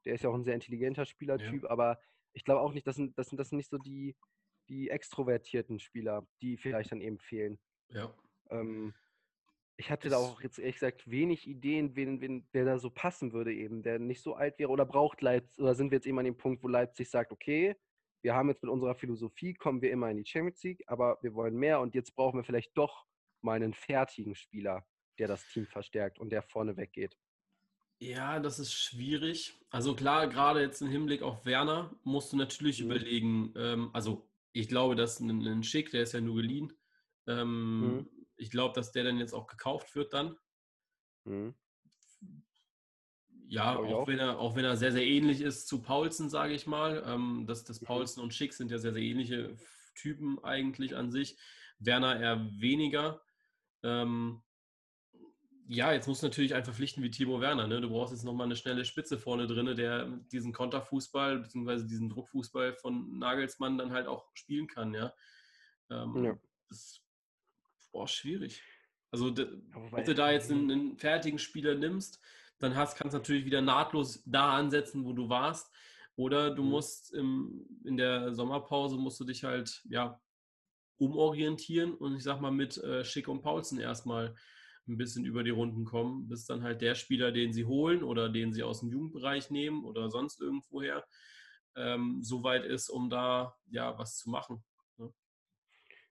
Der 0.04 0.14
ist 0.14 0.22
ja 0.22 0.30
auch 0.30 0.34
ein 0.34 0.44
sehr 0.44 0.54
intelligenter 0.54 1.06
Spielertyp, 1.06 1.62
ja. 1.62 1.70
aber 1.70 1.98
ich 2.32 2.44
glaube 2.44 2.60
auch 2.60 2.72
nicht, 2.72 2.86
das 2.86 2.96
sind, 2.96 3.16
das 3.18 3.28
sind, 3.28 3.38
das 3.38 3.48
sind 3.48 3.56
nicht 3.56 3.70
so 3.70 3.78
die, 3.78 4.16
die 4.68 4.90
extrovertierten 4.90 5.78
Spieler, 5.78 6.26
die 6.42 6.56
vielleicht 6.56 6.92
dann 6.92 7.00
eben 7.00 7.18
fehlen. 7.18 7.58
Ja. 7.88 8.14
Ähm, 8.50 8.92
Ich 9.76 9.90
hatte 9.90 10.08
da 10.08 10.18
auch 10.18 10.40
jetzt 10.40 10.58
ehrlich 10.58 10.76
gesagt 10.76 11.10
wenig 11.10 11.48
Ideen, 11.48 11.96
wen, 11.96 12.20
wen, 12.20 12.46
wer 12.52 12.64
da 12.64 12.78
so 12.78 12.90
passen 12.90 13.32
würde 13.32 13.52
eben, 13.52 13.82
der 13.82 13.98
nicht 13.98 14.22
so 14.22 14.34
alt 14.34 14.58
wäre 14.58 14.70
oder 14.70 14.86
braucht 14.86 15.20
Leipzig, 15.20 15.58
oder 15.58 15.74
sind 15.74 15.90
wir 15.90 15.96
jetzt 15.96 16.06
eben 16.06 16.18
an 16.18 16.24
dem 16.26 16.36
Punkt, 16.36 16.62
wo 16.62 16.68
Leipzig 16.68 17.10
sagt, 17.10 17.32
okay, 17.32 17.74
wir 18.24 18.34
haben 18.34 18.48
jetzt 18.48 18.62
mit 18.62 18.72
unserer 18.72 18.96
Philosophie, 18.96 19.54
kommen 19.54 19.80
wir 19.82 19.92
immer 19.92 20.10
in 20.10 20.16
die 20.16 20.26
Champions 20.26 20.62
League, 20.64 20.82
aber 20.88 21.18
wir 21.22 21.34
wollen 21.34 21.54
mehr 21.54 21.78
und 21.80 21.94
jetzt 21.94 22.16
brauchen 22.16 22.38
wir 22.38 22.44
vielleicht 22.44 22.76
doch 22.76 23.06
mal 23.42 23.54
einen 23.54 23.74
fertigen 23.74 24.34
Spieler, 24.34 24.84
der 25.18 25.28
das 25.28 25.46
Team 25.48 25.66
verstärkt 25.66 26.18
und 26.18 26.30
der 26.30 26.42
vorne 26.42 26.76
weggeht. 26.76 27.16
Ja, 28.00 28.40
das 28.40 28.58
ist 28.58 28.72
schwierig. 28.72 29.54
Also 29.70 29.94
klar, 29.94 30.26
gerade 30.26 30.60
jetzt 30.60 30.82
im 30.82 30.88
Hinblick 30.88 31.22
auf 31.22 31.46
Werner 31.46 31.94
musst 32.02 32.32
du 32.32 32.36
natürlich 32.36 32.80
mhm. 32.80 32.86
überlegen, 32.90 33.54
ähm, 33.56 33.90
also 33.92 34.28
ich 34.52 34.68
glaube, 34.68 34.96
dass 34.96 35.20
ein, 35.20 35.46
ein 35.46 35.62
Schick, 35.62 35.92
der 35.92 36.02
ist 36.02 36.12
ja 36.14 36.20
nur 36.20 36.36
geliehen, 36.36 36.72
ähm, 37.28 37.80
mhm 37.80 38.08
ich 38.36 38.50
glaube, 38.50 38.74
dass 38.74 38.92
der 38.92 39.04
dann 39.04 39.18
jetzt 39.18 39.32
auch 39.32 39.46
gekauft 39.46 39.94
wird 39.94 40.12
dann. 40.12 40.36
Mhm. 41.24 41.54
Ja, 43.54 43.76
auch, 43.76 43.92
auch, 43.92 44.08
Wenn 44.08 44.18
er, 44.18 44.38
auch 44.38 44.56
wenn 44.56 44.64
er 44.64 44.76
sehr, 44.76 44.92
sehr 44.92 45.06
ähnlich 45.06 45.40
ist 45.40 45.68
zu 45.68 45.80
Paulsen, 45.80 46.28
sage 46.28 46.54
ich 46.54 46.66
mal. 46.66 47.02
Ähm, 47.06 47.44
das, 47.46 47.64
das 47.64 47.80
mhm. 47.80 47.86
Paulsen 47.86 48.22
und 48.22 48.34
Schick 48.34 48.52
sind 48.52 48.70
ja 48.70 48.78
sehr, 48.78 48.92
sehr 48.92 49.02
ähnliche 49.02 49.56
Typen 49.94 50.42
eigentlich 50.42 50.96
an 50.96 51.10
sich. 51.10 51.38
Werner 51.78 52.20
eher 52.20 52.46
weniger. 52.60 53.22
Ähm, 53.82 54.42
ja, 55.66 55.92
jetzt 55.92 56.08
musst 56.08 56.22
du 56.22 56.26
natürlich 56.26 56.54
einen 56.54 56.64
verpflichten 56.64 57.02
wie 57.02 57.10
Timo 57.10 57.40
Werner. 57.40 57.66
Ne? 57.66 57.80
Du 57.80 57.88
brauchst 57.88 58.12
jetzt 58.12 58.24
nochmal 58.24 58.46
eine 58.46 58.56
schnelle 58.56 58.84
Spitze 58.84 59.18
vorne 59.18 59.46
drin, 59.46 59.74
der 59.76 60.06
diesen 60.30 60.52
Konterfußball 60.52 61.38
bzw. 61.38 61.86
diesen 61.86 62.10
Druckfußball 62.10 62.74
von 62.74 63.18
Nagelsmann 63.18 63.78
dann 63.78 63.92
halt 63.92 64.06
auch 64.06 64.30
spielen 64.34 64.66
kann. 64.66 64.92
Ja, 64.92 65.14
ähm, 65.90 66.24
ja. 66.24 66.38
Das 66.68 67.04
Boah, 67.94 68.08
schwierig. 68.08 68.60
Also, 69.12 69.30
Wobei, 69.30 70.00
ob 70.00 70.04
du 70.04 70.16
da 70.16 70.32
jetzt 70.32 70.50
einen, 70.50 70.68
einen, 70.68 70.96
fertigen 70.98 71.38
Spieler 71.38 71.76
nimmst, 71.76 72.20
dann 72.58 72.76
hast, 72.76 72.96
kannst 72.96 73.14
du 73.14 73.18
natürlich 73.18 73.44
wieder 73.44 73.60
nahtlos 73.60 74.22
da 74.24 74.56
ansetzen, 74.56 75.04
wo 75.04 75.12
du 75.12 75.28
warst. 75.28 75.72
Oder 76.16 76.54
du 76.54 76.62
mhm. 76.62 76.70
musst 76.70 77.12
im, 77.12 77.66
in 77.84 77.96
der 77.96 78.34
Sommerpause 78.34 78.96
musst 78.96 79.18
du 79.20 79.24
dich 79.24 79.44
halt 79.44 79.82
ja 79.88 80.20
umorientieren 80.96 81.94
und 81.94 82.14
ich 82.16 82.22
sag 82.22 82.40
mal 82.40 82.52
mit 82.52 82.78
äh, 82.78 83.04
Schick 83.04 83.26
und 83.28 83.42
Paulsen 83.42 83.80
erstmal 83.80 84.34
ein 84.86 84.96
bisschen 84.96 85.24
über 85.24 85.42
die 85.42 85.50
Runden 85.50 85.84
kommen, 85.84 86.28
bis 86.28 86.44
dann 86.44 86.62
halt 86.62 86.82
der 86.82 86.94
Spieler, 86.94 87.32
den 87.32 87.52
sie 87.52 87.64
holen 87.64 88.04
oder 88.04 88.28
den 88.28 88.52
sie 88.52 88.62
aus 88.62 88.80
dem 88.80 88.90
Jugendbereich 88.90 89.50
nehmen 89.50 89.84
oder 89.84 90.10
sonst 90.10 90.40
irgendwoher, 90.40 91.04
ähm, 91.74 92.22
so 92.22 92.44
weit 92.44 92.64
ist, 92.64 92.90
um 92.90 93.10
da 93.10 93.56
ja 93.70 93.98
was 93.98 94.18
zu 94.18 94.30
machen 94.30 94.62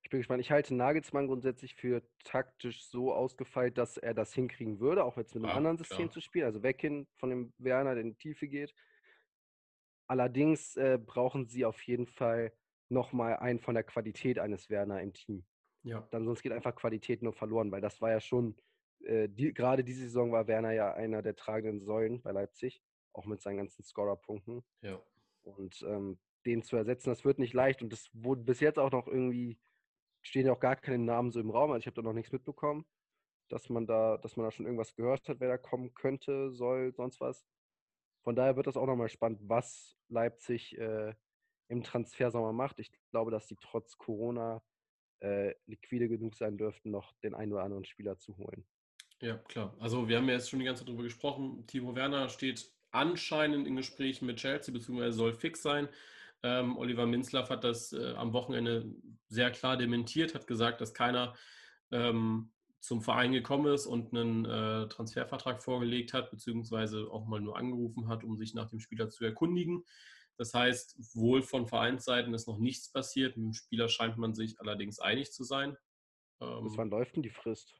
bin 0.10 0.20
gespannt. 0.20 0.42
Ich 0.42 0.52
halte 0.52 0.76
Nagelsmann 0.76 1.28
grundsätzlich 1.28 1.76
für 1.76 2.04
taktisch 2.24 2.86
so 2.86 3.14
ausgefeilt, 3.14 3.78
dass 3.78 3.98
er 3.98 4.14
das 4.14 4.34
hinkriegen 4.34 4.80
würde, 4.80 5.04
auch 5.04 5.18
jetzt 5.18 5.34
mit 5.36 5.44
einem 5.44 5.52
ja, 5.52 5.58
anderen 5.58 5.78
System 5.78 5.98
klar. 5.98 6.12
zu 6.12 6.22
spielen, 6.22 6.46
also 6.46 6.64
weg 6.64 6.82
hin 6.82 7.08
von 7.16 7.30
dem 7.30 7.54
Werner, 7.58 7.94
der 7.94 8.04
in 8.04 8.12
die 8.12 8.18
Tiefe 8.18 8.48
geht. 8.48 8.74
Allerdings 10.08 10.76
äh, 10.76 11.00
brauchen 11.04 11.48
sie 11.48 11.66
auf 11.66 11.82
jeden 11.84 12.08
Fall 12.08 12.54
nochmal 12.90 13.38
einen 13.38 13.60
von 13.60 13.74
der 13.74 13.84
Qualität 13.84 14.40
eines 14.40 14.70
Werner 14.70 15.02
im 15.02 15.14
Team. 15.14 15.46
Ja. 15.84 16.08
Dann 16.12 16.26
sonst 16.26 16.42
geht 16.42 16.52
einfach 16.52 16.76
Qualität 16.76 17.22
nur 17.22 17.34
verloren, 17.34 17.72
weil 17.72 17.82
das 17.82 18.02
war 18.02 18.12
ja 18.12 18.20
schon, 18.20 18.56
äh, 19.06 19.28
die, 19.30 19.54
gerade 19.54 19.84
diese 19.84 20.04
Saison 20.04 20.32
war 20.32 20.48
Werner 20.48 20.72
ja 20.72 20.94
einer 20.94 21.22
der 21.22 21.36
tragenden 21.36 21.82
Säulen 21.82 22.22
bei 22.22 22.32
Leipzig, 22.32 22.82
auch 23.14 23.26
mit 23.26 23.42
seinen 23.42 23.58
ganzen 23.58 23.84
Scorerpunkten. 23.84 24.64
Ja. 24.82 25.02
Und 25.44 25.84
ähm, 25.88 26.20
den 26.46 26.64
zu 26.64 26.76
ersetzen, 26.76 27.10
das 27.10 27.26
wird 27.26 27.40
nicht 27.40 27.54
leicht 27.54 27.82
und 27.82 27.92
das 27.92 28.10
wurde 28.14 28.44
bis 28.44 28.60
jetzt 28.60 28.80
auch 28.80 28.92
noch 28.92 29.08
irgendwie 29.08 29.58
stehen 30.24 30.48
ja 30.48 30.54
auch 30.54 30.60
gar 30.60 30.76
keine 30.76 30.98
Namen 30.98 31.32
so 31.32 31.40
im 31.40 31.52
Raum. 31.52 31.72
Also 31.72 31.82
ich 31.82 31.88
habe 31.88 31.96
da 31.96 32.02
noch 32.02 32.14
nichts 32.14 32.32
mitbekommen, 32.32 32.86
dass 33.50 33.70
man 33.70 33.86
da, 33.86 34.18
dass 34.18 34.36
man 34.36 34.46
da 34.46 34.52
schon 34.52 34.66
irgendwas 34.66 34.96
gehört 34.96 35.28
hat, 35.30 35.40
wer 35.40 35.50
da 35.50 35.58
kommen 35.58 35.94
könnte, 35.94 36.52
soll, 36.52 36.94
sonst 36.94 37.20
was. 37.20 37.46
Von 38.24 38.36
daher 38.36 38.56
wird 38.56 38.68
das 38.68 38.78
auch 38.78 38.88
nochmal 38.88 39.10
spannend, 39.10 39.42
was 39.44 39.98
Leipzig 40.08 40.78
äh, 40.78 41.14
im 41.68 41.84
Transfersommer 41.84 42.54
macht. 42.54 42.80
Ich 42.80 42.92
glaube, 43.12 43.32
dass 43.32 43.48
sie 43.48 43.58
trotz 43.58 43.98
Corona 43.98 44.64
äh, 45.20 45.54
liquide 45.68 46.08
genug 46.08 46.36
sein 46.36 46.58
dürften, 46.58 46.90
noch 46.90 47.14
den 47.24 47.34
einen 47.34 47.52
oder 47.52 47.64
anderen 47.64 47.86
Spieler 47.86 48.18
zu 48.18 48.38
holen. 48.38 48.66
Ja, 49.22 49.38
klar. 49.38 49.76
Also 49.80 50.08
wir 50.08 50.18
haben 50.18 50.28
ja 50.28 50.36
jetzt 50.36 50.50
schon 50.50 50.60
die 50.60 50.66
ganze 50.66 50.82
Zeit 50.82 50.90
darüber 50.90 51.04
gesprochen. 51.04 51.66
Timo 51.68 51.96
Werner 51.96 52.30
steht 52.30 52.70
anscheinend 52.92 53.68
in 53.68 53.76
Gesprächen 53.76 54.26
mit 54.26 54.38
Chelsea, 54.38 54.74
beziehungsweise 54.74 55.18
soll 55.18 55.34
fix 55.34 55.62
sein. 55.62 55.90
Ähm, 56.44 56.78
Oliver 56.78 57.06
Minzlaff 57.06 57.50
hat 57.50 57.64
das 57.64 57.94
äh, 57.94 58.14
am 58.16 58.34
Wochenende 58.34 58.94
sehr 59.30 59.50
klar 59.52 59.78
dementiert, 59.78 60.36
hat 60.36 60.46
gesagt, 60.46 60.82
dass 60.82 60.94
keiner 60.94 61.34
ähm, 61.92 62.52
zum 62.80 63.02
Verein 63.02 63.32
gekommen 63.32 63.74
ist 63.74 63.86
und 63.86 64.14
einen 64.14 64.44
äh, 64.44 64.90
Transfervertrag 64.90 65.64
vorgelegt 65.64 66.14
hat, 66.14 66.32
beziehungsweise 66.32 67.08
auch 67.10 67.26
mal 67.26 67.40
nur 67.40 67.58
angerufen 67.58 68.10
hat, 68.10 68.26
um 68.26 68.36
sich 68.36 68.54
nach 68.54 68.70
dem 68.70 68.82
Spieler 68.82 69.10
zu 69.10 69.24
erkundigen. 69.24 69.86
Das 70.38 70.54
heißt, 70.54 71.16
wohl 71.16 71.44
von 71.44 71.66
Vereinsseiten 71.66 72.34
ist 72.34 72.48
noch 72.48 72.58
nichts 72.58 72.92
passiert. 72.92 73.38
Mit 73.38 73.46
dem 73.46 73.54
Spieler 73.54 73.88
scheint 73.88 74.18
man 74.18 74.34
sich 74.34 74.60
allerdings 74.60 75.00
einig 75.00 75.32
zu 75.32 75.46
sein. 75.46 75.78
Ähm, 76.42 76.66
Bis 76.66 76.76
wann 76.76 76.90
läuft 76.90 77.16
denn 77.16 77.24
die 77.24 77.30
Frist? 77.30 77.80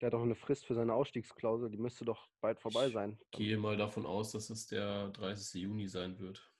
Der 0.00 0.06
hat 0.06 0.14
doch 0.14 0.22
eine 0.22 0.36
Frist 0.36 0.64
für 0.64 0.74
seine 0.74 0.94
Ausstiegsklausel, 0.94 1.68
die 1.68 1.76
müsste 1.76 2.06
doch 2.06 2.30
bald 2.40 2.58
vorbei 2.60 2.88
sein. 2.88 3.18
Ich 3.32 3.38
gehe 3.38 3.58
mal 3.58 3.76
davon 3.76 4.06
aus, 4.06 4.32
dass 4.32 4.48
es 4.48 4.66
der 4.66 5.10
30. 5.10 5.60
Juni 5.60 5.86
sein 5.86 6.18
wird 6.18 6.50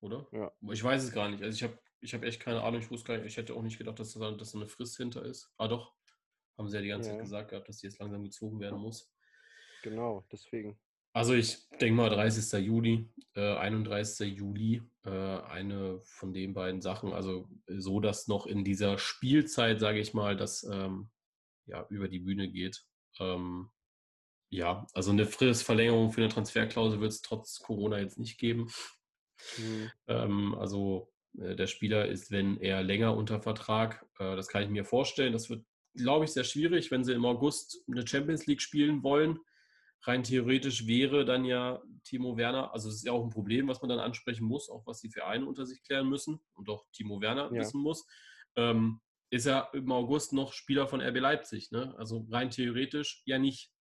oder? 0.00 0.26
Ja. 0.32 0.52
Ich 0.72 0.82
weiß 0.82 1.04
es 1.04 1.12
gar 1.12 1.28
nicht. 1.28 1.42
Also 1.42 1.54
ich 1.54 1.62
habe 1.62 1.78
ich 2.00 2.14
hab 2.14 2.22
echt 2.22 2.40
keine 2.40 2.62
Ahnung. 2.62 2.80
Ich 2.80 2.90
wusste 2.90 3.08
gar 3.08 3.16
nicht, 3.16 3.26
ich 3.26 3.36
hätte 3.36 3.54
auch 3.54 3.62
nicht 3.62 3.78
gedacht, 3.78 3.98
dass 3.98 4.12
da 4.14 4.30
dass 4.30 4.54
eine 4.54 4.66
Frist 4.66 4.96
hinter 4.96 5.24
ist. 5.24 5.52
Ah 5.56 5.68
doch, 5.68 5.94
haben 6.56 6.68
sie 6.68 6.76
ja 6.76 6.82
die 6.82 6.88
ganze 6.88 7.10
ja. 7.10 7.14
Zeit 7.14 7.24
gesagt 7.24 7.50
gehabt, 7.50 7.68
dass 7.68 7.78
die 7.78 7.86
jetzt 7.86 7.98
langsam 7.98 8.22
gezogen 8.22 8.60
werden 8.60 8.78
muss. 8.78 9.12
Genau, 9.82 10.26
deswegen. 10.32 10.78
Also 11.12 11.32
ich 11.32 11.66
denke 11.80 11.94
mal 11.94 12.10
30. 12.10 12.60
Juli, 12.62 13.10
äh, 13.34 13.56
31. 13.56 14.36
Juli, 14.36 14.82
äh, 15.04 15.10
eine 15.10 15.98
von 16.02 16.34
den 16.34 16.52
beiden 16.52 16.82
Sachen. 16.82 17.14
Also 17.14 17.48
so, 17.66 18.00
dass 18.00 18.28
noch 18.28 18.46
in 18.46 18.64
dieser 18.64 18.98
Spielzeit, 18.98 19.80
sage 19.80 19.98
ich 19.98 20.12
mal, 20.12 20.36
das 20.36 20.62
ähm, 20.70 21.08
ja, 21.64 21.86
über 21.88 22.08
die 22.08 22.18
Bühne 22.18 22.50
geht. 22.50 22.84
Ähm, 23.18 23.70
ja, 24.50 24.86
also 24.92 25.10
eine 25.10 25.26
Fristverlängerung 25.26 26.12
für 26.12 26.20
eine 26.20 26.30
Transferklausel 26.30 27.00
wird 27.00 27.12
es 27.12 27.22
trotz 27.22 27.60
Corona 27.60 27.98
jetzt 27.98 28.18
nicht 28.18 28.38
geben. 28.38 28.68
Mhm. 29.58 29.90
Ähm, 30.08 30.54
also 30.54 31.12
äh, 31.38 31.56
der 31.56 31.66
Spieler 31.66 32.06
ist, 32.06 32.30
wenn 32.30 32.58
er 32.58 32.82
länger 32.82 33.16
unter 33.16 33.40
Vertrag, 33.40 34.06
äh, 34.18 34.36
das 34.36 34.48
kann 34.48 34.62
ich 34.62 34.68
mir 34.68 34.84
vorstellen. 34.84 35.32
Das 35.32 35.50
wird, 35.50 35.64
glaube 35.94 36.24
ich, 36.24 36.32
sehr 36.32 36.44
schwierig, 36.44 36.90
wenn 36.90 37.04
sie 37.04 37.12
im 37.12 37.24
August 37.24 37.82
eine 37.90 38.06
Champions 38.06 38.46
League 38.46 38.62
spielen 38.62 39.02
wollen. 39.02 39.38
Rein 40.02 40.22
theoretisch 40.22 40.86
wäre 40.86 41.24
dann 41.24 41.44
ja 41.44 41.82
Timo 42.04 42.36
Werner, 42.36 42.72
also 42.72 42.88
es 42.88 42.96
ist 42.96 43.06
ja 43.06 43.12
auch 43.12 43.24
ein 43.24 43.30
Problem, 43.30 43.66
was 43.66 43.80
man 43.80 43.88
dann 43.88 43.98
ansprechen 43.98 44.46
muss, 44.46 44.68
auch 44.68 44.86
was 44.86 45.00
die 45.00 45.10
Vereine 45.10 45.46
unter 45.46 45.66
sich 45.66 45.82
klären 45.82 46.08
müssen 46.08 46.40
und 46.54 46.68
auch 46.68 46.84
Timo 46.92 47.20
Werner 47.20 47.50
ja. 47.52 47.60
wissen 47.60 47.80
muss. 47.80 48.06
Ähm, 48.56 49.00
ist 49.30 49.46
er 49.46 49.70
im 49.72 49.90
August 49.90 50.32
noch 50.32 50.52
Spieler 50.52 50.86
von 50.86 51.00
RB 51.00 51.18
Leipzig, 51.18 51.72
ne? 51.72 51.94
Also 51.98 52.26
rein 52.30 52.50
theoretisch 52.50 53.22
ja 53.26 53.38
nicht. 53.38 53.72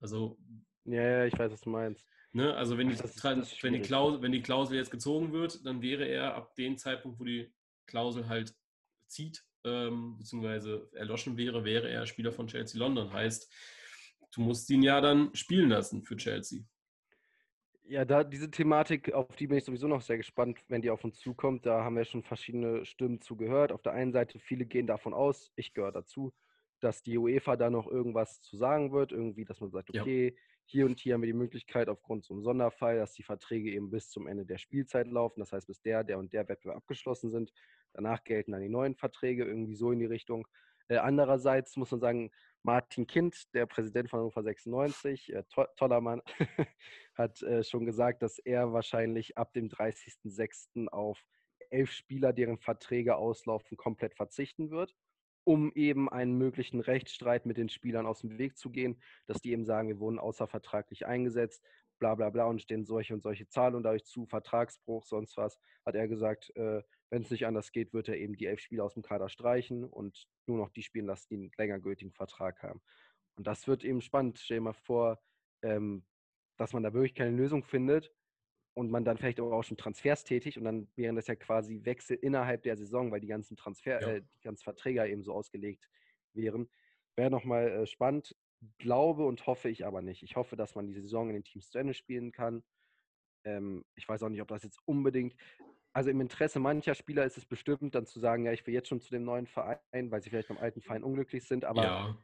Also. 0.00 0.38
Ja, 0.84 1.02
ja, 1.02 1.24
ich 1.26 1.38
weiß, 1.38 1.52
was 1.52 1.60
du 1.60 1.70
meinst. 1.70 2.04
Ne? 2.32 2.54
Also 2.54 2.78
wenn 2.78 2.88
die, 2.88 2.94
ist, 2.94 3.62
wenn, 3.62 3.74
die 3.74 3.82
Klausel, 3.82 4.22
wenn 4.22 4.32
die 4.32 4.42
Klausel 4.42 4.76
jetzt 4.76 4.90
gezogen 4.90 5.32
wird, 5.32 5.64
dann 5.66 5.82
wäre 5.82 6.06
er 6.06 6.34
ab 6.34 6.54
dem 6.54 6.78
Zeitpunkt, 6.78 7.20
wo 7.20 7.24
die 7.24 7.52
Klausel 7.86 8.28
halt 8.28 8.54
zieht, 9.06 9.44
ähm, 9.64 10.16
beziehungsweise 10.16 10.88
erloschen 10.94 11.36
wäre, 11.36 11.64
wäre 11.64 11.90
er 11.90 12.06
Spieler 12.06 12.32
von 12.32 12.46
Chelsea 12.46 12.78
London. 12.78 13.12
Heißt, 13.12 13.52
du 14.32 14.40
musst 14.40 14.70
ihn 14.70 14.82
ja 14.82 15.02
dann 15.02 15.34
spielen 15.34 15.68
lassen 15.68 16.02
für 16.02 16.16
Chelsea. 16.16 16.60
Ja, 17.84 18.06
da 18.06 18.24
diese 18.24 18.50
Thematik, 18.50 19.12
auf 19.12 19.36
die 19.36 19.48
bin 19.48 19.58
ich 19.58 19.64
sowieso 19.64 19.86
noch 19.86 20.00
sehr 20.00 20.16
gespannt, 20.16 20.58
wenn 20.68 20.80
die 20.80 20.88
auf 20.88 21.04
uns 21.04 21.18
zukommt. 21.18 21.66
Da 21.66 21.84
haben 21.84 21.96
wir 21.96 22.06
schon 22.06 22.22
verschiedene 22.22 22.86
Stimmen 22.86 23.20
zugehört. 23.20 23.72
Auf 23.72 23.82
der 23.82 23.92
einen 23.92 24.12
Seite, 24.12 24.38
viele 24.38 24.64
gehen 24.64 24.86
davon 24.86 25.12
aus, 25.12 25.52
ich 25.56 25.74
gehöre 25.74 25.92
dazu, 25.92 26.32
dass 26.80 27.02
die 27.02 27.18
UEFA 27.18 27.56
da 27.56 27.68
noch 27.68 27.88
irgendwas 27.88 28.40
zu 28.40 28.56
sagen 28.56 28.92
wird. 28.92 29.12
Irgendwie, 29.12 29.44
dass 29.44 29.60
man 29.60 29.70
sagt, 29.70 29.90
okay, 29.90 30.28
ja 30.28 30.40
hier 30.64 30.86
und 30.86 31.00
hier 31.00 31.14
haben 31.14 31.22
wir 31.22 31.26
die 31.26 31.32
Möglichkeit 31.32 31.88
aufgrund 31.88 32.30
einem 32.30 32.42
Sonderfall, 32.42 32.96
dass 32.96 33.12
die 33.12 33.22
Verträge 33.22 33.70
eben 33.70 33.90
bis 33.90 34.08
zum 34.08 34.26
Ende 34.26 34.46
der 34.46 34.58
Spielzeit 34.58 35.06
laufen. 35.08 35.40
Das 35.40 35.52
heißt, 35.52 35.66
bis 35.66 35.80
der, 35.82 36.04
der 36.04 36.18
und 36.18 36.32
der 36.32 36.48
Wettbewerb 36.48 36.78
abgeschlossen 36.78 37.30
sind. 37.30 37.52
Danach 37.92 38.24
gelten 38.24 38.52
dann 38.52 38.62
die 38.62 38.68
neuen 38.68 38.94
Verträge 38.94 39.44
irgendwie 39.44 39.74
so 39.74 39.92
in 39.92 39.98
die 39.98 40.06
Richtung. 40.06 40.46
Äh, 40.88 40.96
andererseits 40.96 41.76
muss 41.76 41.90
man 41.90 42.00
sagen, 42.00 42.30
Martin 42.62 43.06
Kind, 43.06 43.52
der 43.54 43.66
Präsident 43.66 44.08
von 44.08 44.20
Hannover 44.20 44.42
96, 44.42 45.32
äh, 45.32 45.42
to 45.44 45.66
toller 45.76 46.00
Mann, 46.00 46.22
hat 47.14 47.42
äh, 47.42 47.62
schon 47.64 47.84
gesagt, 47.84 48.22
dass 48.22 48.38
er 48.38 48.72
wahrscheinlich 48.72 49.36
ab 49.36 49.52
dem 49.52 49.68
30.06. 49.68 50.88
auf 50.88 51.22
elf 51.70 51.90
Spieler, 51.90 52.32
deren 52.32 52.58
Verträge 52.58 53.16
auslaufen, 53.16 53.76
komplett 53.76 54.14
verzichten 54.14 54.70
wird 54.70 54.94
um 55.44 55.72
eben 55.74 56.08
einen 56.08 56.36
möglichen 56.38 56.80
Rechtsstreit 56.80 57.46
mit 57.46 57.56
den 57.56 57.68
Spielern 57.68 58.06
aus 58.06 58.20
dem 58.20 58.38
Weg 58.38 58.56
zu 58.56 58.70
gehen, 58.70 59.00
dass 59.26 59.40
die 59.40 59.52
eben 59.52 59.64
sagen, 59.64 59.88
wir 59.88 59.98
wurden 59.98 60.18
außervertraglich 60.18 61.06
eingesetzt, 61.06 61.64
bla 61.98 62.14
bla 62.14 62.30
bla 62.30 62.46
und 62.46 62.62
stehen 62.62 62.84
solche 62.84 63.14
und 63.14 63.22
solche 63.22 63.48
Zahlungen 63.48 63.82
dadurch 63.82 64.04
zu, 64.04 64.26
Vertragsbruch, 64.26 65.04
sonst 65.04 65.36
was, 65.36 65.58
hat 65.84 65.94
er 65.94 66.08
gesagt, 66.08 66.54
äh, 66.56 66.82
wenn 67.10 67.22
es 67.22 67.30
nicht 67.30 67.46
anders 67.46 67.72
geht, 67.72 67.92
wird 67.92 68.08
er 68.08 68.16
eben 68.16 68.36
die 68.36 68.46
elf 68.46 68.60
Spieler 68.60 68.84
aus 68.84 68.94
dem 68.94 69.02
Kader 69.02 69.28
streichen 69.28 69.84
und 69.84 70.26
nur 70.46 70.58
noch 70.58 70.70
die 70.70 70.82
spielen 70.82 71.06
lassen, 71.06 71.26
die 71.30 71.36
einen 71.36 71.50
länger 71.56 71.78
gültigen 71.78 72.12
Vertrag 72.12 72.62
haben. 72.62 72.80
Und 73.36 73.46
das 73.46 73.66
wird 73.66 73.84
eben 73.84 74.00
spannend. 74.00 74.38
Stell 74.38 74.58
dir 74.58 74.62
mal 74.62 74.72
vor, 74.72 75.20
ähm, 75.62 76.04
dass 76.56 76.72
man 76.72 76.82
da 76.82 76.92
wirklich 76.92 77.14
keine 77.14 77.36
Lösung 77.36 77.64
findet 77.64 78.12
und 78.74 78.90
man 78.90 79.04
dann 79.04 79.18
vielleicht 79.18 79.40
auch 79.40 79.62
schon 79.62 79.76
Transfers 79.76 80.24
tätigt 80.24 80.56
und 80.56 80.64
dann 80.64 80.88
wären 80.96 81.16
das 81.16 81.26
ja 81.26 81.34
quasi 81.34 81.84
Wechsel 81.84 82.16
innerhalb 82.16 82.62
der 82.62 82.76
Saison, 82.76 83.10
weil 83.10 83.20
die 83.20 83.26
ganzen 83.26 83.56
Transfer, 83.56 84.00
ja. 84.00 84.08
äh, 84.08 84.22
die 84.22 84.42
ganzen 84.42 84.64
Verträge 84.64 85.06
eben 85.06 85.22
so 85.22 85.34
ausgelegt 85.34 85.88
wären. 86.32 86.68
Wäre 87.16 87.30
nochmal 87.30 87.68
äh, 87.68 87.86
spannend. 87.86 88.34
Glaube 88.78 89.26
und 89.26 89.46
hoffe 89.46 89.68
ich 89.68 89.84
aber 89.84 90.02
nicht. 90.02 90.22
Ich 90.22 90.36
hoffe, 90.36 90.56
dass 90.56 90.74
man 90.74 90.86
die 90.86 91.00
Saison 91.00 91.28
in 91.28 91.34
den 91.34 91.44
Teams 91.44 91.70
zu 91.70 91.78
Ende 91.78 91.94
spielen 91.94 92.32
kann. 92.32 92.62
Ähm, 93.44 93.84
ich 93.96 94.08
weiß 94.08 94.22
auch 94.22 94.28
nicht, 94.28 94.40
ob 94.40 94.48
das 94.48 94.62
jetzt 94.62 94.80
unbedingt, 94.86 95.34
also 95.92 96.08
im 96.08 96.20
Interesse 96.20 96.60
mancher 96.60 96.94
Spieler 96.94 97.24
ist 97.24 97.36
es 97.36 97.44
bestimmt, 97.44 97.94
dann 97.94 98.06
zu 98.06 98.20
sagen, 98.20 98.46
ja, 98.46 98.52
ich 98.52 98.66
will 98.66 98.72
jetzt 98.72 98.88
schon 98.88 99.00
zu 99.00 99.10
dem 99.10 99.24
neuen 99.24 99.46
Verein, 99.46 100.10
weil 100.10 100.22
sie 100.22 100.30
vielleicht 100.30 100.48
beim 100.48 100.58
alten 100.58 100.80
Verein 100.80 101.02
unglücklich 101.02 101.44
sind, 101.44 101.64
aber 101.64 101.82
ja. 101.82 102.16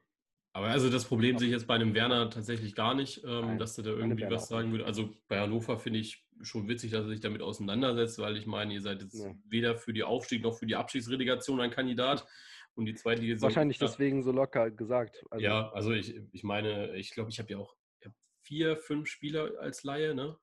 Aber 0.54 0.68
also 0.68 0.90
das 0.90 1.04
Problem 1.04 1.38
sehe 1.38 1.48
ich 1.48 1.52
jetzt 1.52 1.66
bei 1.66 1.74
einem 1.74 1.94
Werner 1.94 2.30
tatsächlich 2.30 2.74
gar 2.74 2.94
nicht, 2.94 3.22
ähm, 3.24 3.58
dass 3.58 3.78
er 3.78 3.84
da 3.84 3.90
irgendwie 3.90 4.24
was 4.28 4.48
sagen 4.48 4.72
würde. 4.72 4.86
Also 4.86 5.14
bei 5.28 5.38
Hannover 5.38 5.78
finde 5.78 6.00
ich 6.00 6.26
schon 6.42 6.68
witzig, 6.68 6.92
dass 6.92 7.04
er 7.04 7.08
sich 7.08 7.20
damit 7.20 7.42
auseinandersetzt, 7.42 8.18
weil 8.18 8.36
ich 8.36 8.46
meine, 8.46 8.74
ihr 8.74 8.80
seid 8.80 9.02
jetzt 9.02 9.22
ja. 9.22 9.34
weder 9.48 9.76
für 9.76 9.92
die 9.92 10.04
Aufstieg 10.04 10.42
noch 10.42 10.58
für 10.58 10.66
die 10.66 10.76
Abstiegsrelegation 10.76 11.60
ein 11.60 11.70
Kandidat. 11.70 12.26
Und 12.74 12.86
die 12.86 12.94
zweite 12.94 13.22
Liga 13.22 13.40
Wahrscheinlich 13.40 13.78
deswegen 13.78 14.22
so 14.22 14.30
locker 14.30 14.70
gesagt. 14.70 15.24
Also 15.30 15.44
ja, 15.44 15.68
also 15.72 15.90
ich, 15.90 16.14
ich 16.30 16.44
meine, 16.44 16.94
ich 16.94 17.10
glaube, 17.10 17.28
ich 17.30 17.40
habe 17.40 17.50
ja 17.50 17.58
auch 17.58 17.74
hab 18.04 18.12
vier, 18.44 18.76
fünf 18.76 19.08
Spieler 19.08 19.58
als 19.58 19.82
Laie, 19.82 20.14
ne? 20.14 20.38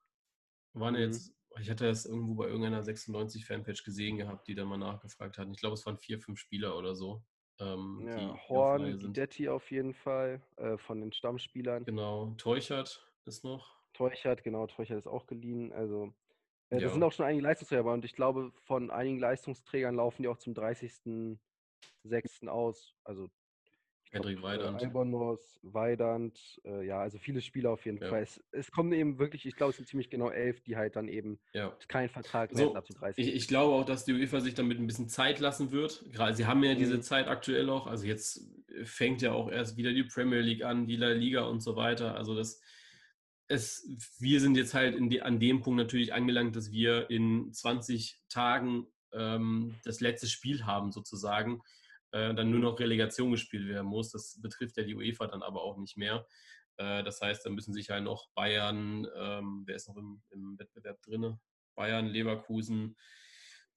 Waren 0.74 0.94
mhm. 0.94 1.00
jetzt, 1.00 1.34
ich 1.58 1.70
hatte 1.70 1.86
das 1.86 2.04
irgendwo 2.04 2.34
bei 2.34 2.46
irgendeiner 2.46 2.82
96-Fanpage 2.82 3.84
gesehen 3.84 4.18
gehabt, 4.18 4.48
die 4.48 4.54
da 4.54 4.66
mal 4.66 4.76
nachgefragt 4.76 5.38
hatten. 5.38 5.52
Ich 5.52 5.60
glaube, 5.60 5.74
es 5.74 5.86
waren 5.86 5.96
vier, 5.96 6.20
fünf 6.20 6.38
Spieler 6.38 6.76
oder 6.76 6.94
so. 6.94 7.24
Ähm, 7.58 8.06
ja, 8.06 8.36
Horn, 8.48 8.98
Guidetti 8.98 9.48
auf 9.48 9.70
jeden 9.70 9.94
Fall, 9.94 10.42
äh, 10.56 10.76
von 10.76 11.00
den 11.00 11.12
Stammspielern. 11.12 11.86
Genau, 11.86 12.34
Teuchert 12.36 13.10
ist 13.24 13.44
noch. 13.44 13.75
Teuchert, 13.96 14.42
genau, 14.44 14.66
Teuchert 14.66 14.98
ist 14.98 15.06
auch 15.06 15.26
geliehen. 15.26 15.72
Also, 15.72 16.12
äh, 16.70 16.80
das 16.80 16.92
sind 16.92 17.02
auch 17.02 17.12
schon 17.12 17.26
einige 17.26 17.42
Leistungsträger 17.42 17.92
und 17.92 18.04
ich 18.04 18.14
glaube, 18.14 18.52
von 18.64 18.90
einigen 18.90 19.18
Leistungsträgern 19.18 19.94
laufen 19.94 20.22
die 20.22 20.28
auch 20.28 20.38
zum 20.38 20.54
30.06. 20.54 22.48
aus. 22.48 22.94
Also, 23.04 23.30
Hendrik 24.12 24.40
Weidand. 24.42 24.80
Äh, 24.80 24.86
Albonos, 24.86 25.58
Weidand, 25.62 26.38
äh, 26.64 26.86
ja, 26.86 27.00
also 27.00 27.18
viele 27.18 27.40
Spieler 27.40 27.70
auf 27.70 27.84
jeden 27.84 28.00
ja. 28.00 28.08
Fall. 28.08 28.22
Es, 28.22 28.42
es, 28.52 28.70
kommen 28.70 28.92
eben 28.92 29.18
wirklich, 29.18 29.46
ich 29.46 29.56
glaube, 29.56 29.70
es 29.70 29.76
sind 29.76 29.88
ziemlich 29.88 30.10
genau 30.10 30.30
elf, 30.30 30.60
die 30.60 30.76
halt 30.76 30.96
dann 30.96 31.08
eben 31.08 31.40
ja. 31.52 31.76
keinen 31.88 32.08
Vertrag 32.08 32.54
mehr 32.54 32.66
so, 32.66 32.74
ab 32.74 32.86
zum 32.86 32.96
30. 32.96 33.26
Ich, 33.26 33.34
ich, 33.34 33.48
glaube 33.48 33.74
auch, 33.74 33.84
dass 33.84 34.04
die 34.04 34.12
UEFA 34.12 34.40
sich 34.40 34.54
damit 34.54 34.78
ein 34.78 34.86
bisschen 34.86 35.08
Zeit 35.08 35.40
lassen 35.40 35.72
wird. 35.72 36.04
Gerade, 36.12 36.34
sie 36.34 36.46
haben 36.46 36.62
ja 36.62 36.74
mhm. 36.74 36.78
diese 36.78 37.00
Zeit 37.00 37.26
aktuell 37.26 37.68
auch. 37.68 37.86
Also 37.86 38.06
jetzt 38.06 38.48
fängt 38.84 39.22
ja 39.22 39.32
auch 39.32 39.50
erst 39.50 39.76
wieder 39.76 39.92
die 39.92 40.04
Premier 40.04 40.40
League 40.40 40.62
an, 40.62 40.86
die 40.86 40.96
La 40.96 41.08
Liga 41.08 41.44
und 41.44 41.60
so 41.60 41.76
weiter. 41.76 42.14
Also 42.14 42.34
das 42.34 42.60
es, 43.48 43.88
wir 44.18 44.40
sind 44.40 44.56
jetzt 44.56 44.74
halt 44.74 44.96
die, 45.12 45.22
an 45.22 45.38
dem 45.38 45.60
Punkt 45.60 45.78
natürlich 45.78 46.12
angelangt, 46.12 46.56
dass 46.56 46.70
wir 46.70 47.10
in 47.10 47.52
20 47.52 48.20
Tagen 48.28 48.86
ähm, 49.12 49.74
das 49.84 50.00
letzte 50.00 50.26
Spiel 50.26 50.64
haben 50.64 50.92
sozusagen 50.92 51.62
äh, 52.12 52.34
dann 52.34 52.50
nur 52.50 52.60
noch 52.60 52.80
Relegation 52.80 53.30
gespielt 53.30 53.68
werden 53.68 53.86
muss. 53.86 54.10
Das 54.10 54.40
betrifft 54.40 54.76
ja 54.76 54.82
die 54.82 54.94
UEFA 54.94 55.26
dann 55.26 55.42
aber 55.42 55.62
auch 55.62 55.78
nicht 55.78 55.96
mehr. 55.96 56.26
Äh, 56.76 57.04
das 57.04 57.20
heißt, 57.20 57.44
da 57.46 57.50
müssen 57.50 57.72
sich 57.72 57.90
halt 57.90 58.04
noch 58.04 58.30
Bayern, 58.34 59.06
ähm, 59.16 59.62
wer 59.66 59.76
ist 59.76 59.88
noch 59.88 59.96
im, 59.96 60.22
im 60.30 60.58
Wettbewerb 60.58 61.00
drin? 61.02 61.38
Bayern, 61.74 62.06
Leverkusen, 62.06 62.96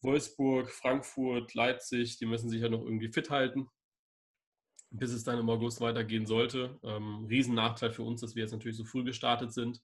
Wolfsburg, 0.02 0.70
Frankfurt, 0.72 1.54
Leipzig, 1.54 2.18
die 2.18 2.26
müssen 2.26 2.50
sich 2.50 2.62
ja 2.62 2.70
noch 2.70 2.84
irgendwie 2.84 3.12
fit 3.12 3.30
halten, 3.30 3.68
bis 4.92 5.12
es 5.12 5.24
dann 5.24 5.40
im 5.40 5.50
August 5.50 5.82
weitergehen 5.82 6.26
sollte. 6.26 6.80
Ähm, 6.84 7.26
Riesennachteil 7.26 7.92
für 7.92 8.04
uns, 8.04 8.22
dass 8.22 8.36
wir 8.36 8.44
jetzt 8.44 8.52
natürlich 8.52 8.78
so 8.78 8.86
früh 8.86 9.04
gestartet 9.04 9.54
sind. 9.54 9.82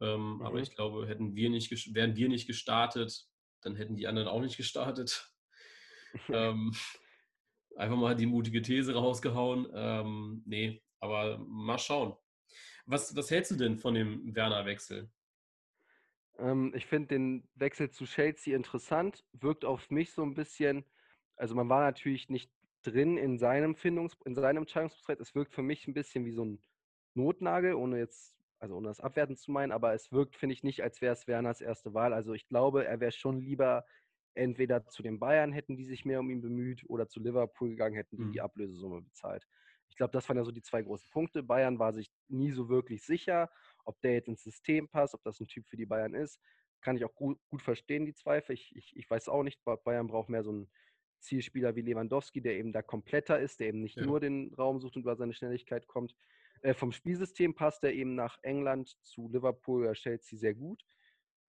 Ähm, 0.00 0.36
mhm. 0.36 0.42
Aber 0.42 0.60
ich 0.60 0.74
glaube, 0.74 1.06
hätten 1.06 1.34
wir 1.34 1.50
nicht, 1.50 1.94
wären 1.94 2.16
wir 2.16 2.28
nicht 2.28 2.46
gestartet, 2.46 3.26
dann 3.62 3.76
hätten 3.76 3.96
die 3.96 4.06
anderen 4.06 4.28
auch 4.28 4.40
nicht 4.40 4.56
gestartet. 4.56 5.32
ähm, 6.28 6.72
Einfach 7.76 7.96
mal 7.96 8.16
die 8.16 8.26
mutige 8.26 8.62
These 8.62 8.94
rausgehauen. 8.94 9.68
Ähm, 9.74 10.42
nee, 10.46 10.82
aber 10.98 11.38
mal 11.38 11.78
schauen. 11.78 12.16
Was, 12.86 13.14
was 13.14 13.30
hältst 13.30 13.50
du 13.50 13.56
denn 13.56 13.76
von 13.76 13.94
dem 13.94 14.34
Werner-Wechsel? 14.34 15.10
Ähm, 16.38 16.72
ich 16.74 16.86
finde 16.86 17.08
den 17.08 17.48
Wechsel 17.54 17.90
zu 17.90 18.06
Chelsea 18.06 18.56
interessant. 18.56 19.24
Wirkt 19.32 19.66
auf 19.66 19.90
mich 19.90 20.12
so 20.12 20.22
ein 20.22 20.34
bisschen, 20.34 20.86
also 21.36 21.54
man 21.54 21.68
war 21.68 21.82
natürlich 21.82 22.30
nicht 22.30 22.50
drin 22.86 23.16
in 23.16 23.38
seinem 23.38 23.74
Findungs-, 23.74 24.16
in 24.24 24.34
seinem 24.34 24.62
Entscheidungsprozess. 24.62 25.20
Es 25.20 25.34
wirkt 25.34 25.52
für 25.52 25.62
mich 25.62 25.86
ein 25.86 25.94
bisschen 25.94 26.24
wie 26.24 26.32
so 26.32 26.44
ein 26.44 26.60
Notnagel, 27.14 27.74
ohne 27.74 27.98
jetzt, 27.98 28.36
also 28.58 28.76
ohne 28.76 28.88
das 28.88 29.00
abwerten 29.00 29.36
zu 29.36 29.50
meinen, 29.50 29.72
aber 29.72 29.94
es 29.94 30.12
wirkt, 30.12 30.36
finde 30.36 30.54
ich, 30.54 30.62
nicht, 30.62 30.82
als 30.82 31.00
wäre 31.00 31.12
es 31.12 31.26
Werners 31.26 31.60
erste 31.60 31.94
Wahl. 31.94 32.12
Also 32.12 32.34
ich 32.34 32.46
glaube, 32.48 32.84
er 32.84 33.00
wäre 33.00 33.12
schon 33.12 33.40
lieber 33.40 33.84
entweder 34.36 34.86
zu 34.86 35.02
den 35.02 35.18
Bayern 35.18 35.52
hätten 35.52 35.76
die 35.76 35.84
sich 35.84 36.04
mehr 36.04 36.20
um 36.20 36.30
ihn 36.30 36.42
bemüht 36.42 36.84
oder 36.88 37.08
zu 37.08 37.20
Liverpool 37.20 37.70
gegangen 37.70 37.94
hätten 37.94 38.16
die 38.16 38.24
mhm. 38.24 38.32
die 38.32 38.40
Ablösesumme 38.40 39.02
bezahlt. 39.02 39.46
Ich 39.88 39.96
glaube, 39.96 40.12
das 40.12 40.28
waren 40.28 40.36
ja 40.36 40.44
so 40.44 40.50
die 40.50 40.62
zwei 40.62 40.82
großen 40.82 41.10
Punkte. 41.10 41.42
Bayern 41.42 41.78
war 41.78 41.92
sich 41.92 42.10
nie 42.28 42.50
so 42.50 42.68
wirklich 42.68 43.02
sicher, 43.04 43.50
ob 43.84 44.00
der 44.02 44.12
jetzt 44.12 44.28
ins 44.28 44.42
System 44.42 44.88
passt, 44.88 45.14
ob 45.14 45.22
das 45.22 45.40
ein 45.40 45.46
Typ 45.46 45.66
für 45.68 45.76
die 45.76 45.86
Bayern 45.86 46.14
ist. 46.14 46.40
Kann 46.82 46.96
ich 46.96 47.04
auch 47.04 47.14
gut, 47.14 47.38
gut 47.48 47.62
verstehen, 47.62 48.04
die 48.04 48.14
Zweifel. 48.14 48.54
Ich, 48.54 48.74
ich, 48.76 48.94
ich 48.96 49.08
weiß 49.08 49.28
auch 49.28 49.42
nicht, 49.42 49.64
Bayern 49.84 50.08
braucht 50.08 50.28
mehr 50.28 50.42
so 50.42 50.50
einen 50.50 50.70
Zielspieler 51.20 51.76
wie 51.76 51.82
Lewandowski, 51.82 52.40
der 52.40 52.56
eben 52.56 52.72
da 52.72 52.82
kompletter 52.82 53.38
ist, 53.38 53.60
der 53.60 53.68
eben 53.68 53.82
nicht 53.82 53.96
ja. 53.96 54.04
nur 54.04 54.20
den 54.20 54.52
Raum 54.54 54.80
sucht 54.80 54.96
und 54.96 55.02
über 55.02 55.16
seine 55.16 55.32
Schnelligkeit 55.32 55.86
kommt. 55.86 56.14
Äh, 56.62 56.74
vom 56.74 56.92
Spielsystem 56.92 57.54
passt 57.54 57.84
er 57.84 57.92
eben 57.92 58.14
nach 58.14 58.38
England 58.42 58.96
zu 59.02 59.28
Liverpool 59.28 59.82
oder 59.82 59.92
Chelsea 59.92 60.38
sehr 60.38 60.54
gut. 60.54 60.84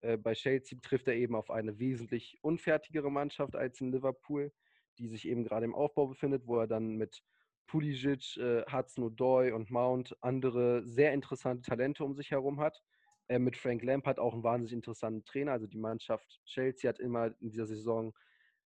Äh, 0.01 0.17
bei 0.17 0.33
Chelsea 0.33 0.77
trifft 0.81 1.07
er 1.07 1.15
eben 1.15 1.35
auf 1.35 1.49
eine 1.49 1.79
wesentlich 1.79 2.37
unfertigere 2.41 3.11
Mannschaft 3.11 3.55
als 3.55 3.81
in 3.81 3.91
Liverpool, 3.91 4.51
die 4.97 5.07
sich 5.07 5.27
eben 5.27 5.43
gerade 5.43 5.65
im 5.65 5.75
Aufbau 5.75 6.07
befindet, 6.07 6.45
wo 6.45 6.59
er 6.59 6.67
dann 6.67 6.95
mit 6.95 7.23
Pulisic, 7.67 8.37
äh, 8.37 8.63
Hudson-Odoi 8.71 9.51
und 9.51 9.69
Mount 9.69 10.15
andere 10.21 10.85
sehr 10.87 11.13
interessante 11.13 11.63
Talente 11.69 12.03
um 12.03 12.15
sich 12.15 12.31
herum 12.31 12.59
hat. 12.59 12.81
Äh, 13.27 13.39
mit 13.39 13.57
Frank 13.57 13.83
Lampard 13.83 14.19
auch 14.19 14.33
einen 14.33 14.43
wahnsinnig 14.43 14.73
interessanten 14.73 15.25
Trainer. 15.25 15.51
Also 15.51 15.67
die 15.67 15.77
Mannschaft 15.77 16.39
Chelsea 16.45 16.87
hat 16.87 16.99
immer 16.99 17.33
in 17.41 17.49
dieser 17.49 17.65
Saison, 17.65 18.13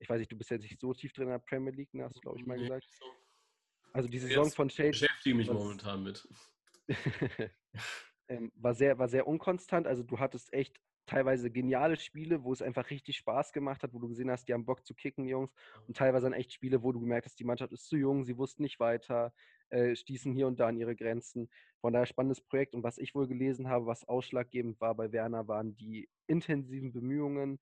ich 0.02 0.10
weiß 0.10 0.20
nicht, 0.20 0.32
du 0.32 0.38
bist 0.38 0.50
jetzt 0.50 0.64
nicht 0.64 0.80
so 0.80 0.94
tief 0.94 1.14
drin 1.14 1.26
in 1.26 1.30
der 1.30 1.40
Premier 1.40 1.72
League, 1.72 1.94
ne, 1.94 2.04
hast 2.04 2.16
du, 2.16 2.22
glaube 2.22 2.40
ich, 2.40 2.46
mal 2.46 2.58
nee, 2.58 2.64
gesagt. 2.64 2.90
So. 2.90 3.06
Also 3.94 4.10
die 4.10 4.20
Saison 4.20 4.46
jetzt 4.46 4.56
von 4.56 4.68
Chelsea. 4.68 4.90
Ich 4.90 5.02
beschäftige 5.02 5.36
mich 5.36 5.50
momentan 5.50 6.04
mit. 6.04 6.28
ähm, 8.28 8.52
war, 8.56 8.74
sehr, 8.74 8.98
war 8.98 9.08
sehr 9.08 9.28
unkonstant. 9.28 9.86
Also 9.86 10.02
du 10.02 10.18
hattest 10.18 10.52
echt 10.54 10.82
teilweise 11.06 11.52
geniale 11.52 11.98
Spiele, 11.98 12.44
wo 12.44 12.52
es 12.52 12.62
einfach 12.62 12.90
richtig 12.90 13.18
Spaß 13.18 13.54
gemacht 13.54 13.84
hat, 13.84 13.94
wo 13.94 14.00
du 14.00 14.08
gesehen 14.08 14.32
hast, 14.32 14.48
die 14.48 14.54
haben 14.54 14.66
Bock 14.66 14.86
zu 14.86 14.96
kicken, 14.96 15.28
Jungs. 15.28 15.52
Und 15.88 15.98
teilweise 15.98 16.26
dann 16.26 16.34
echt 16.34 16.54
Spiele, 16.54 16.82
wo 16.82 16.92
du 16.92 17.00
gemerkt 17.00 17.26
hast, 17.26 17.40
die 17.40 17.44
Mannschaft 17.44 17.74
ist 17.74 17.86
zu 17.86 17.98
jung, 17.98 18.24
sie 18.24 18.38
wussten 18.38 18.64
nicht 18.64 18.80
weiter, 18.80 19.34
äh, 19.70 19.96
stießen 19.96 20.34
hier 20.34 20.48
und 20.48 20.60
da 20.60 20.68
an 20.68 20.78
ihre 20.78 20.96
Grenzen. 20.96 21.50
Von 21.80 21.94
daher 21.94 22.06
spannendes 22.08 22.42
Projekt. 22.42 22.74
Und 22.74 22.84
was 22.84 22.98
ich 22.98 23.14
wohl 23.14 23.28
gelesen 23.28 23.68
habe, 23.68 23.86
was 23.86 24.08
ausschlaggebend 24.08 24.80
war 24.82 24.96
bei 24.96 25.12
Werner, 25.12 25.48
waren 25.48 25.76
die 25.76 26.10
intensiven 26.28 26.92
Bemühungen 26.92 27.60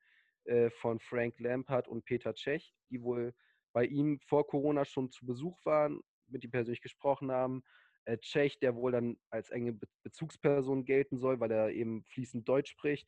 äh, 0.50 0.70
von 0.72 1.00
Frank 1.00 1.40
Lampard 1.40 1.88
und 1.88 2.06
Peter 2.06 2.34
Cech, 2.34 2.74
die 2.90 3.04
wohl 3.04 3.34
bei 3.72 3.86
ihm 3.86 4.20
vor 4.20 4.48
Corona 4.48 4.84
schon 4.84 5.12
zu 5.12 5.26
Besuch 5.26 5.64
waren, 5.64 6.02
mit 6.28 6.44
ihm 6.44 6.52
persönlich 6.52 6.82
gesprochen 6.82 7.32
haben. 7.32 7.64
Äh, 8.06 8.18
Cech, 8.18 8.58
der 8.60 8.76
wohl 8.76 8.92
dann 8.92 9.18
als 9.30 9.52
enge 9.52 9.80
Bezugsperson 10.04 10.86
gelten 10.86 11.20
soll, 11.20 11.40
weil 11.40 11.52
er 11.52 11.70
eben 11.70 12.04
fließend 12.06 12.50
Deutsch 12.50 12.72
spricht 12.72 13.08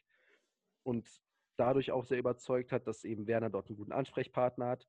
und 0.83 1.09
dadurch 1.57 1.91
auch 1.91 2.05
sehr 2.05 2.19
überzeugt 2.19 2.71
hat, 2.71 2.85
dass 2.85 3.03
eben 3.03 3.25
Werner 3.25 3.49
dort 3.49 3.69
einen 3.69 3.77
guten 3.77 3.91
Ansprechpartner 3.91 4.67
hat. 4.67 4.87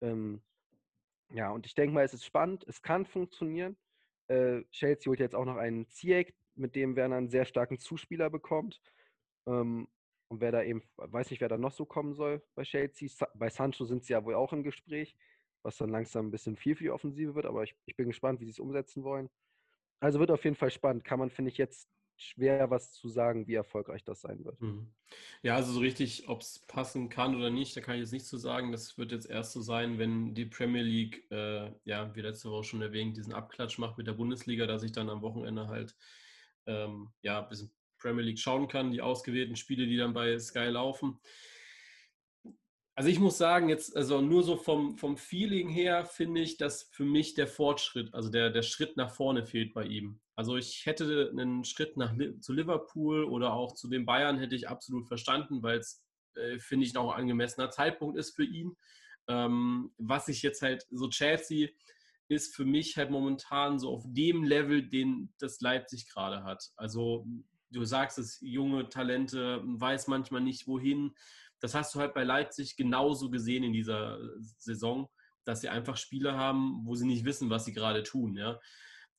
Ähm, 0.00 0.42
ja, 1.30 1.50
und 1.50 1.66
ich 1.66 1.74
denke 1.74 1.94
mal, 1.94 2.04
es 2.04 2.14
ist 2.14 2.24
spannend, 2.24 2.64
es 2.68 2.80
kann 2.80 3.06
funktionieren. 3.06 3.76
Äh, 4.28 4.62
Chelsea 4.70 5.10
holt 5.10 5.20
jetzt 5.20 5.34
auch 5.34 5.44
noch 5.44 5.56
einen 5.56 5.88
Ziyech, 5.88 6.32
mit 6.54 6.74
dem 6.76 6.96
Werner 6.96 7.16
einen 7.16 7.28
sehr 7.28 7.44
starken 7.44 7.78
Zuspieler 7.78 8.30
bekommt. 8.30 8.80
Ähm, 9.46 9.88
und 10.28 10.40
wer 10.40 10.52
da 10.52 10.62
eben, 10.62 10.82
weiß 10.96 11.30
nicht, 11.30 11.40
wer 11.40 11.48
da 11.48 11.56
noch 11.56 11.72
so 11.72 11.84
kommen 11.84 12.14
soll 12.14 12.42
bei 12.54 12.62
Chelsea. 12.62 13.08
Bei 13.34 13.48
Sancho 13.48 13.84
sind 13.84 14.04
sie 14.04 14.12
ja 14.12 14.24
wohl 14.24 14.34
auch 14.34 14.52
im 14.52 14.62
Gespräch, 14.62 15.16
was 15.62 15.76
dann 15.78 15.90
langsam 15.90 16.26
ein 16.26 16.30
bisschen 16.30 16.56
viel 16.56 16.76
für 16.76 16.84
die 16.84 16.90
Offensive 16.90 17.34
wird, 17.34 17.46
aber 17.46 17.64
ich, 17.64 17.74
ich 17.86 17.96
bin 17.96 18.08
gespannt, 18.08 18.40
wie 18.40 18.44
sie 18.44 18.50
es 18.50 18.60
umsetzen 18.60 19.04
wollen. 19.04 19.30
Also 20.00 20.20
wird 20.20 20.30
auf 20.30 20.44
jeden 20.44 20.56
Fall 20.56 20.70
spannend. 20.70 21.04
Kann 21.04 21.18
man, 21.18 21.30
finde 21.30 21.50
ich, 21.50 21.58
jetzt 21.58 21.88
schwer, 22.16 22.70
was 22.70 22.92
zu 22.92 23.08
sagen, 23.08 23.46
wie 23.46 23.54
erfolgreich 23.54 24.04
das 24.04 24.20
sein 24.20 24.44
wird. 24.44 24.60
Mhm. 24.60 24.92
Ja, 25.42 25.54
also 25.56 25.72
so 25.72 25.80
richtig, 25.80 26.28
ob 26.28 26.42
es 26.42 26.58
passen 26.66 27.08
kann 27.08 27.36
oder 27.36 27.50
nicht, 27.50 27.76
da 27.76 27.80
kann 27.80 27.94
ich 27.94 28.00
jetzt 28.00 28.12
nicht 28.12 28.26
zu 28.26 28.36
sagen. 28.36 28.72
Das 28.72 28.98
wird 28.98 29.12
jetzt 29.12 29.30
erst 29.30 29.52
so 29.52 29.60
sein, 29.60 29.98
wenn 29.98 30.34
die 30.34 30.46
Premier 30.46 30.82
League, 30.82 31.30
äh, 31.30 31.72
ja, 31.84 32.14
wie 32.14 32.20
letzte 32.20 32.50
Woche 32.50 32.64
schon 32.64 32.82
erwähnt, 32.82 33.16
diesen 33.16 33.32
Abklatsch 33.32 33.78
macht 33.78 33.98
mit 33.98 34.06
der 34.06 34.12
Bundesliga, 34.12 34.66
dass 34.66 34.82
ich 34.82 34.92
dann 34.92 35.08
am 35.08 35.22
Wochenende 35.22 35.68
halt, 35.68 35.96
ähm, 36.66 37.10
ja, 37.22 37.42
ein 37.42 37.48
bisschen 37.48 37.70
Premier 37.98 38.24
League 38.24 38.38
schauen 38.38 38.68
kann, 38.68 38.92
die 38.92 39.02
ausgewählten 39.02 39.56
Spiele, 39.56 39.86
die 39.86 39.96
dann 39.96 40.14
bei 40.14 40.38
Sky 40.38 40.66
laufen. 40.66 41.18
Also 42.98 43.10
ich 43.10 43.20
muss 43.20 43.38
sagen, 43.38 43.68
jetzt, 43.68 43.96
also 43.96 44.20
nur 44.20 44.42
so 44.42 44.56
vom, 44.56 44.96
vom 44.96 45.16
Feeling 45.16 45.68
her 45.68 46.04
finde 46.04 46.40
ich, 46.40 46.56
dass 46.56 46.82
für 46.90 47.04
mich 47.04 47.34
der 47.34 47.46
Fortschritt, 47.46 48.12
also 48.12 48.28
der, 48.28 48.50
der 48.50 48.62
Schritt 48.62 48.96
nach 48.96 49.12
vorne 49.12 49.46
fehlt 49.46 49.72
bei 49.72 49.84
ihm. 49.84 50.20
Also 50.34 50.56
ich 50.56 50.84
hätte 50.84 51.30
einen 51.30 51.64
Schritt 51.64 51.96
nach, 51.96 52.12
zu 52.40 52.52
Liverpool 52.52 53.22
oder 53.22 53.52
auch 53.52 53.74
zu 53.74 53.88
den 53.88 54.04
Bayern 54.04 54.38
hätte 54.38 54.56
ich 54.56 54.68
absolut 54.68 55.06
verstanden, 55.06 55.62
weil 55.62 55.78
es, 55.78 56.04
äh, 56.34 56.58
finde 56.58 56.86
ich, 56.86 56.92
noch 56.92 57.12
ein 57.12 57.20
angemessener 57.20 57.70
Zeitpunkt 57.70 58.18
ist 58.18 58.34
für 58.34 58.44
ihn. 58.44 58.76
Ähm, 59.28 59.92
was 59.98 60.26
ich 60.26 60.42
jetzt 60.42 60.62
halt, 60.62 60.84
so 60.90 61.08
Chelsea 61.08 61.68
ist 62.28 62.54
für 62.56 62.64
mich 62.64 62.96
halt 62.96 63.10
momentan 63.10 63.78
so 63.78 63.90
auf 63.90 64.02
dem 64.06 64.42
Level, 64.42 64.88
den 64.88 65.32
das 65.38 65.60
Leipzig 65.60 66.08
gerade 66.08 66.42
hat. 66.42 66.72
Also 66.76 67.26
du 67.70 67.84
sagst 67.84 68.18
es, 68.18 68.38
junge 68.40 68.88
Talente, 68.88 69.62
weiß 69.64 70.06
manchmal 70.08 70.40
nicht 70.40 70.66
wohin 70.66 71.14
das 71.60 71.74
hast 71.74 71.94
du 71.94 72.00
halt 72.00 72.14
bei 72.14 72.24
Leipzig 72.24 72.76
genauso 72.76 73.30
gesehen 73.30 73.64
in 73.64 73.72
dieser 73.72 74.18
Saison, 74.40 75.08
dass 75.44 75.60
sie 75.60 75.68
einfach 75.68 75.96
Spiele 75.96 76.34
haben, 76.34 76.84
wo 76.84 76.94
sie 76.94 77.06
nicht 77.06 77.24
wissen, 77.24 77.50
was 77.50 77.64
sie 77.64 77.72
gerade 77.72 78.02
tun. 78.02 78.36
Ja? 78.36 78.60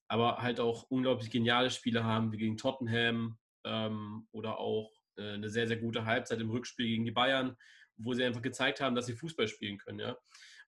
Aber 0.07 0.37
halt 0.37 0.59
auch 0.59 0.83
unglaublich 0.83 1.29
geniale 1.29 1.69
Spiele 1.69 2.03
haben, 2.03 2.31
wie 2.31 2.37
gegen 2.37 2.57
Tottenham 2.57 3.37
ähm, 3.65 4.27
oder 4.31 4.59
auch 4.59 4.91
äh, 5.17 5.33
eine 5.33 5.49
sehr, 5.49 5.67
sehr 5.67 5.77
gute 5.77 6.05
Halbzeit 6.05 6.39
im 6.39 6.49
Rückspiel 6.49 6.87
gegen 6.87 7.05
die 7.05 7.11
Bayern, 7.11 7.57
wo 7.97 8.13
sie 8.13 8.23
einfach 8.23 8.41
gezeigt 8.41 8.79
haben, 8.79 8.95
dass 8.95 9.07
sie 9.07 9.15
Fußball 9.15 9.47
spielen 9.47 9.77
können. 9.77 9.99
Ja? 9.99 10.17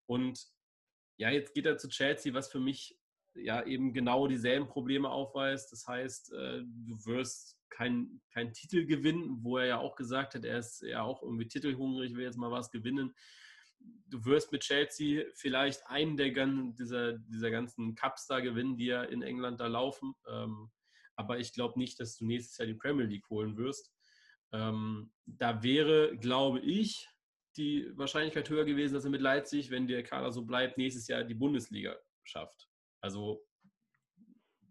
Und 0.06 0.44
ja, 1.18 1.30
jetzt 1.30 1.54
geht 1.54 1.66
er 1.66 1.78
zu 1.78 1.88
Chelsea, 1.88 2.34
was 2.34 2.52
für 2.52 2.60
mich 2.60 2.98
ja 3.36 3.64
eben 3.66 3.94
genau 3.94 4.28
dieselben 4.28 4.68
Probleme 4.68 5.10
aufweist. 5.10 5.72
Das 5.72 5.88
heißt, 5.88 6.34
äh, 6.34 6.64
du 6.64 7.06
wirst 7.06 7.58
keinen 7.70 8.22
kein 8.34 8.54
Titel 8.54 8.86
gewinnen, 8.86 9.40
wo 9.42 9.58
er 9.58 9.66
ja 9.66 9.78
auch 9.80 9.96
gesagt 9.96 10.36
hat, 10.36 10.46
er 10.46 10.60
ist 10.60 10.82
ja 10.82 11.02
auch 11.02 11.24
irgendwie 11.24 11.48
titelhungrig, 11.48 12.16
will 12.16 12.26
jetzt 12.26 12.38
mal 12.38 12.52
was 12.52 12.70
gewinnen. 12.70 13.14
Du 14.08 14.24
wirst 14.26 14.52
mit 14.52 14.62
Chelsea 14.62 15.24
vielleicht 15.34 15.88
einen 15.88 16.18
der 16.18 16.30
dieser, 16.30 17.18
dieser 17.18 17.50
ganzen 17.50 17.96
Cups 17.96 18.28
da 18.28 18.40
gewinnen, 18.40 18.78
die 18.78 18.88
ja 18.88 19.04
in 19.04 19.24
England 19.24 19.60
da 19.60 19.68
laufen. 19.68 20.14
Ähm, 20.28 20.70
aber 21.16 21.40
ich 21.40 21.54
glaube 21.54 21.80
nicht, 21.80 22.00
dass 22.00 22.18
du 22.18 22.26
nächstes 22.26 22.58
Jahr 22.58 22.68
die 22.68 22.76
Premier 22.76 23.06
League 23.06 23.30
holen 23.30 23.58
wirst. 23.58 23.92
Ähm, 24.52 25.12
da 25.26 25.64
wäre, 25.64 26.18
glaube 26.18 26.60
ich, 26.60 27.10
die 27.58 27.92
Wahrscheinlichkeit 27.98 28.50
höher 28.50 28.66
gewesen, 28.66 28.94
dass 28.94 29.06
er 29.06 29.12
mit 29.12 29.22
Leipzig, 29.22 29.72
wenn 29.72 29.88
der 29.88 30.04
Kader 30.04 30.32
so 30.32 30.44
bleibt, 30.46 30.78
nächstes 30.78 31.08
Jahr 31.08 31.24
die 31.24 31.34
Bundesliga 31.34 31.96
schafft. 32.24 32.71
Also 33.02 33.44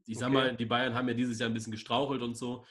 ich 0.07 0.19
sag 0.19 0.31
okay. 0.31 0.35
mal, 0.35 0.57
die 0.57 0.67
Bayern 0.67 0.95
haben 0.95 1.09
ja 1.09 1.15
dieses 1.15 1.39
Jahr 1.39 1.49
ein 1.49 1.55
bisschen 1.55 1.71
gestrauchelt 1.71 2.23
und 2.23 2.37
so. 2.37 2.65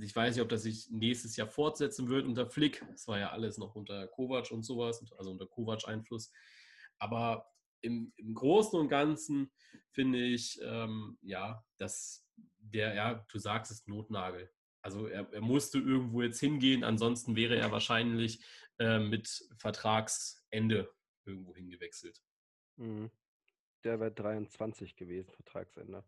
Ich 0.00 0.14
weiß 0.14 0.34
nicht, 0.34 0.42
ob 0.42 0.48
das 0.48 0.62
sich 0.62 0.88
nächstes 0.90 1.36
Jahr 1.36 1.48
fortsetzen 1.48 2.08
wird 2.08 2.26
unter 2.26 2.46
Flick. 2.46 2.84
Das 2.90 3.08
war 3.08 3.18
ja 3.18 3.30
alles 3.30 3.58
noch 3.58 3.74
unter 3.74 4.06
Kovac 4.08 4.50
und 4.50 4.62
sowas, 4.62 5.04
also 5.16 5.30
unter 5.30 5.46
Kovac-Einfluss. 5.46 6.32
Aber 6.98 7.46
im, 7.80 8.12
im, 8.16 8.34
Großen 8.34 8.78
und 8.78 8.88
Ganzen 8.88 9.50
finde 9.90 10.22
ich, 10.22 10.60
ähm, 10.62 11.18
ja, 11.22 11.64
dass 11.78 12.26
der, 12.58 12.94
ja, 12.94 13.26
du 13.30 13.38
sagst 13.38 13.72
es, 13.72 13.86
Notnagel. 13.86 14.50
Also 14.82 15.06
er, 15.06 15.32
er, 15.32 15.40
musste 15.40 15.78
irgendwo 15.78 16.22
jetzt 16.22 16.40
hingehen, 16.40 16.84
ansonsten 16.84 17.36
wäre 17.36 17.56
er 17.56 17.70
wahrscheinlich 17.70 18.44
äh, 18.78 18.98
mit 18.98 19.44
Vertragsende 19.56 20.92
irgendwo 21.24 21.54
hingewechselt. 21.54 22.22
Mhm. 22.76 23.10
Der 23.84 24.00
wäre 24.00 24.12
23 24.12 24.96
gewesen, 24.96 25.30
Vertragsende. 25.32 26.04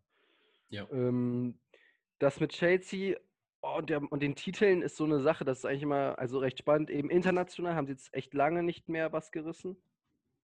Ja. 0.69 0.87
Ähm, 0.91 1.59
das 2.19 2.39
mit 2.39 2.51
Chelsea 2.51 3.17
Oh, 3.65 3.77
und, 3.77 3.89
der, 3.89 4.03
und, 4.11 4.21
den 4.21 4.35
Titeln 4.35 4.81
ist 4.81 4.97
so 4.97 5.05
eine 5.05 5.21
Sache, 5.21 5.45
das 5.45 5.59
ist 5.59 5.65
eigentlich 5.65 5.83
immer 5.83 6.19
also 6.19 6.37
recht 6.37 6.59
spannend. 6.59 6.89
Eben 6.89 7.09
international 7.09 7.75
haben 7.75 7.87
sie 7.87 7.93
jetzt 7.93 8.13
echt 8.13 8.33
lange 8.33 8.61
nicht 8.61 8.89
mehr 8.89 9.13
was 9.13 9.31
gerissen. 9.31 9.77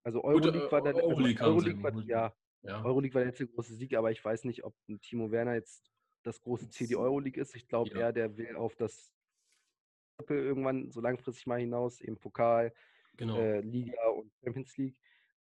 Also 0.04 0.24
Euroleague 0.24 0.62
Gut, 0.62 0.72
war 0.72 0.82
der 0.82 0.96
Euroleague, 0.96 1.42
also 1.42 1.58
Euroleague 1.58 1.84
war, 1.84 2.04
ja, 2.06 2.34
ja. 2.62 2.82
Euroleague 2.86 3.14
war 3.14 3.20
der 3.20 3.32
letzte 3.32 3.46
große 3.46 3.76
Sieg, 3.76 3.94
aber 3.96 4.10
ich 4.12 4.24
weiß 4.24 4.46
nicht, 4.46 4.64
ob 4.64 4.74
Timo 5.02 5.32
Werner 5.32 5.56
jetzt 5.56 5.92
das 6.24 6.40
große 6.40 6.70
Ziel 6.70 6.88
die 6.88 6.96
Euroleague 6.96 7.42
ist. 7.42 7.56
Ich 7.58 7.68
glaube 7.68 7.90
ja. 7.90 7.98
eher, 7.98 8.14
der 8.14 8.38
will 8.38 8.56
auf 8.56 8.78
das 8.78 9.14
irgendwann 10.30 10.90
so 10.90 11.02
langfristig 11.02 11.46
mal 11.46 11.60
hinaus, 11.60 12.00
eben 12.00 12.18
Pokal, 12.18 12.74
genau. 13.18 13.38
äh, 13.38 13.60
Liga 13.60 14.02
und 14.08 14.32
Champions 14.42 14.78
League. 14.78 14.98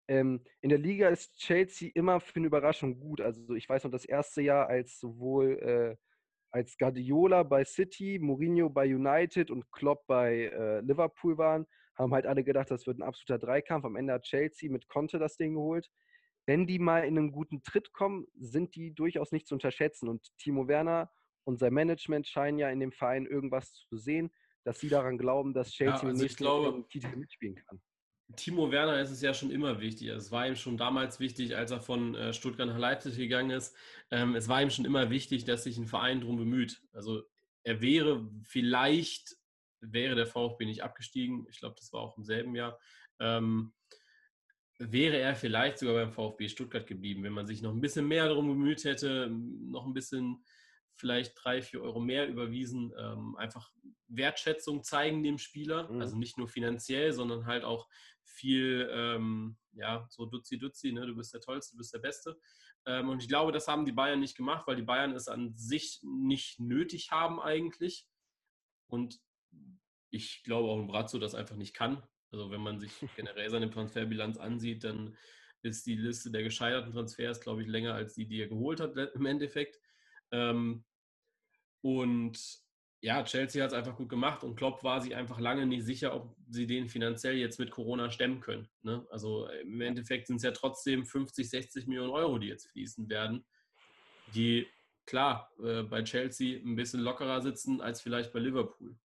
Ähm, 0.07 0.43
in 0.61 0.69
der 0.69 0.79
Liga 0.79 1.09
ist 1.09 1.35
Chelsea 1.37 1.91
immer 1.93 2.19
für 2.19 2.37
eine 2.37 2.47
Überraschung 2.47 2.99
gut. 2.99 3.21
Also 3.21 3.55
ich 3.55 3.67
weiß 3.67 3.83
noch, 3.83 3.91
das 3.91 4.05
erste 4.05 4.41
Jahr, 4.41 4.67
als 4.67 4.99
sowohl 4.99 5.59
äh, 5.59 5.95
als 6.51 6.77
Guardiola 6.77 7.43
bei 7.43 7.65
City, 7.65 8.19
Mourinho 8.19 8.69
bei 8.69 8.93
United 8.93 9.51
und 9.51 9.69
Klopp 9.71 10.07
bei 10.07 10.45
äh, 10.45 10.79
Liverpool 10.79 11.37
waren, 11.37 11.65
haben 11.95 12.13
halt 12.13 12.25
alle 12.25 12.43
gedacht, 12.43 12.71
das 12.71 12.87
wird 12.87 12.99
ein 12.99 13.03
absoluter 13.03 13.45
Dreikampf. 13.45 13.85
Am 13.85 13.95
Ende 13.95 14.13
hat 14.13 14.23
Chelsea 14.23 14.71
mit 14.71 14.87
Conte 14.87 15.19
das 15.19 15.35
Ding 15.35 15.55
geholt. 15.55 15.89
Wenn 16.45 16.65
die 16.65 16.79
mal 16.79 17.03
in 17.03 17.17
einen 17.17 17.31
guten 17.31 17.63
Tritt 17.63 17.91
kommen, 17.91 18.27
sind 18.39 18.75
die 18.75 18.93
durchaus 18.93 19.31
nicht 19.31 19.47
zu 19.47 19.55
unterschätzen. 19.55 20.07
Und 20.07 20.25
Timo 20.37 20.67
Werner 20.67 21.11
und 21.43 21.59
sein 21.59 21.73
Management 21.73 22.27
scheinen 22.27 22.59
ja 22.59 22.69
in 22.69 22.79
dem 22.79 22.91
Verein 22.91 23.25
irgendwas 23.25 23.73
zu 23.89 23.97
sehen, 23.97 24.31
dass 24.63 24.79
sie 24.79 24.89
daran 24.89 25.17
glauben, 25.17 25.53
dass 25.53 25.71
Chelsea 25.71 26.03
ja, 26.03 26.09
also 26.09 26.21
nächsten 26.21 26.43
glaube, 26.43 26.87
Titel 26.89 27.15
mitspielen 27.15 27.55
kann. 27.55 27.81
Timo 28.35 28.71
Werner 28.71 28.99
ist 28.99 29.11
es 29.11 29.21
ja 29.21 29.33
schon 29.33 29.51
immer 29.51 29.79
wichtig. 29.79 30.09
Es 30.09 30.31
war 30.31 30.47
ihm 30.47 30.55
schon 30.55 30.77
damals 30.77 31.19
wichtig, 31.19 31.55
als 31.55 31.71
er 31.71 31.79
von 31.79 32.13
äh, 32.15 32.33
Stuttgart 32.33 32.67
nach 32.67 32.77
Leipzig 32.77 33.15
gegangen 33.15 33.51
ist. 33.51 33.75
Ähm, 34.11 34.35
es 34.35 34.49
war 34.49 34.61
ihm 34.61 34.69
schon 34.69 34.85
immer 34.85 35.09
wichtig, 35.09 35.45
dass 35.45 35.63
sich 35.63 35.77
ein 35.77 35.87
Verein 35.87 36.19
darum 36.19 36.37
bemüht. 36.37 36.81
Also 36.91 37.23
er 37.63 37.81
wäre 37.81 38.29
vielleicht, 38.43 39.37
wäre 39.79 40.15
der 40.15 40.27
VfB 40.27 40.65
nicht 40.65 40.83
abgestiegen, 40.83 41.47
ich 41.49 41.59
glaube, 41.59 41.75
das 41.77 41.91
war 41.93 42.01
auch 42.01 42.17
im 42.17 42.23
selben 42.23 42.55
Jahr, 42.55 42.79
ähm, 43.19 43.73
wäre 44.79 45.17
er 45.17 45.35
vielleicht 45.35 45.79
sogar 45.79 45.95
beim 45.95 46.11
VfB 46.11 46.49
Stuttgart 46.49 46.85
geblieben, 46.85 47.23
wenn 47.23 47.33
man 47.33 47.47
sich 47.47 47.61
noch 47.61 47.73
ein 47.73 47.81
bisschen 47.81 48.07
mehr 48.07 48.27
darum 48.27 48.47
bemüht 48.47 48.83
hätte, 48.83 49.29
noch 49.29 49.85
ein 49.85 49.93
bisschen 49.93 50.43
vielleicht 50.95 51.33
drei, 51.35 51.61
vier 51.61 51.81
Euro 51.81 51.99
mehr 51.99 52.27
überwiesen, 52.27 52.93
ähm, 52.97 53.35
einfach 53.37 53.71
Wertschätzung 54.07 54.83
zeigen 54.83 55.23
dem 55.23 55.37
Spieler, 55.37 55.91
mhm. 55.91 56.01
also 56.01 56.17
nicht 56.17 56.37
nur 56.37 56.47
finanziell, 56.47 57.13
sondern 57.13 57.45
halt 57.45 57.63
auch 57.63 57.87
viel, 58.23 58.89
ähm, 58.91 59.57
ja, 59.73 60.05
so 60.09 60.25
Dutzi 60.25 60.57
Dutzi, 60.57 60.91
ne? 60.91 61.05
du 61.05 61.15
bist 61.15 61.33
der 61.33 61.41
Tollste, 61.41 61.75
du 61.75 61.77
bist 61.77 61.93
der 61.93 61.99
Beste. 61.99 62.39
Ähm, 62.85 63.09
und 63.09 63.21
ich 63.21 63.27
glaube, 63.27 63.51
das 63.51 63.67
haben 63.67 63.85
die 63.85 63.91
Bayern 63.91 64.19
nicht 64.19 64.37
gemacht, 64.37 64.67
weil 64.67 64.75
die 64.75 64.83
Bayern 64.83 65.13
es 65.13 65.27
an 65.27 65.55
sich 65.55 65.99
nicht 66.03 66.59
nötig 66.59 67.11
haben 67.11 67.39
eigentlich. 67.39 68.07
Und 68.87 69.19
ich 70.09 70.43
glaube 70.43 70.69
auch 70.69 70.79
ein 70.79 70.87
Brazzo 70.87 71.19
das 71.19 71.35
einfach 71.35 71.55
nicht 71.55 71.73
kann. 71.73 72.01
Also 72.31 72.51
wenn 72.51 72.61
man 72.61 72.79
sich 72.79 72.91
generell 73.15 73.49
seine 73.49 73.69
Transferbilanz 73.69 74.37
ansieht, 74.37 74.83
dann 74.83 75.17
ist 75.63 75.85
die 75.85 75.95
Liste 75.95 76.31
der 76.31 76.43
gescheiterten 76.43 76.93
Transfers, 76.93 77.41
glaube 77.41 77.61
ich, 77.61 77.67
länger 77.67 77.93
als 77.93 78.13
die, 78.13 78.27
die 78.27 78.41
er 78.41 78.47
geholt 78.47 78.79
hat 78.79 78.95
im 78.95 79.25
Endeffekt. 79.25 79.79
Ähm, 80.31 80.85
und 81.81 82.66
ja, 83.01 83.23
Chelsea 83.23 83.63
hat 83.63 83.71
es 83.71 83.77
einfach 83.77 83.95
gut 83.95 84.09
gemacht 84.09 84.43
und 84.43 84.55
Klopp 84.55 84.83
war 84.83 85.01
sich 85.01 85.15
einfach 85.15 85.39
lange 85.39 85.65
nicht 85.65 85.85
sicher, 85.85 86.15
ob 86.15 86.35
sie 86.49 86.65
den 86.65 86.89
finanziell 86.89 87.35
jetzt 87.35 87.59
mit 87.59 87.69
Corona 87.69 88.09
stemmen 88.09 88.41
können. 88.41 88.67
Ne? 88.81 89.05
Also 89.11 89.47
im 89.63 89.79
Endeffekt 89.81 90.27
sind 90.27 90.37
es 90.37 90.43
ja 90.43 90.51
trotzdem 90.51 91.05
50, 91.05 91.49
60 91.49 91.87
Millionen 91.87 92.09
Euro, 92.09 92.39
die 92.39 92.47
jetzt 92.47 92.71
fließen 92.71 93.07
werden, 93.09 93.45
die 94.33 94.67
klar 95.05 95.51
äh, 95.63 95.83
bei 95.83 96.03
Chelsea 96.03 96.59
ein 96.59 96.75
bisschen 96.75 97.01
lockerer 97.01 97.41
sitzen 97.41 97.81
als 97.81 98.01
vielleicht 98.01 98.33
bei 98.33 98.39
Liverpool. 98.39 98.95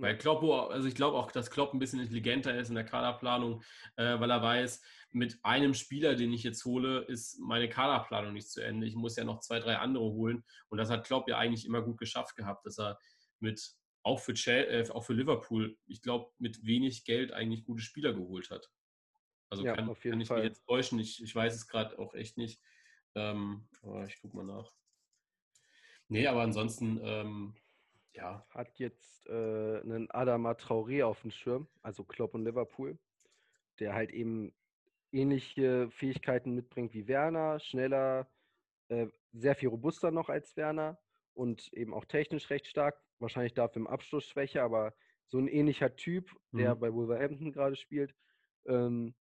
Weil 0.00 0.16
Klopp, 0.16 0.42
also 0.70 0.86
ich 0.86 0.94
glaube 0.94 1.16
auch, 1.16 1.30
dass 1.32 1.50
Klopp 1.50 1.72
ein 1.72 1.78
bisschen 1.78 2.00
intelligenter 2.00 2.56
ist 2.56 2.68
in 2.68 2.74
der 2.74 2.84
Kaderplanung, 2.84 3.62
äh, 3.96 4.18
weil 4.20 4.30
er 4.30 4.42
weiß, 4.42 4.82
mit 5.10 5.38
einem 5.42 5.74
Spieler, 5.74 6.14
den 6.14 6.32
ich 6.32 6.42
jetzt 6.42 6.64
hole, 6.64 7.00
ist 7.00 7.38
meine 7.40 7.68
Kaderplanung 7.68 8.32
nicht 8.32 8.50
zu 8.50 8.62
Ende. 8.62 8.86
Ich 8.86 8.94
muss 8.94 9.16
ja 9.16 9.24
noch 9.24 9.40
zwei, 9.40 9.58
drei 9.58 9.76
andere 9.76 10.04
holen. 10.04 10.44
Und 10.68 10.78
das 10.78 10.90
hat 10.90 11.06
Klopp 11.06 11.28
ja 11.28 11.38
eigentlich 11.38 11.66
immer 11.66 11.82
gut 11.82 11.98
geschafft 11.98 12.36
gehabt, 12.36 12.64
dass 12.66 12.78
er 12.78 12.98
mit, 13.40 13.74
auch 14.02 14.20
für, 14.20 14.32
äh, 14.32 14.88
auch 14.90 15.04
für 15.04 15.14
Liverpool, 15.14 15.76
ich 15.86 16.02
glaube, 16.02 16.30
mit 16.38 16.64
wenig 16.64 17.04
Geld 17.04 17.32
eigentlich 17.32 17.64
gute 17.64 17.82
Spieler 17.82 18.12
geholt 18.12 18.50
hat. 18.50 18.70
Also 19.50 19.64
ja, 19.64 19.74
kann, 19.74 19.86
kann, 19.94 20.20
ich 20.20 20.28
Fall. 20.28 20.38
mich 20.38 20.48
jetzt 20.48 20.66
täuschen. 20.66 20.98
Ich, 20.98 21.22
ich 21.22 21.34
weiß 21.34 21.54
es 21.54 21.66
gerade 21.66 21.98
auch 21.98 22.14
echt 22.14 22.36
nicht. 22.36 22.60
Ähm, 23.14 23.66
aber 23.82 24.06
ich 24.06 24.20
gucke 24.20 24.36
mal 24.36 24.44
nach. 24.44 24.70
Nee, 26.08 26.26
aber 26.26 26.42
ansonsten, 26.42 27.00
ähm, 27.02 27.54
ja. 28.14 28.46
Hat 28.50 28.78
jetzt 28.78 29.26
äh, 29.28 29.80
einen 29.80 30.10
Adama 30.10 30.52
Traoré 30.52 31.04
auf 31.04 31.20
dem 31.22 31.30
Schirm, 31.30 31.68
also 31.82 32.04
Klopp 32.04 32.34
und 32.34 32.44
Liverpool, 32.44 32.98
der 33.78 33.94
halt 33.94 34.10
eben 34.10 34.52
ähnliche 35.12 35.90
Fähigkeiten 35.90 36.54
mitbringt 36.54 36.94
wie 36.94 37.08
Werner, 37.08 37.60
schneller, 37.60 38.28
äh, 38.88 39.06
sehr 39.32 39.54
viel 39.54 39.68
robuster 39.68 40.10
noch 40.10 40.28
als 40.28 40.56
Werner 40.56 40.98
und 41.34 41.72
eben 41.72 41.94
auch 41.94 42.04
technisch 42.04 42.50
recht 42.50 42.66
stark. 42.66 43.00
Wahrscheinlich 43.18 43.54
dafür 43.54 43.80
im 43.80 43.86
Abschluss 43.86 44.24
schwächer, 44.24 44.62
aber 44.62 44.94
so 45.28 45.38
ein 45.38 45.48
ähnlicher 45.48 45.94
Typ, 45.96 46.30
der 46.52 46.74
mhm. 46.74 46.80
bei 46.80 46.92
Wolverhampton 46.92 47.52
gerade 47.52 47.76
spielt, 47.76 48.14
ähm, 48.66 49.14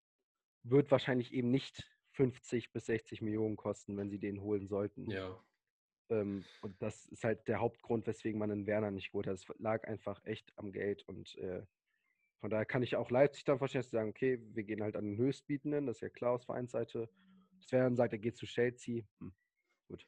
wird 0.63 0.91
wahrscheinlich 0.91 1.34
eben 1.34 1.52
nicht 1.52 1.89
50 2.12 2.71
bis 2.71 2.86
60 2.88 3.21
Millionen 3.21 3.56
kosten, 3.56 3.98
wenn 3.98 4.10
sie 4.10 4.19
den 4.19 4.41
holen 4.41 4.67
sollten. 4.67 5.10
Ja. 5.10 5.39
Ähm, 6.10 6.46
und 6.62 6.82
das 6.82 7.08
ist 7.08 7.24
halt 7.24 7.48
der 7.48 7.60
Hauptgrund, 7.60 8.08
weswegen 8.08 8.39
man 8.39 8.52
einen 8.52 8.68
Werner 8.68 8.91
nicht 8.91 9.12
geholt 9.12 9.28
hat. 9.28 9.36
Es 9.36 9.46
lag 9.60 9.84
einfach 9.88 10.24
echt 10.26 10.54
am 10.58 10.72
Geld 10.72 11.04
und 11.08 11.36
äh, 11.38 11.63
Von 12.46 12.52
daher 12.52 12.65
kann 12.65 12.84
ich 12.84 12.96
auch 12.96 13.10
Leipzig 13.10 13.44
dann 13.46 13.58
verstehen, 13.58 13.80
dass 13.80 13.89
sie 13.89 13.98
sagen, 13.98 14.10
okay, 14.10 14.39
wir 14.54 14.63
gehen 14.63 14.84
halt 14.84 14.96
an 14.96 15.06
den 15.06 15.18
Höchstbietenden, 15.18 15.88
das 15.88 15.98
ist 15.98 16.02
ja 16.02 16.10
klar 16.10 16.34
aus 16.34 16.46
Vereinsseite. 16.46 17.10
Das 17.60 17.72
wäre 17.72 17.86
dann 17.86 17.96
sagt, 17.96 18.13
er 18.13 18.20
geht 18.20 18.38
zu 18.38 18.46
Chelsea. 18.46 19.04
Hm, 19.20 19.34
gut. 19.88 20.06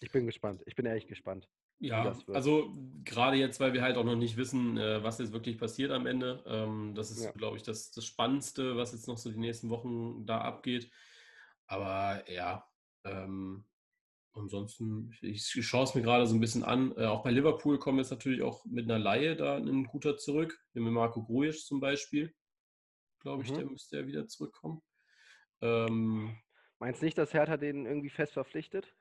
Ich 0.00 0.10
bin 0.10 0.24
gespannt. 0.24 0.62
Ich 0.64 0.74
bin 0.74 0.86
ehrlich 0.86 1.06
gespannt. 1.06 1.50
Ja, 1.80 2.16
also 2.28 2.72
gerade 3.04 3.36
jetzt, 3.36 3.60
weil 3.60 3.74
wir 3.74 3.82
halt 3.82 3.98
auch 3.98 4.04
noch 4.04 4.16
nicht 4.16 4.38
wissen, 4.38 4.78
äh, 4.78 5.02
was 5.02 5.18
jetzt 5.18 5.32
wirklich 5.32 5.58
passiert 5.58 5.90
am 5.90 6.06
Ende. 6.06 6.42
Ähm, 6.46 6.94
das 6.94 7.10
ist, 7.10 7.24
ja. 7.24 7.32
glaube 7.32 7.58
ich, 7.58 7.62
das, 7.62 7.90
das 7.90 8.06
Spannendste, 8.06 8.76
was 8.76 8.92
jetzt 8.92 9.08
noch 9.08 9.18
so 9.18 9.30
die 9.30 9.38
nächsten 9.38 9.68
Wochen 9.68 10.24
da 10.24 10.40
abgeht. 10.40 10.90
Aber 11.66 12.24
ja, 12.30 12.66
ähm, 13.04 13.66
ansonsten, 14.34 15.12
ich 15.20 15.46
schaue 15.46 15.84
es 15.84 15.94
mir 15.94 16.02
gerade 16.02 16.26
so 16.26 16.34
ein 16.34 16.40
bisschen 16.40 16.64
an. 16.64 16.96
Äh, 16.96 17.06
auch 17.06 17.22
bei 17.22 17.30
Liverpool 17.30 17.78
kommen 17.78 17.98
jetzt 17.98 18.10
natürlich 18.10 18.42
auch 18.42 18.64
mit 18.64 18.84
einer 18.84 18.98
Laie 18.98 19.36
da 19.36 19.56
ein 19.56 19.84
guter 19.84 20.16
zurück. 20.16 20.58
Mit 20.72 20.92
Marco 20.92 21.22
Grujic 21.22 21.64
zum 21.64 21.80
Beispiel. 21.80 22.34
Glaube 23.20 23.42
ich, 23.42 23.50
mhm. 23.50 23.56
der 23.56 23.66
müsste 23.66 23.98
ja 23.98 24.06
wieder 24.06 24.26
zurückkommen. 24.26 24.82
Ähm, 25.60 26.36
Meinst 26.78 27.00
du 27.00 27.06
nicht, 27.06 27.16
dass 27.16 27.32
Hertha 27.32 27.56
den 27.56 27.86
irgendwie 27.86 28.10
fest 28.10 28.32
verpflichtet? 28.32 28.94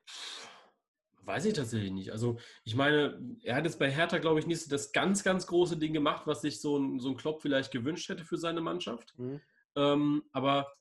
Weiß 1.26 1.46
ich 1.46 1.54
tatsächlich 1.54 1.92
nicht. 1.92 2.12
Also, 2.12 2.38
ich 2.64 2.76
meine, 2.76 3.20
er 3.44 3.56
hat 3.56 3.66
jetzt 3.66 3.80
bei 3.80 3.90
Hertha, 3.90 4.18
glaube 4.18 4.40
ich, 4.40 4.48
nicht 4.48 4.72
das 4.72 4.92
ganz, 4.92 5.24
ganz 5.24 5.48
große 5.48 5.78
Ding 5.78 5.94
gemacht, 5.94 6.28
was 6.28 6.42
sich 6.42 6.60
so 6.60 6.78
ein, 6.78 7.00
so 7.00 7.10
ein 7.10 7.18
Klopp 7.18 7.42
vielleicht 7.42 7.72
gewünscht 7.72 8.10
hätte 8.10 8.26
für 8.26 8.38
seine 8.38 8.62
Mannschaft. 8.62 9.18
Mhm. 9.18 9.42
Ähm, 9.76 10.24
aber 10.32 10.74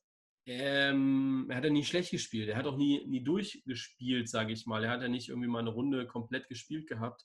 ähm, 0.45 1.47
er 1.49 1.57
hat 1.57 1.65
ja 1.65 1.71
nie 1.71 1.85
schlecht 1.85 2.11
gespielt. 2.11 2.49
Er 2.49 2.57
hat 2.57 2.67
auch 2.67 2.77
nie, 2.77 3.05
nie 3.07 3.23
durchgespielt, 3.23 4.29
sage 4.29 4.53
ich 4.53 4.67
mal. 4.67 4.85
Er 4.85 4.91
hat 4.91 5.03
ja 5.03 5.09
nicht 5.09 5.29
irgendwie 5.29 5.49
mal 5.49 5.61
eine 5.61 5.71
Runde 5.71 6.07
komplett 6.07 6.49
gespielt 6.49 6.89
gehabt. 6.89 7.25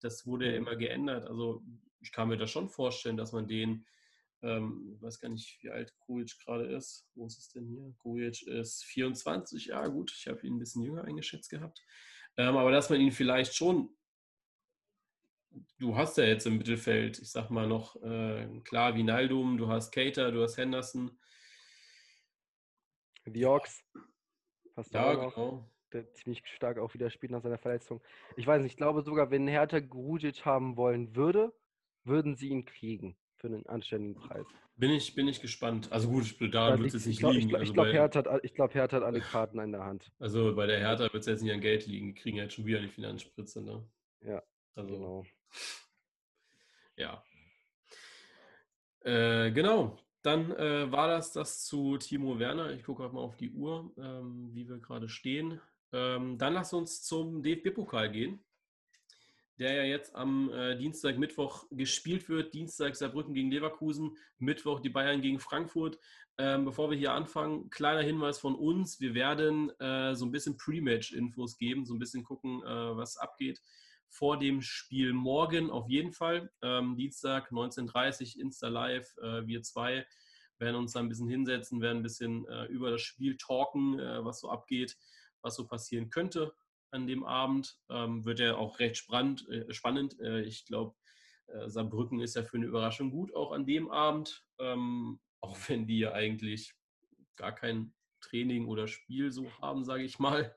Das 0.00 0.26
wurde 0.26 0.46
ja 0.46 0.52
mhm. 0.52 0.66
immer 0.66 0.76
geändert. 0.76 1.26
Also, 1.26 1.62
ich 2.00 2.12
kann 2.12 2.28
mir 2.28 2.36
das 2.36 2.50
schon 2.50 2.68
vorstellen, 2.68 3.16
dass 3.16 3.32
man 3.32 3.48
den, 3.48 3.86
ähm, 4.42 4.94
ich 4.94 5.02
weiß 5.02 5.20
gar 5.20 5.28
nicht, 5.28 5.58
wie 5.62 5.70
alt 5.70 5.94
Grujic 5.98 6.38
gerade 6.38 6.66
ist. 6.66 7.06
Wo 7.14 7.26
ist 7.26 7.38
es 7.38 7.50
denn 7.50 7.66
hier? 7.66 7.94
Grujic 7.98 8.42
ist 8.46 8.84
24. 8.84 9.66
Ja, 9.66 9.86
gut, 9.86 10.12
ich 10.16 10.26
habe 10.26 10.46
ihn 10.46 10.56
ein 10.56 10.58
bisschen 10.58 10.82
jünger 10.82 11.04
eingeschätzt 11.04 11.50
gehabt. 11.50 11.82
Ähm, 12.36 12.56
aber 12.56 12.72
dass 12.72 12.90
man 12.90 13.00
ihn 13.00 13.12
vielleicht 13.12 13.54
schon, 13.54 13.90
du 15.78 15.96
hast 15.96 16.16
ja 16.16 16.24
jetzt 16.24 16.46
im 16.46 16.56
Mittelfeld, 16.56 17.18
ich 17.18 17.30
sag 17.30 17.50
mal 17.50 17.68
noch, 17.68 18.02
äh, 18.02 18.60
klar, 18.64 18.96
Naldum, 18.96 19.58
du 19.58 19.68
hast 19.68 19.92
Cater, 19.92 20.32
du 20.32 20.42
hast 20.42 20.56
Henderson. 20.56 21.18
Die. 23.26 23.46
Hast 23.46 24.92
du 24.92 24.98
ja, 24.98 25.18
auch 25.18 25.34
genau. 25.34 25.70
Der 25.92 26.12
ziemlich 26.12 26.42
stark 26.46 26.78
auch 26.78 26.92
wieder 26.94 27.08
spielt 27.10 27.30
nach 27.30 27.42
seiner 27.42 27.58
Verletzung. 27.58 28.02
Ich 28.36 28.46
weiß 28.46 28.62
nicht, 28.62 28.72
ich 28.72 28.76
glaube 28.76 29.02
sogar, 29.02 29.30
wenn 29.30 29.46
Hertha 29.46 29.78
Grujic 29.78 30.44
haben 30.44 30.76
wollen 30.76 31.14
würde, 31.14 31.52
würden 32.02 32.34
sie 32.34 32.48
ihn 32.48 32.64
kriegen 32.64 33.16
für 33.36 33.46
einen 33.46 33.66
anständigen 33.66 34.14
Preis. 34.16 34.46
Bin 34.76 34.90
ich, 34.90 35.14
bin 35.14 35.28
ich 35.28 35.40
gespannt. 35.40 35.92
Also 35.92 36.08
gut, 36.08 36.34
daran 36.52 36.82
wird 36.82 36.94
es 36.94 37.06
nicht 37.06 37.20
glaub, 37.20 37.32
liegen. 37.32 37.48
Ich, 37.48 37.54
also 37.54 37.72
glaube, 37.72 37.92
Hertha, 37.92 38.24
hat, 38.24 38.54
glaub, 38.54 38.74
Hertha 38.74 38.96
hat 38.96 39.04
alle 39.04 39.20
Karten 39.20 39.60
in 39.60 39.70
der 39.70 39.84
Hand. 39.84 40.10
Also 40.18 40.54
bei 40.56 40.66
der 40.66 40.80
Hertha 40.80 41.04
wird 41.12 41.20
es 41.20 41.26
jetzt 41.26 41.42
nicht 41.42 41.52
an 41.52 41.60
Geld 41.60 41.86
liegen. 41.86 42.08
Die 42.08 42.14
kriegen 42.14 42.38
jetzt 42.38 42.54
schon 42.54 42.66
wieder 42.66 42.80
die 42.80 42.88
Finanzspritze. 42.88 43.62
Ne? 43.62 43.88
Ja, 44.22 44.42
also, 44.74 44.92
genau. 44.92 45.24
Ja. 46.96 47.24
Äh, 49.00 49.52
genau. 49.52 49.96
Dann 50.24 50.50
äh, 50.52 50.90
war 50.90 51.06
das 51.06 51.32
das 51.32 51.64
zu 51.64 51.98
Timo 51.98 52.38
Werner. 52.38 52.72
Ich 52.72 52.82
gucke 52.82 53.02
gerade 53.02 53.14
mal 53.14 53.20
auf 53.20 53.36
die 53.36 53.52
Uhr, 53.52 53.92
ähm, 53.98 54.50
wie 54.52 54.68
wir 54.68 54.78
gerade 54.78 55.08
stehen. 55.08 55.60
Ähm, 55.92 56.38
dann 56.38 56.54
lass 56.54 56.72
uns 56.72 57.02
zum 57.02 57.42
DFB-Pokal 57.42 58.10
gehen 58.10 58.40
der 59.58 59.74
ja 59.74 59.84
jetzt 59.84 60.14
am 60.14 60.50
äh, 60.50 60.76
Dienstag, 60.76 61.18
Mittwoch 61.18 61.66
gespielt 61.70 62.28
wird. 62.28 62.54
Dienstag 62.54 62.96
Saarbrücken 62.96 63.34
gegen 63.34 63.50
Leverkusen, 63.50 64.16
Mittwoch 64.38 64.80
die 64.80 64.88
Bayern 64.88 65.20
gegen 65.20 65.38
Frankfurt. 65.38 65.98
Ähm, 66.38 66.64
bevor 66.64 66.90
wir 66.90 66.98
hier 66.98 67.12
anfangen, 67.12 67.70
kleiner 67.70 68.02
Hinweis 68.02 68.38
von 68.38 68.56
uns. 68.56 69.00
Wir 69.00 69.14
werden 69.14 69.70
äh, 69.78 70.14
so 70.16 70.24
ein 70.24 70.32
bisschen 70.32 70.56
Pre-Match-Infos 70.56 71.56
geben, 71.56 71.86
so 71.86 71.94
ein 71.94 72.00
bisschen 72.00 72.24
gucken, 72.24 72.62
äh, 72.64 72.96
was 72.96 73.16
abgeht 73.16 73.60
vor 74.14 74.38
dem 74.38 74.62
Spiel 74.62 75.12
morgen 75.12 75.70
auf 75.70 75.88
jeden 75.88 76.12
Fall. 76.12 76.48
Ähm, 76.62 76.96
Dienstag 76.96 77.50
19.30 77.50 78.36
Uhr, 78.36 78.42
Insta 78.42 78.68
Live. 78.68 79.16
Äh, 79.18 79.46
wir 79.46 79.62
zwei 79.62 80.06
werden 80.58 80.76
uns 80.76 80.92
da 80.92 81.00
ein 81.00 81.08
bisschen 81.08 81.28
hinsetzen, 81.28 81.80
werden 81.80 81.98
ein 81.98 82.04
bisschen 82.04 82.46
äh, 82.46 82.66
über 82.66 82.92
das 82.92 83.02
Spiel 83.02 83.36
talken, 83.36 83.98
äh, 83.98 84.24
was 84.24 84.38
so 84.38 84.50
abgeht, 84.50 84.96
was 85.42 85.56
so 85.56 85.66
passieren 85.66 86.10
könnte 86.10 86.54
an 86.92 87.08
dem 87.08 87.24
Abend. 87.24 87.76
Ähm, 87.90 88.24
wird 88.24 88.38
ja 88.38 88.54
auch 88.56 88.78
recht 88.78 88.96
spannend. 88.96 89.48
Äh, 89.48 89.72
spannend. 89.74 90.20
Äh, 90.20 90.42
ich 90.42 90.64
glaube, 90.64 90.94
äh, 91.48 91.68
Saarbrücken 91.68 92.20
ist 92.20 92.36
ja 92.36 92.44
für 92.44 92.56
eine 92.56 92.66
Überraschung 92.66 93.10
gut, 93.10 93.34
auch 93.34 93.50
an 93.50 93.66
dem 93.66 93.90
Abend. 93.90 94.46
Ähm, 94.60 95.18
auch 95.40 95.58
wenn 95.66 95.88
die 95.88 95.98
ja 95.98 96.12
eigentlich 96.12 96.72
gar 97.34 97.52
kein 97.52 97.92
Training 98.24 98.66
oder 98.66 98.86
Spiel 98.88 99.30
so 99.30 99.50
haben, 99.60 99.84
sage 99.84 100.04
ich 100.04 100.18
mal. 100.18 100.54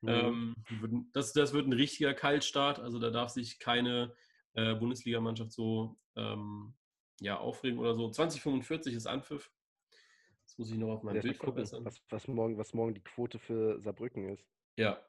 Mhm. 0.00 0.08
Ähm, 0.08 1.10
das, 1.12 1.32
das 1.32 1.52
wird 1.52 1.66
ein 1.66 1.72
richtiger 1.72 2.14
Kaltstart. 2.14 2.78
Also 2.78 2.98
da 2.98 3.10
darf 3.10 3.30
sich 3.30 3.58
keine 3.58 4.14
äh, 4.54 4.74
Bundesligamannschaft 4.74 5.52
so 5.52 5.98
ähm, 6.16 6.74
ja, 7.20 7.38
aufregen 7.38 7.78
oder 7.78 7.94
so. 7.94 8.10
2045 8.10 8.94
ist 8.94 9.06
Anpfiff. 9.06 9.50
Das 10.44 10.58
muss 10.58 10.70
ich 10.70 10.78
noch 10.78 10.90
auf 10.90 11.02
meinem 11.02 11.20
Bild 11.20 11.38
gucken, 11.38 11.54
verbessern. 11.54 11.84
Was, 11.84 12.00
was, 12.08 12.28
morgen, 12.28 12.56
was 12.56 12.72
morgen 12.72 12.94
die 12.94 13.02
Quote 13.02 13.38
für 13.38 13.80
Saarbrücken 13.80 14.28
ist. 14.28 14.46
Ja, 14.76 15.04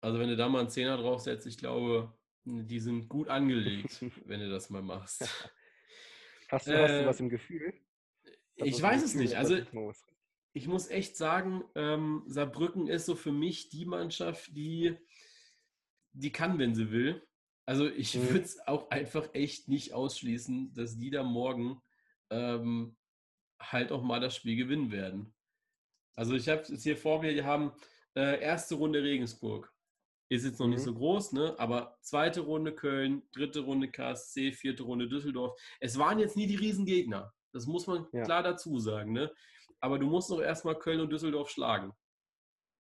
also 0.00 0.18
wenn 0.18 0.28
du 0.28 0.36
da 0.36 0.48
mal 0.48 0.60
einen 0.60 0.68
Zehner 0.68 0.96
draufsetzt, 0.98 1.46
ich 1.46 1.56
glaube, 1.56 2.12
die 2.44 2.80
sind 2.80 3.08
gut 3.08 3.28
angelegt, 3.28 4.00
wenn 4.26 4.40
du 4.40 4.50
das 4.50 4.68
mal 4.68 4.82
machst. 4.82 5.22
Hast 6.48 6.66
du, 6.66 6.72
äh, 6.72 6.82
hast 6.82 7.00
du 7.00 7.06
was 7.06 7.20
im 7.20 7.28
Gefühl? 7.28 7.72
Ich 8.56 8.80
weiß 8.80 9.02
es 9.02 9.14
nicht. 9.14 9.36
Also 9.36 9.56
ich 10.54 10.68
muss 10.68 10.88
echt 10.88 11.16
sagen, 11.16 11.64
ähm, 11.74 12.24
Saarbrücken 12.26 12.88
ist 12.88 13.06
so 13.06 13.14
für 13.14 13.32
mich 13.32 13.70
die 13.70 13.86
Mannschaft, 13.86 14.54
die, 14.54 14.96
die 16.12 16.30
kann, 16.30 16.58
wenn 16.58 16.74
sie 16.74 16.90
will. 16.90 17.26
Also 17.64 17.88
ich 17.88 18.14
mhm. 18.14 18.28
würde 18.28 18.44
es 18.44 18.66
auch 18.66 18.90
einfach 18.90 19.28
echt 19.32 19.68
nicht 19.68 19.94
ausschließen, 19.94 20.74
dass 20.74 20.98
die 20.98 21.10
da 21.10 21.22
morgen 21.22 21.80
ähm, 22.30 22.96
halt 23.60 23.92
auch 23.92 24.02
mal 24.02 24.20
das 24.20 24.36
Spiel 24.36 24.56
gewinnen 24.56 24.90
werden. 24.90 25.34
Also 26.14 26.34
ich 26.34 26.48
habe 26.48 26.62
es 26.62 26.82
hier 26.82 26.96
vor 26.96 27.22
mir, 27.22 27.32
die 27.32 27.44
haben 27.44 27.72
äh, 28.14 28.40
erste 28.42 28.74
Runde 28.74 29.02
Regensburg. 29.02 29.72
Ist 30.28 30.44
jetzt 30.44 30.58
noch 30.60 30.66
mhm. 30.66 30.74
nicht 30.74 30.82
so 30.82 30.94
groß, 30.94 31.32
ne? 31.32 31.54
aber 31.58 31.96
zweite 32.00 32.40
Runde 32.40 32.74
Köln, 32.74 33.22
dritte 33.32 33.60
Runde 33.60 33.90
KSC, 33.90 34.52
vierte 34.52 34.82
Runde 34.82 35.08
Düsseldorf. 35.08 35.58
Es 35.80 35.98
waren 35.98 36.18
jetzt 36.18 36.36
nie 36.36 36.46
die 36.46 36.56
Riesengegner. 36.56 37.32
Das 37.52 37.66
muss 37.66 37.86
man 37.86 38.06
ja. 38.12 38.24
klar 38.24 38.42
dazu 38.42 38.78
sagen. 38.78 39.12
Ne? 39.12 39.30
Aber 39.82 39.98
du 39.98 40.06
musst 40.06 40.30
doch 40.30 40.40
erstmal 40.40 40.78
Köln 40.78 41.00
und 41.00 41.10
Düsseldorf 41.10 41.50
schlagen. 41.50 41.92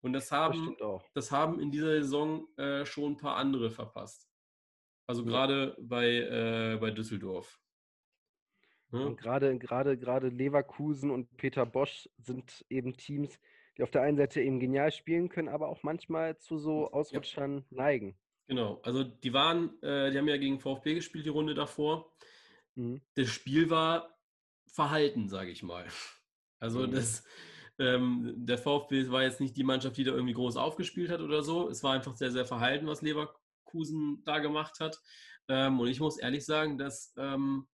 Und 0.03 0.13
das 0.13 0.31
haben, 0.31 0.77
das, 0.79 1.03
das 1.15 1.33
haben 1.33 1.61
in 1.61 1.71
dieser 1.71 2.01
Saison 2.03 2.47
äh, 2.57 2.85
schon 2.85 3.13
ein 3.13 3.17
paar 3.17 3.37
andere 3.37 3.71
verpasst. 3.71 4.29
Also 5.07 5.25
gerade 5.25 5.77
bei, 5.81 6.07
äh, 6.07 6.79
bei 6.81 6.91
Düsseldorf. 6.91 7.61
Ne? 8.93 9.15
gerade, 9.17 9.57
gerade, 9.59 9.97
gerade 9.97 10.29
Leverkusen 10.29 11.11
und 11.11 11.37
Peter 11.37 11.65
Bosch 11.65 12.09
sind 12.19 12.65
eben 12.69 12.97
Teams, 12.97 13.39
die 13.77 13.83
auf 13.83 13.91
der 13.91 14.03
einen 14.03 14.17
Seite 14.17 14.41
eben 14.41 14.59
genial 14.59 14.91
spielen 14.91 15.29
können, 15.29 15.49
aber 15.49 15.69
auch 15.69 15.83
manchmal 15.83 16.39
zu 16.39 16.59
so 16.59 16.91
Ausrutschern 16.91 17.59
ja. 17.59 17.65
neigen. 17.71 18.19
Genau, 18.49 18.81
also 18.83 19.05
die 19.05 19.33
waren, 19.33 19.81
äh, 19.83 20.11
die 20.11 20.19
haben 20.19 20.29
ja 20.29 20.37
gegen 20.37 20.59
VfB 20.59 20.95
gespielt, 20.95 21.25
die 21.25 21.31
Runde 21.31 21.55
davor. 21.55 22.13
Mhm. 22.75 23.01
Das 23.15 23.29
Spiel 23.29 23.71
war 23.71 24.19
verhalten, 24.67 25.29
sage 25.29 25.51
ich 25.51 25.63
mal. 25.63 25.87
Also 26.61 26.87
mhm. 26.87 26.92
das, 26.92 27.25
ähm, 27.79 28.35
der 28.37 28.59
VfB 28.59 29.11
war 29.11 29.23
jetzt 29.23 29.40
nicht 29.40 29.57
die 29.57 29.64
Mannschaft, 29.64 29.96
die 29.96 30.05
da 30.05 30.12
irgendwie 30.12 30.35
groß 30.35 30.57
aufgespielt 30.57 31.11
hat 31.11 31.20
oder 31.20 31.42
so. 31.42 31.68
Es 31.68 31.83
war 31.83 31.94
einfach 31.94 32.14
sehr, 32.14 32.31
sehr 32.31 32.44
verhalten, 32.44 32.87
was 32.87 33.03
Leverkusen 33.03 34.23
da 34.25 34.38
gemacht 34.38 34.79
hat. 34.81 35.01
Ähm, 35.49 35.81
und 35.81 35.88
ich 35.88 35.99
muss 35.99 36.18
ehrlich 36.18 36.44
sagen, 36.44 36.79
dass 36.79 37.12
ähm, 37.16 37.66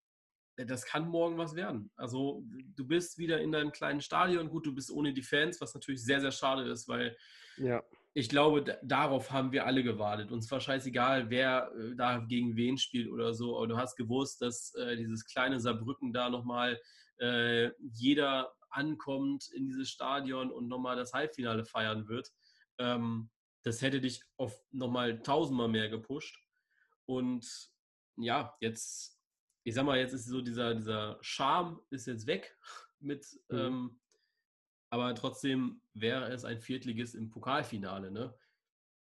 das 0.56 0.86
kann 0.86 1.08
morgen 1.08 1.36
was 1.36 1.54
werden. 1.54 1.90
Also 1.96 2.42
du 2.76 2.86
bist 2.86 3.18
wieder 3.18 3.40
in 3.40 3.52
deinem 3.52 3.72
kleinen 3.72 4.00
Stadion. 4.00 4.48
Gut, 4.48 4.66
du 4.66 4.74
bist 4.74 4.90
ohne 4.90 5.12
die 5.12 5.22
Fans, 5.22 5.60
was 5.60 5.74
natürlich 5.74 6.02
sehr, 6.02 6.20
sehr 6.20 6.32
schade 6.32 6.62
ist, 6.70 6.88
weil 6.88 7.16
ja. 7.58 7.82
ich 8.14 8.28
glaube, 8.28 8.78
darauf 8.82 9.32
haben 9.32 9.52
wir 9.52 9.66
alle 9.66 9.82
gewartet. 9.82 10.32
Uns 10.32 10.50
war 10.50 10.60
scheißegal, 10.60 11.28
wer 11.28 11.70
äh, 11.76 11.94
da 11.96 12.18
gegen 12.18 12.56
wen 12.56 12.78
spielt 12.78 13.08
oder 13.10 13.34
so. 13.34 13.58
Aber 13.58 13.66
du 13.66 13.76
hast 13.76 13.96
gewusst, 13.96 14.40
dass 14.40 14.74
äh, 14.76 14.96
dieses 14.96 15.26
kleine 15.26 15.60
Saarbrücken 15.60 16.12
da 16.12 16.30
nochmal 16.30 16.80
äh, 17.18 17.70
jeder 17.80 18.55
ankommt 18.70 19.48
in 19.54 19.66
dieses 19.66 19.90
Stadion 19.90 20.50
und 20.50 20.68
nochmal 20.68 20.96
das 20.96 21.12
Halbfinale 21.12 21.64
feiern 21.64 22.08
wird. 22.08 22.32
Ähm, 22.78 23.30
das 23.62 23.82
hätte 23.82 24.00
dich 24.00 24.22
auf 24.36 24.64
nochmal 24.70 25.22
tausendmal 25.22 25.68
mehr 25.68 25.88
gepusht. 25.88 26.38
Und 27.04 27.70
ja, 28.16 28.56
jetzt 28.60 29.16
ich 29.66 29.74
sag 29.74 29.84
mal, 29.84 29.98
jetzt 29.98 30.12
ist 30.12 30.26
so 30.26 30.40
dieser, 30.40 30.76
dieser 30.76 31.18
Charme 31.22 31.80
ist 31.90 32.06
jetzt 32.06 32.28
weg 32.28 32.56
mit, 33.00 33.26
mhm. 33.48 33.58
ähm, 33.58 34.00
aber 34.90 35.12
trotzdem 35.16 35.80
wäre 35.92 36.28
es 36.28 36.44
ein 36.44 36.60
Viertligist 36.60 37.16
im 37.16 37.30
Pokalfinale, 37.30 38.12
ne? 38.12 38.32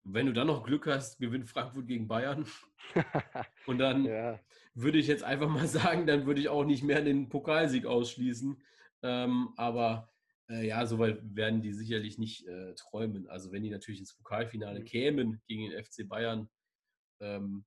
wenn 0.05 0.25
du 0.25 0.33
dann 0.33 0.47
noch 0.47 0.63
Glück 0.63 0.87
hast, 0.87 1.19
gewinnt 1.19 1.49
Frankfurt 1.49 1.87
gegen 1.87 2.07
Bayern. 2.07 2.47
Und 3.67 3.77
dann 3.77 4.05
ja. 4.05 4.39
würde 4.73 4.97
ich 4.97 5.07
jetzt 5.07 5.23
einfach 5.23 5.49
mal 5.49 5.67
sagen, 5.67 6.07
dann 6.07 6.25
würde 6.25 6.41
ich 6.41 6.49
auch 6.49 6.65
nicht 6.65 6.83
mehr 6.83 7.01
den 7.01 7.29
Pokalsieg 7.29 7.85
ausschließen. 7.85 8.59
Ähm, 9.05 9.53
aber 9.55 10.11
äh, 10.49 10.65
ja, 10.65 10.85
soweit 10.85 11.19
werden 11.35 11.61
die 11.61 11.73
sicherlich 11.73 12.17
nicht 12.17 12.47
äh, 12.47 12.73
träumen. 12.73 13.27
Also 13.27 13.51
wenn 13.51 13.61
die 13.61 13.69
natürlich 13.69 13.99
ins 13.99 14.15
Pokalfinale 14.15 14.79
mhm. 14.79 14.85
kämen 14.85 15.41
gegen 15.47 15.69
den 15.69 15.83
FC 15.83 16.07
Bayern, 16.07 16.49
ähm, 17.21 17.65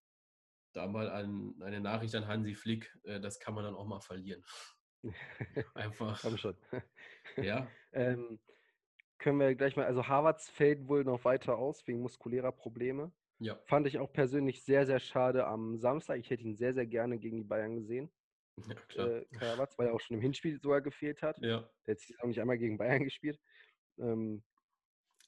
da 0.75 0.87
mal 0.87 1.09
ein, 1.11 1.55
eine 1.63 1.81
Nachricht 1.81 2.15
an 2.17 2.27
Hansi 2.27 2.55
Flick, 2.55 2.93
äh, 3.05 3.21
das 3.21 3.39
kann 3.39 3.55
man 3.55 3.65
dann 3.65 3.77
auch 3.77 3.87
mal 3.87 4.01
verlieren. 4.01 4.45
Einfach. 5.75 6.21
Komm 6.21 6.37
schon. 6.37 6.57
Ja. 7.37 7.71
ähm, 7.93 8.41
können 9.19 9.39
wir 9.39 9.55
gleich 9.55 9.77
mal, 9.77 9.87
also 9.87 10.09
Harvards 10.09 10.51
fällt 10.51 10.89
wohl 10.89 11.05
noch 11.05 11.25
weiter 11.25 11.57
aus 11.57 11.87
wegen 11.87 12.01
muskulärer 12.01 12.53
Probleme. 12.53 13.13
Ja. 13.39 13.57
Fand 13.67 13.87
ich 13.87 13.99
auch 13.99 14.13
persönlich 14.13 14.65
sehr, 14.65 14.87
sehr 14.87 14.99
schade 14.99 15.47
am 15.47 15.79
Samstag. 15.79 16.19
Ich 16.19 16.31
hätte 16.31 16.43
ihn 16.43 16.57
sehr, 16.57 16.75
sehr 16.75 16.87
gerne 16.87 17.19
gegen 17.19 17.37
die 17.37 17.45
Bayern 17.45 17.77
gesehen. 17.77 18.11
Ja, 18.69 18.75
klar. 18.89 19.09
Äh, 19.09 19.67
weil 19.77 19.87
er 19.89 19.95
auch 19.95 20.01
schon 20.01 20.17
im 20.17 20.23
Hinspiel 20.23 20.59
sogar 20.61 20.81
gefehlt 20.81 21.23
hat. 21.23 21.39
Ja. 21.43 21.69
Der 21.87 21.95
hat 21.95 22.01
sich 22.01 22.19
auch 22.21 22.27
nicht 22.27 22.41
einmal 22.41 22.59
gegen 22.59 22.79
Bayern 22.79 23.05
gespielt. 23.05 23.39
Ähm, 23.99 24.43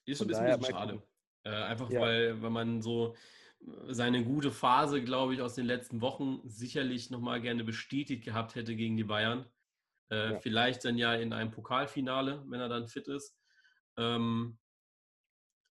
ist 0.06 0.20
ein 0.20 0.28
bisschen 0.28 0.64
schade. 0.64 1.02
Äh, 1.44 1.50
einfach 1.50 1.90
ja. 1.90 2.00
weil, 2.00 2.42
weil 2.42 2.50
man 2.50 2.82
so 2.82 3.14
äh, 3.60 3.92
seine 3.92 4.24
gute 4.24 4.50
Phase, 4.50 5.02
glaube 5.02 5.34
ich, 5.34 5.42
aus 5.42 5.54
den 5.54 5.66
letzten 5.66 6.00
Wochen 6.00 6.40
sicherlich 6.44 7.10
nochmal 7.10 7.40
gerne 7.40 7.64
bestätigt 7.64 8.24
gehabt 8.24 8.54
hätte 8.54 8.76
gegen 8.76 8.96
die 8.96 9.04
Bayern. 9.04 9.46
Äh, 10.10 10.32
ja. 10.32 10.38
Vielleicht 10.40 10.84
dann 10.84 10.98
ja 10.98 11.14
in 11.14 11.32
einem 11.32 11.50
Pokalfinale, 11.50 12.44
wenn 12.48 12.60
er 12.60 12.68
dann 12.68 12.88
fit 12.88 13.08
ist. 13.08 13.36
Ähm, 13.96 14.58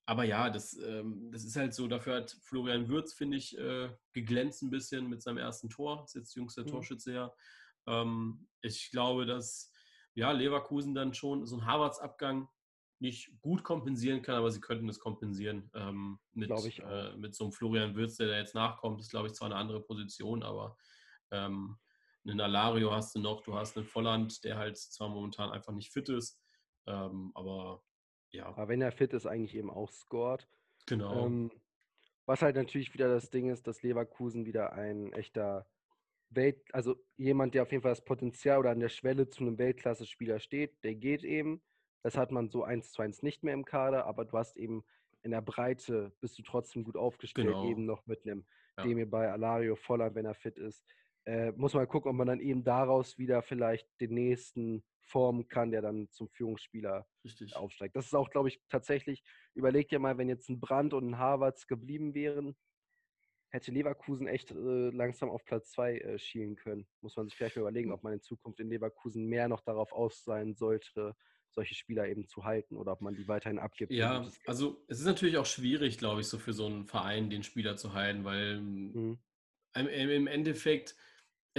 aber 0.10 0.24
ja, 0.24 0.50
das, 0.50 0.76
ähm, 0.80 1.30
das 1.32 1.44
ist 1.44 1.56
halt 1.56 1.76
so, 1.76 1.88
dafür 1.88 2.16
hat 2.16 2.36
Florian 2.42 2.90
Würz, 2.90 3.14
finde 3.14 3.38
ich, 3.38 3.56
äh, 3.60 3.92
geglänzt 4.12 4.64
ein 4.64 4.72
bisschen 4.72 5.08
mit 5.08 5.22
seinem 5.22 5.38
ersten 5.38 5.70
Tor. 5.70 6.04
Ist 6.04 6.16
jetzt 6.16 6.34
jüngster 6.34 6.64
mhm. 6.64 6.68
Torschütze 6.68 7.14
ja. 7.14 7.32
Ähm, 7.86 8.48
ich 8.62 8.90
glaube, 8.90 9.28
dass 9.28 9.72
ja, 10.16 10.32
Leverkusen 10.32 10.96
dann 10.96 11.14
schon 11.14 11.46
so 11.46 11.58
einen 11.58 11.68
Harvards-Abgang 11.68 12.50
nicht 12.98 13.40
gut 13.42 13.64
kompensieren 13.64 14.24
kann, 14.24 14.34
aber 14.34 14.50
sie 14.50 14.62
könnten 14.62 14.90
es 14.90 15.00
kompensieren 15.00 15.70
ähm, 15.76 16.18
mit, 16.34 16.50
äh, 16.50 17.16
mit 17.16 17.36
so 17.36 17.44
einem 17.44 17.54
Florian 17.54 17.96
Würz, 17.96 18.18
der 18.18 18.30
da 18.30 18.38
jetzt 18.38 18.56
nachkommt. 18.56 18.98
Das 19.00 19.06
ist, 19.06 19.12
glaube 19.12 19.28
ich, 19.28 19.34
zwar 19.34 19.46
eine 19.46 19.58
andere 19.58 19.80
Position, 19.80 20.42
aber 20.42 20.76
ähm, 21.30 21.78
einen 22.28 22.42
Alario 22.42 22.92
hast 22.92 23.14
du 23.14 23.20
noch, 23.20 23.44
du 23.44 23.54
hast 23.54 23.78
einen 23.78 23.86
Volland, 23.86 24.44
der 24.44 24.58
halt 24.58 24.76
zwar 24.76 25.10
momentan 25.10 25.52
einfach 25.52 25.72
nicht 25.72 25.94
fit 25.94 26.10
ist, 26.10 26.42
ähm, 26.88 27.32
aber 27.36 27.84
ja. 28.32 28.46
Aber 28.46 28.68
wenn 28.68 28.82
er 28.82 28.92
fit 28.92 29.14
ist, 29.14 29.26
eigentlich 29.26 29.56
eben 29.56 29.70
auch 29.70 29.90
scored. 29.92 30.48
Genau. 30.86 31.26
Ähm, 31.26 31.52
was 32.26 32.42
halt 32.42 32.56
natürlich 32.56 32.94
wieder 32.94 33.08
das 33.08 33.30
Ding 33.30 33.50
ist, 33.50 33.68
dass 33.68 33.82
Leverkusen 33.82 34.46
wieder 34.46 34.74
ein 34.74 35.14
echter 35.14 35.68
Welt, 36.30 36.62
also 36.74 36.96
jemand, 37.18 37.56
der 37.56 37.64
auf 37.64 37.72
jeden 37.72 37.82
Fall 37.82 37.92
das 37.92 38.06
Potenzial 38.06 38.60
oder 38.60 38.70
an 38.70 38.80
der 38.80 38.90
Schwelle 38.90 39.30
zu 39.30 39.42
einem 39.42 39.58
Weltklasse-Spieler 39.58 40.40
steht, 40.40 40.84
der 40.84 40.96
geht 40.96 41.24
eben. 41.24 41.62
Das 42.04 42.18
hat 42.18 42.32
man 42.32 42.50
so 42.50 42.64
eins 42.64 42.92
zu 42.92 43.02
eins 43.02 43.24
nicht 43.24 43.44
mehr 43.44 43.54
im 43.54 43.66
Kader, 43.66 44.06
aber 44.06 44.26
du 44.26 44.38
hast 44.38 44.58
eben 44.58 44.84
in 45.22 45.32
der 45.32 45.42
Breite 45.42 46.14
bist 46.22 46.38
du 46.38 46.44
trotzdem 46.44 46.84
gut 46.84 46.96
aufgestellt, 46.96 47.48
genau. 47.48 47.70
eben 47.70 47.86
noch 47.86 48.06
mit 48.06 48.26
einem 48.26 48.46
ja. 48.78 48.84
Demir 48.84 49.10
bei 49.10 49.32
Alario 49.32 49.76
Volland, 49.76 50.16
wenn 50.16 50.26
er 50.26 50.36
fit 50.36 50.58
ist. 50.58 50.84
Äh, 51.30 51.52
muss 51.58 51.76
man 51.76 51.88
gucken, 51.88 52.10
ob 52.10 52.16
man 52.16 52.26
dann 52.26 52.40
eben 52.40 52.64
daraus 52.64 53.20
wieder 53.20 53.44
vielleicht 53.44 53.88
den 54.02 54.16
nächsten 54.16 54.84
formen 55.04 55.48
kann, 55.48 55.70
der 55.70 55.84
dann 55.84 56.10
zum 56.10 56.28
Führungsspieler 56.28 57.06
Richtig. 57.24 57.56
aufsteigt. 57.56 57.96
Das 57.96 58.08
ist 58.08 58.16
auch, 58.16 58.32
glaube 58.32 58.50
ich, 58.50 58.60
tatsächlich, 58.68 59.24
überleg 59.54 59.90
dir 59.90 60.00
mal, 60.00 60.18
wenn 60.18 60.28
jetzt 60.28 60.50
ein 60.50 60.60
Brand 60.60 60.96
und 60.96 61.08
ein 61.08 61.18
Harvards 61.20 61.68
geblieben 61.68 62.16
wären, 62.16 62.56
hätte 63.52 63.72
Leverkusen 63.72 64.28
echt 64.28 64.50
äh, 64.50 64.90
langsam 64.90 65.30
auf 65.30 65.46
Platz 65.46 65.70
2 65.70 66.00
äh, 66.00 66.18
schielen 66.18 66.56
können. 66.56 66.88
Muss 67.02 67.16
man 67.16 67.28
sich 67.28 67.36
vielleicht 67.36 67.58
mal 67.58 67.62
überlegen, 67.62 67.92
ob 67.92 68.02
man 68.02 68.14
in 68.14 68.22
Zukunft 68.22 68.60
in 68.60 68.70
Leverkusen 68.70 69.28
mehr 69.28 69.48
noch 69.48 69.62
darauf 69.62 69.92
aus 69.92 70.24
sein 70.24 70.56
sollte, 70.56 71.16
solche 71.52 71.76
Spieler 71.76 72.08
eben 72.08 72.28
zu 72.28 72.44
halten 72.44 72.76
oder 72.76 72.94
ob 72.94 73.02
man 73.02 73.14
die 73.14 73.28
weiterhin 73.28 73.60
abgibt. 73.60 73.92
Ja, 73.92 74.28
also 74.48 74.84
es 74.88 75.00
ist 75.00 75.06
natürlich 75.06 75.38
auch 75.38 75.46
schwierig, 75.46 76.00
glaube 76.00 76.22
ich, 76.22 76.28
so 76.28 76.40
für 76.40 76.54
so 76.54 76.66
einen 76.66 76.88
Verein 76.88 77.30
den 77.30 77.44
Spieler 77.44 77.78
zu 77.78 77.94
halten, 77.94 78.24
weil 78.24 78.62
mhm. 78.62 79.20
im 79.76 80.26
Endeffekt 80.26 80.96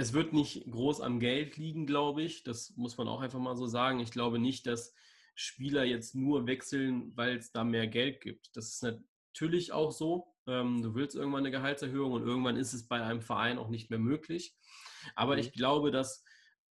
es 0.01 0.13
wird 0.13 0.33
nicht 0.33 0.69
groß 0.69 0.99
am 1.01 1.19
Geld 1.19 1.57
liegen, 1.57 1.85
glaube 1.85 2.23
ich. 2.23 2.43
Das 2.43 2.75
muss 2.75 2.97
man 2.97 3.07
auch 3.07 3.21
einfach 3.21 3.39
mal 3.39 3.55
so 3.55 3.67
sagen. 3.67 3.99
Ich 3.99 4.09
glaube 4.09 4.39
nicht, 4.39 4.65
dass 4.65 4.95
Spieler 5.35 5.83
jetzt 5.83 6.15
nur 6.15 6.47
wechseln, 6.47 7.15
weil 7.15 7.37
es 7.37 7.51
da 7.51 7.63
mehr 7.63 7.85
Geld 7.87 8.19
gibt. 8.19 8.49
Das 8.57 8.69
ist 8.69 8.81
natürlich 8.81 9.71
auch 9.71 9.91
so. 9.91 10.33
Ähm, 10.47 10.81
du 10.81 10.95
willst 10.95 11.15
irgendwann 11.15 11.41
eine 11.41 11.51
Gehaltserhöhung 11.51 12.13
und 12.13 12.23
irgendwann 12.23 12.57
ist 12.57 12.73
es 12.73 12.87
bei 12.87 12.99
einem 12.99 13.21
Verein 13.21 13.59
auch 13.59 13.69
nicht 13.69 13.91
mehr 13.91 13.99
möglich. 13.99 14.55
Aber 15.15 15.33
mhm. 15.33 15.41
ich 15.41 15.53
glaube, 15.53 15.91
dass 15.91 16.25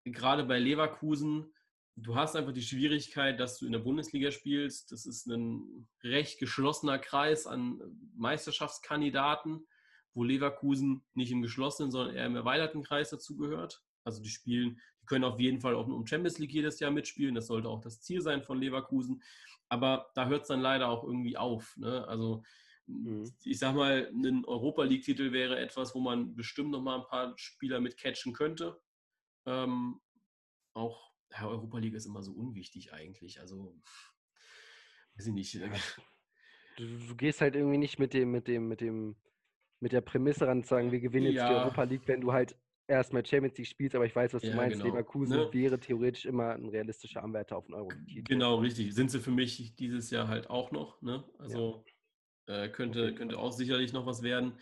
gerade 0.06 0.44
bei 0.44 0.58
Leverkusen, 0.58 1.54
du 1.96 2.16
hast 2.16 2.36
einfach 2.36 2.54
die 2.54 2.64
Schwierigkeit, 2.64 3.40
dass 3.40 3.60
du 3.60 3.68
in 3.68 3.74
der 3.74 3.80
Bundesliga 3.80 4.32
spielst. 4.32 4.92
Das 4.92 5.06
ist 5.06 5.28
ein 5.28 5.88
recht 6.04 6.40
geschlossener 6.40 6.98
Kreis 6.98 7.46
an 7.46 7.80
Meisterschaftskandidaten 8.16 9.68
wo 10.14 10.24
Leverkusen 10.24 11.04
nicht 11.14 11.32
im 11.32 11.42
geschlossenen, 11.42 11.92
sondern 11.92 12.16
eher 12.16 12.26
im 12.26 12.36
erweiterten 12.36 12.84
Kreis 12.84 13.10
dazugehört. 13.10 13.84
Also 14.04 14.22
die 14.22 14.30
spielen, 14.30 14.80
die 15.02 15.06
können 15.06 15.24
auf 15.24 15.40
jeden 15.40 15.62
Fall 15.62 15.76
auch 15.76 15.88
um 15.88 16.08
Champions 16.08 16.40
League 16.40 16.54
jedes 16.54 16.80
Jahr 16.80 16.92
mitspielen. 16.92 17.36
Das 17.36 17.48
sollte 17.48 17.70
auch 17.70 17.82
das 17.82 18.02
Ziel 18.02 18.22
sein 18.22 18.44
von 18.44 18.60
Leverkusen. 18.60 19.22
Aber 19.70 20.10
da 20.16 20.28
hört 20.28 20.44
es 20.44 20.48
dann 20.48 20.62
leider 20.62 20.90
auch 20.90 21.04
irgendwie 21.04 21.38
auf. 21.38 21.76
Ne? 21.78 22.08
Also 22.08 22.44
mhm. 22.88 23.32
ich 23.44 23.60
sag 23.60 23.76
mal, 23.76 24.12
ein 24.12 24.46
Europa 24.46 24.84
League-Titel 24.84 25.32
wäre 25.32 25.60
etwas, 25.60 25.94
wo 25.94 26.00
man 26.00 26.36
bestimmt 26.36 26.72
noch 26.72 26.82
mal 26.82 27.00
ein 27.00 27.08
paar 27.08 27.38
Spieler 27.38 27.80
mit 27.80 27.98
catchen 27.98 28.34
könnte. 28.34 28.82
Ähm, 29.46 30.00
auch 30.74 31.10
ja, 31.32 31.48
Europa 31.48 31.78
League 31.78 31.94
ist 31.94 32.06
immer 32.06 32.24
so 32.24 32.32
unwichtig 32.34 32.94
eigentlich. 32.94 33.40
Also 33.40 33.80
weiß 35.16 35.28
ich 35.28 35.34
nicht. 35.34 35.60
Du, 36.78 36.98
du, 37.08 37.16
gehst 37.16 37.42
halt 37.42 37.56
irgendwie 37.56 37.78
nicht 37.78 38.00
mit 38.00 38.14
dem, 38.14 38.32
mit 38.32 38.48
dem, 38.48 38.68
mit 38.68 38.82
dem 38.82 39.18
mit 39.80 39.92
der 39.92 40.02
Prämisse 40.02 40.48
ran 40.48 40.64
zu 40.64 40.70
sagen, 40.70 40.92
wir 40.92 41.00
gewinnen 41.00 41.32
jetzt 41.32 41.48
die 41.48 41.54
Europa 41.54 41.84
League, 41.84 42.08
wenn 42.08 42.22
du 42.22 42.34
halt 42.34 42.56
erstmal 42.88 43.26
Champions 43.26 43.58
League 43.58 43.68
spielst, 43.68 43.96
aber 43.96 44.06
ich 44.06 44.16
weiß, 44.16 44.34
was 44.34 44.42
du 44.42 44.50
ja, 44.50 44.56
meinst. 44.56 44.78
Genau. 44.78 44.90
Leverkusen 44.90 45.38
ne? 45.38 45.50
wäre 45.54 45.80
theoretisch 45.80 46.26
immer 46.26 46.54
ein 46.54 46.68
realistischer 46.68 47.24
Anwärter 47.24 47.58
auf 47.58 47.66
den 47.66 47.76
euro 47.76 47.90
-Titel. 47.90 48.28
Genau, 48.28 48.56
richtig. 48.56 48.94
Sind 48.94 49.12
sie 49.12 49.20
für 49.20 49.32
mich 49.32 49.76
dieses 49.76 50.10
Jahr 50.10 50.28
halt 50.28 50.50
auch 50.50 50.72
noch. 50.72 51.02
Ne? 51.02 51.24
Also 51.38 51.86
ja. 52.48 52.64
äh, 52.64 52.70
könnte, 52.70 53.14
könnte 53.14 53.38
auch 53.38 53.52
sicherlich 53.52 53.94
noch 53.94 54.06
was 54.06 54.24
werden. 54.24 54.54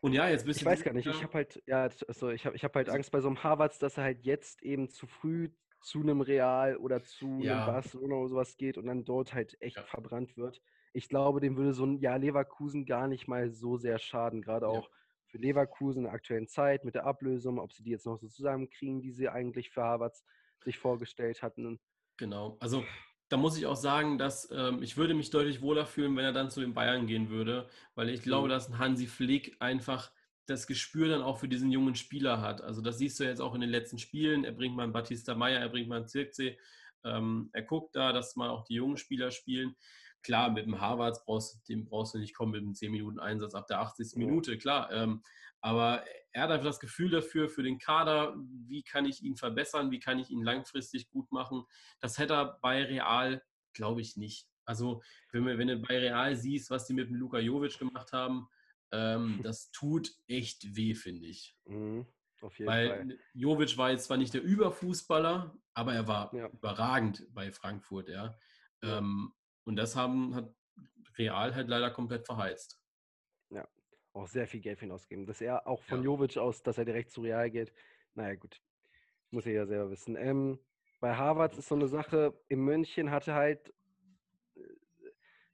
Und 0.00 0.12
ja, 0.12 0.28
jetzt 0.28 0.46
bist 0.46 0.60
Ich 0.60 0.66
weiß 0.66 0.82
gar 0.82 0.92
nicht, 0.92 1.06
ich 1.06 1.22
habe 1.22 1.34
halt, 1.34 1.62
ja, 1.66 1.88
also 2.06 2.30
ich 2.30 2.46
habe 2.46 2.54
ich 2.54 2.62
hab 2.62 2.74
halt 2.76 2.88
Angst 2.88 3.10
bei 3.10 3.20
so 3.20 3.28
einem 3.28 3.42
Harvards, 3.42 3.78
dass 3.78 3.96
er 3.96 4.04
halt 4.04 4.22
jetzt 4.22 4.62
eben 4.62 4.90
zu 4.90 5.06
früh 5.06 5.50
zu 5.80 6.00
einem 6.00 6.20
Real 6.20 6.76
oder 6.76 7.02
zu 7.02 7.40
ja. 7.40 7.56
einem 7.56 7.66
Barcelona 7.66 8.16
oder 8.16 8.28
sowas 8.28 8.56
geht 8.56 8.78
und 8.78 8.86
dann 8.86 9.04
dort 9.04 9.32
halt 9.32 9.56
echt 9.60 9.76
ja. 9.76 9.84
verbrannt 9.84 10.36
wird 10.36 10.60
ich 10.98 11.08
glaube, 11.08 11.40
dem 11.40 11.56
würde 11.56 11.72
so 11.72 11.86
ein 11.86 12.00
Jahr 12.00 12.18
Leverkusen 12.18 12.84
gar 12.84 13.06
nicht 13.06 13.28
mal 13.28 13.52
so 13.52 13.76
sehr 13.76 14.00
schaden, 14.00 14.42
gerade 14.42 14.66
ja. 14.66 14.72
auch 14.72 14.90
für 15.26 15.38
Leverkusen 15.38 16.00
in 16.00 16.04
der 16.04 16.12
aktuellen 16.12 16.48
Zeit 16.48 16.84
mit 16.84 16.96
der 16.96 17.06
Ablösung, 17.06 17.60
ob 17.60 17.72
sie 17.72 17.84
die 17.84 17.90
jetzt 17.90 18.04
noch 18.04 18.18
so 18.18 18.26
zusammenkriegen, 18.26 19.00
die 19.00 19.12
sie 19.12 19.28
eigentlich 19.28 19.70
für 19.70 19.82
Harvards 19.82 20.24
sich 20.64 20.76
vorgestellt 20.78 21.40
hatten. 21.40 21.78
Genau, 22.16 22.56
also 22.58 22.84
da 23.28 23.36
muss 23.36 23.56
ich 23.56 23.66
auch 23.66 23.76
sagen, 23.76 24.18
dass 24.18 24.50
ähm, 24.50 24.82
ich 24.82 24.96
würde 24.96 25.14
mich 25.14 25.30
deutlich 25.30 25.62
wohler 25.62 25.86
fühlen, 25.86 26.16
wenn 26.16 26.24
er 26.24 26.32
dann 26.32 26.50
zu 26.50 26.60
den 26.60 26.74
Bayern 26.74 27.06
gehen 27.06 27.28
würde, 27.28 27.68
weil 27.94 28.08
ich 28.08 28.22
glaube, 28.22 28.48
mhm. 28.48 28.50
dass 28.50 28.68
ein 28.68 28.78
Hansi 28.78 29.06
Flick 29.06 29.56
einfach 29.60 30.10
das 30.46 30.66
Gespür 30.66 31.08
dann 31.08 31.22
auch 31.22 31.38
für 31.38 31.48
diesen 31.48 31.70
jungen 31.70 31.94
Spieler 31.94 32.40
hat. 32.40 32.60
Also 32.60 32.80
das 32.80 32.98
siehst 32.98 33.20
du 33.20 33.24
jetzt 33.24 33.40
auch 33.40 33.54
in 33.54 33.60
den 33.60 33.70
letzten 33.70 33.98
Spielen. 33.98 34.44
Er 34.44 34.52
bringt 34.52 34.74
mal 34.74 34.82
einen 34.82 34.92
Batista 34.92 35.36
Meyer, 35.36 35.60
er 35.60 35.68
bringt 35.68 35.88
mal 35.88 35.98
einen 35.98 36.08
Zirkzee. 36.08 36.58
Ähm, 37.04 37.50
er 37.52 37.62
guckt 37.62 37.94
da, 37.94 38.12
dass 38.12 38.34
mal 38.34 38.48
auch 38.48 38.64
die 38.64 38.74
jungen 38.74 38.96
Spieler 38.96 39.30
spielen. 39.30 39.76
Klar, 40.22 40.50
mit 40.50 40.66
dem 40.66 40.80
Harvards 40.80 41.24
brauchst, 41.24 41.68
dem 41.68 41.84
brauchst 41.84 42.14
du 42.14 42.18
nicht 42.18 42.34
kommen 42.34 42.52
mit 42.52 42.62
einem 42.62 42.74
10 42.74 42.90
Minuten 42.92 43.18
Einsatz 43.18 43.54
ab 43.54 43.66
der 43.66 43.80
80. 43.80 44.12
Ja. 44.12 44.18
Minute, 44.18 44.58
klar. 44.58 44.90
Ähm, 44.92 45.22
aber 45.60 46.04
er 46.32 46.42
hat 46.42 46.50
einfach 46.50 46.66
das 46.66 46.80
Gefühl 46.80 47.10
dafür, 47.10 47.48
für 47.48 47.62
den 47.62 47.78
Kader, 47.78 48.36
wie 48.66 48.82
kann 48.82 49.06
ich 49.06 49.22
ihn 49.22 49.36
verbessern, 49.36 49.90
wie 49.90 49.98
kann 49.98 50.18
ich 50.18 50.30
ihn 50.30 50.42
langfristig 50.42 51.08
gut 51.08 51.32
machen. 51.32 51.64
Das 52.00 52.18
hätte 52.18 52.34
er 52.34 52.58
bei 52.60 52.84
Real, 52.84 53.42
glaube 53.72 54.00
ich, 54.00 54.16
nicht. 54.16 54.46
Also, 54.64 55.02
wenn, 55.32 55.46
wenn 55.46 55.68
du 55.68 55.78
bei 55.78 55.98
Real 55.98 56.36
siehst, 56.36 56.70
was 56.70 56.86
die 56.86 56.94
mit 56.94 57.08
dem 57.08 57.16
Luka 57.16 57.38
Jovic 57.38 57.78
gemacht 57.78 58.12
haben, 58.12 58.48
ähm, 58.92 59.40
das 59.42 59.70
tut 59.70 60.10
echt 60.26 60.76
weh, 60.76 60.94
finde 60.94 61.26
ich. 61.26 61.56
Mhm, 61.64 62.06
Weil 62.60 62.88
Fall. 62.88 63.18
Jovic 63.32 63.76
war 63.78 63.90
jetzt 63.90 64.04
zwar 64.04 64.16
nicht 64.16 64.34
der 64.34 64.42
Überfußballer, 64.42 65.56
aber 65.74 65.94
er 65.94 66.06
war 66.06 66.34
ja. 66.34 66.48
überragend 66.48 67.26
bei 67.32 67.50
Frankfurt, 67.50 68.08
ja. 68.08 68.38
ja. 68.82 68.98
Ähm, 68.98 69.32
und 69.68 69.76
das 69.76 69.94
haben, 69.94 70.34
hat 70.34 70.50
Real 71.18 71.54
halt 71.54 71.68
leider 71.68 71.90
komplett 71.90 72.24
verheizt. 72.24 72.80
Ja, 73.50 73.68
auch 74.14 74.26
sehr 74.26 74.46
viel 74.46 74.60
Geld 74.60 74.78
für 74.78 74.86
ihn 74.86 74.92
ausgeben. 74.92 75.26
Dass 75.26 75.42
er 75.42 75.66
auch 75.66 75.82
von 75.82 75.98
ja. 75.98 76.04
Jovic 76.04 76.38
aus, 76.38 76.62
dass 76.62 76.78
er 76.78 76.86
direkt 76.86 77.10
zu 77.10 77.20
Real 77.20 77.50
geht, 77.50 77.74
naja, 78.14 78.34
gut. 78.34 78.62
Muss 79.30 79.44
ich 79.44 79.54
ja 79.54 79.66
selber 79.66 79.90
wissen. 79.90 80.16
Ähm, 80.16 80.58
bei 81.00 81.14
Harvard 81.14 81.54
ist 81.58 81.68
so 81.68 81.74
eine 81.74 81.86
Sache, 81.86 82.32
in 82.48 82.60
München 82.60 83.10
hatte 83.10 83.34
halt, 83.34 83.74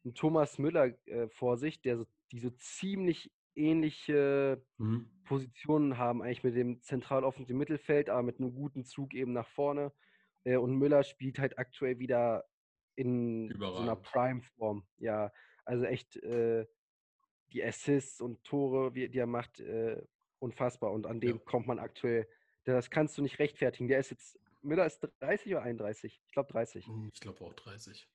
einen 0.05 0.15
Thomas 0.15 0.59
Müller 0.59 0.93
äh, 1.07 1.29
vor 1.29 1.57
sich, 1.57 1.83
der 1.83 1.97
so, 1.97 2.07
die 2.31 2.39
so 2.39 2.51
ziemlich 2.51 3.33
ähnliche 3.57 4.65
mhm. 4.79 5.11
Positionen 5.25 5.99
haben, 5.99 6.23
eigentlich 6.23 6.45
mit 6.45 6.55
dem 6.55 6.81
zentral 6.83 7.25
offensiven 7.25 7.59
Mittelfeld, 7.59 8.11
aber 8.11 8.23
mit 8.23 8.39
einem 8.39 8.55
guten 8.55 8.85
Zug 8.85 9.12
eben 9.12 9.33
nach 9.33 9.49
vorne. 9.49 9.93
Äh, 10.45 10.57
und 10.57 10.77
Müller 10.77 11.03
spielt 11.03 11.41
halt 11.41 11.59
aktuell 11.59 11.99
wieder 11.99 12.45
in 12.97 13.51
Überragend. 13.51 13.76
so 13.76 13.82
einer 13.82 13.97
Prime-Form. 13.97 14.84
Ja, 14.99 15.32
also 15.64 15.84
echt 15.84 16.16
äh, 16.16 16.66
die 17.53 17.64
Assists 17.64 18.20
und 18.20 18.42
Tore, 18.45 18.92
die 18.92 19.16
er 19.16 19.26
macht, 19.26 19.61
äh, 19.61 20.03
unfassbar. 20.38 20.92
Und 20.92 21.07
an 21.07 21.20
dem 21.20 21.36
ja. 21.36 21.42
kommt 21.45 21.66
man 21.66 21.78
aktuell, 21.78 22.28
das 22.64 22.90
kannst 22.90 23.16
du 23.18 23.22
nicht 23.22 23.38
rechtfertigen. 23.38 23.88
Der 23.88 23.99
ist 23.99 24.11
jetzt, 24.11 24.38
Müller 24.62 24.86
ist 24.86 25.07
30 25.20 25.53
oder 25.53 25.62
31? 25.62 26.20
Ich 26.26 26.32
glaube 26.32 26.53
30. 26.53 26.86
Hm, 26.86 27.11
ich 27.12 27.20
glaube 27.20 27.45
auch 27.45 27.53
30. 27.55 28.09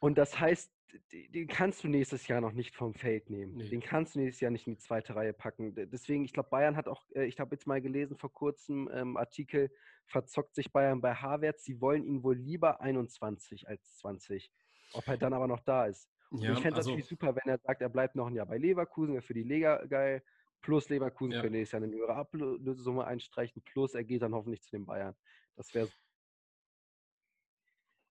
Und 0.00 0.18
das 0.18 0.38
heißt, 0.38 0.70
den 1.12 1.48
kannst 1.48 1.82
du 1.82 1.88
nächstes 1.88 2.28
Jahr 2.28 2.40
noch 2.40 2.52
nicht 2.52 2.76
vom 2.76 2.94
Feld 2.94 3.30
nehmen. 3.30 3.56
Nee. 3.56 3.68
Den 3.68 3.80
kannst 3.80 4.14
du 4.14 4.20
nächstes 4.20 4.40
Jahr 4.40 4.50
nicht 4.50 4.66
in 4.66 4.74
die 4.74 4.78
zweite 4.78 5.16
Reihe 5.16 5.32
packen. 5.32 5.74
Deswegen, 5.74 6.24
ich 6.24 6.32
glaube, 6.32 6.50
Bayern 6.50 6.76
hat 6.76 6.88
auch, 6.88 7.02
äh, 7.14 7.24
ich 7.24 7.40
habe 7.40 7.54
jetzt 7.54 7.66
mal 7.66 7.80
gelesen 7.80 8.16
vor 8.16 8.32
kurzem 8.32 8.88
ähm, 8.92 9.16
Artikel, 9.16 9.70
verzockt 10.06 10.54
sich 10.54 10.72
Bayern 10.72 11.00
bei 11.00 11.14
Havertz. 11.14 11.64
Sie 11.64 11.80
wollen 11.80 12.04
ihn 12.04 12.22
wohl 12.22 12.36
lieber 12.36 12.80
21 12.80 13.68
als 13.68 13.96
20. 13.96 14.52
Ob 14.92 15.08
er 15.08 15.16
dann 15.16 15.32
aber 15.32 15.48
noch 15.48 15.60
da 15.60 15.86
ist. 15.86 16.08
Ja, 16.30 16.52
ich 16.52 16.60
fände 16.60 16.76
also, 16.76 16.90
natürlich 16.90 17.08
super, 17.08 17.34
wenn 17.34 17.50
er 17.50 17.58
sagt, 17.58 17.80
er 17.80 17.88
bleibt 17.88 18.14
noch 18.16 18.26
ein 18.26 18.34
Jahr 18.34 18.46
bei 18.46 18.58
Leverkusen, 18.58 19.20
für 19.22 19.34
die 19.34 19.42
Lega 19.42 19.84
geil. 19.86 20.22
Plus 20.62 20.88
Leverkusen 20.88 21.32
ja. 21.32 21.40
könnte 21.40 21.56
nächstes 21.56 21.72
Jahr 21.72 21.82
eine 21.82 21.92
höhere 21.92 22.14
Ablösesumme 22.14 23.04
einstreichen. 23.04 23.62
Plus 23.62 23.94
er 23.94 24.04
geht 24.04 24.22
dann 24.22 24.34
hoffentlich 24.34 24.62
zu 24.62 24.70
den 24.70 24.86
Bayern. 24.86 25.14
Das 25.56 25.74
wäre 25.74 25.88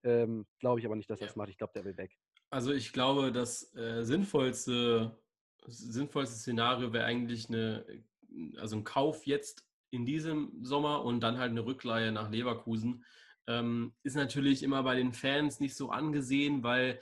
ähm, 0.04 0.46
glaube 0.60 0.80
ich 0.80 0.86
aber 0.86 0.96
nicht, 0.96 1.10
dass 1.10 1.20
er 1.20 1.26
das 1.26 1.36
macht. 1.36 1.48
Ich 1.48 1.58
glaube, 1.58 1.72
der 1.74 1.84
will 1.84 1.96
weg. 1.96 2.16
Also 2.50 2.72
ich 2.72 2.92
glaube, 2.92 3.32
das 3.32 3.74
äh, 3.74 4.04
sinnvollste, 4.04 5.18
sinnvollste 5.66 6.36
Szenario 6.36 6.92
wäre 6.92 7.04
eigentlich 7.04 7.48
eine, 7.48 7.84
also 8.58 8.76
ein 8.76 8.84
Kauf 8.84 9.26
jetzt 9.26 9.66
in 9.90 10.04
diesem 10.04 10.52
Sommer 10.62 11.04
und 11.04 11.20
dann 11.20 11.38
halt 11.38 11.50
eine 11.50 11.64
Rückleihe 11.64 12.12
nach 12.12 12.30
Leverkusen. 12.30 13.04
Ähm, 13.46 13.94
ist 14.02 14.16
natürlich 14.16 14.62
immer 14.62 14.82
bei 14.82 14.96
den 14.96 15.12
Fans 15.12 15.60
nicht 15.60 15.76
so 15.76 15.90
angesehen, 15.90 16.62
weil 16.62 17.00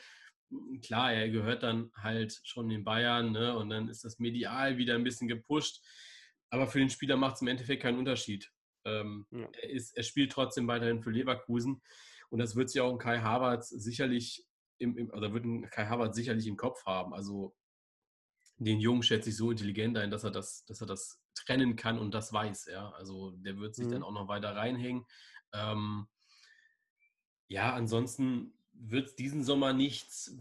hm, 0.50 0.80
klar, 0.80 1.12
er 1.12 1.28
gehört 1.28 1.62
dann 1.62 1.90
halt 1.96 2.40
schon 2.44 2.68
den 2.68 2.84
Bayern 2.84 3.32
ne? 3.32 3.56
und 3.56 3.70
dann 3.70 3.88
ist 3.88 4.04
das 4.04 4.18
medial 4.18 4.78
wieder 4.78 4.94
ein 4.94 5.04
bisschen 5.04 5.28
gepusht. 5.28 5.84
Aber 6.50 6.66
für 6.66 6.78
den 6.78 6.90
Spieler 6.90 7.16
macht 7.16 7.36
es 7.36 7.42
im 7.42 7.48
Endeffekt 7.48 7.82
keinen 7.82 7.98
Unterschied. 7.98 8.50
Ähm, 8.84 9.26
ja. 9.30 9.48
er, 9.60 9.70
ist, 9.70 9.96
er 9.96 10.02
spielt 10.02 10.32
trotzdem 10.32 10.66
weiterhin 10.68 11.02
für 11.02 11.10
Leverkusen. 11.10 11.82
Und 12.32 12.38
das 12.38 12.56
wird 12.56 12.70
sich 12.70 12.80
auch 12.80 12.90
ein 12.90 12.98
Kai 12.98 13.20
Havertz 13.20 13.68
sicherlich 13.68 14.46
im, 14.78 14.96
im, 14.96 15.10
oder 15.10 15.34
wird 15.34 15.44
ein 15.44 15.68
Kai 15.68 15.84
Havertz 15.84 16.16
sicherlich 16.16 16.46
im 16.46 16.56
Kopf 16.56 16.82
haben. 16.86 17.12
Also 17.12 17.54
den 18.56 18.80
Jungen 18.80 19.02
schätze 19.02 19.28
ich 19.28 19.36
so 19.36 19.50
intelligent 19.50 19.98
ein, 19.98 20.10
dass 20.10 20.24
er 20.24 20.30
das, 20.30 20.64
dass 20.64 20.80
er 20.80 20.86
das 20.86 21.20
trennen 21.34 21.76
kann 21.76 21.98
und 21.98 22.14
das 22.14 22.32
weiß. 22.32 22.70
Ja, 22.72 22.88
also 22.92 23.32
der 23.32 23.58
wird 23.58 23.74
sich 23.74 23.84
mhm. 23.86 23.90
dann 23.90 24.02
auch 24.02 24.12
noch 24.12 24.28
weiter 24.28 24.56
reinhängen. 24.56 25.04
Ähm, 25.52 26.06
ja, 27.48 27.74
ansonsten 27.74 28.54
wird 28.72 29.08
es 29.08 29.14
diesen 29.14 29.44
Sommer 29.44 29.74
nichts, 29.74 30.34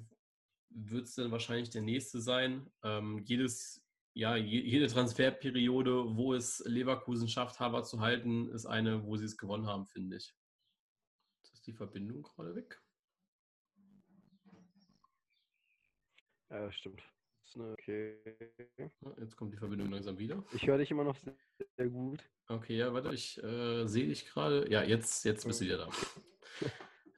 wird 0.70 1.08
es 1.08 1.16
dann 1.16 1.32
wahrscheinlich 1.32 1.72
der 1.72 1.82
nächste 1.82 2.22
sein. 2.22 2.72
Ähm, 2.84 3.20
jedes, 3.26 3.86
ja, 4.14 4.38
jede 4.38 4.88
Transferperiode, 4.88 6.16
wo 6.16 6.34
es 6.36 6.64
Leverkusen 6.66 7.28
schafft, 7.28 7.60
Harvard 7.60 7.86
zu 7.86 8.00
halten, 8.00 8.50
ist 8.52 8.66
eine, 8.66 9.04
wo 9.04 9.18
sie 9.18 9.26
es 9.26 9.38
gewonnen 9.38 9.68
haben, 9.68 9.88
finde 9.88 10.16
ich 10.16 10.34
die 11.72 11.78
Verbindung 11.78 12.22
gerade 12.22 12.56
weg. 12.56 12.82
Ja, 16.50 16.72
stimmt. 16.72 17.02
Okay. 17.58 18.18
Jetzt 19.20 19.36
kommt 19.36 19.54
die 19.54 19.58
Verbindung 19.58 19.90
langsam 19.90 20.18
wieder. 20.18 20.44
Ich 20.54 20.68
höre 20.68 20.78
dich 20.78 20.92
immer 20.92 21.04
noch 21.04 21.16
sehr, 21.18 21.36
sehr, 21.78 21.90
gut. 21.90 22.24
Okay, 22.48 22.78
ja, 22.78 22.94
warte, 22.94 23.14
ich 23.14 23.42
äh, 23.44 23.86
sehe 23.88 24.08
dich 24.08 24.26
gerade. 24.26 24.70
Ja, 24.72 24.84
jetzt, 24.84 25.26
jetzt 25.26 25.46
bist 25.46 25.60
du 25.60 25.66
wieder 25.66 25.78
da. 25.78 25.90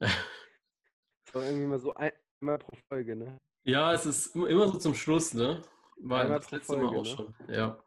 war 1.34 1.44
irgendwie 1.44 1.66
mal 1.66 1.78
so 1.78 1.94
einmal 1.94 2.58
pro 2.58 2.76
Folge, 2.88 3.14
ne? 3.14 3.40
Ja, 3.64 3.92
es 3.92 4.06
ist 4.06 4.34
immer 4.34 4.68
so 4.68 4.78
zum 4.78 4.94
Schluss, 4.94 5.34
ne? 5.34 5.62
War 5.98 6.22
einmal 6.22 6.40
das 6.40 6.50
letzte 6.50 6.74
Folge, 6.74 6.86
Mal 6.86 6.96
auch 6.96 7.04
ne? 7.04 7.10
schon. 7.10 7.34
Ja. 7.48 7.84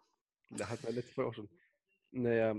Da 0.52 0.70
hat 0.70 0.84
man 0.84 0.96
letztes 0.96 1.18
Mal 1.18 1.26
auch 1.26 1.34
schon. 1.34 1.50
Naja, 2.12 2.56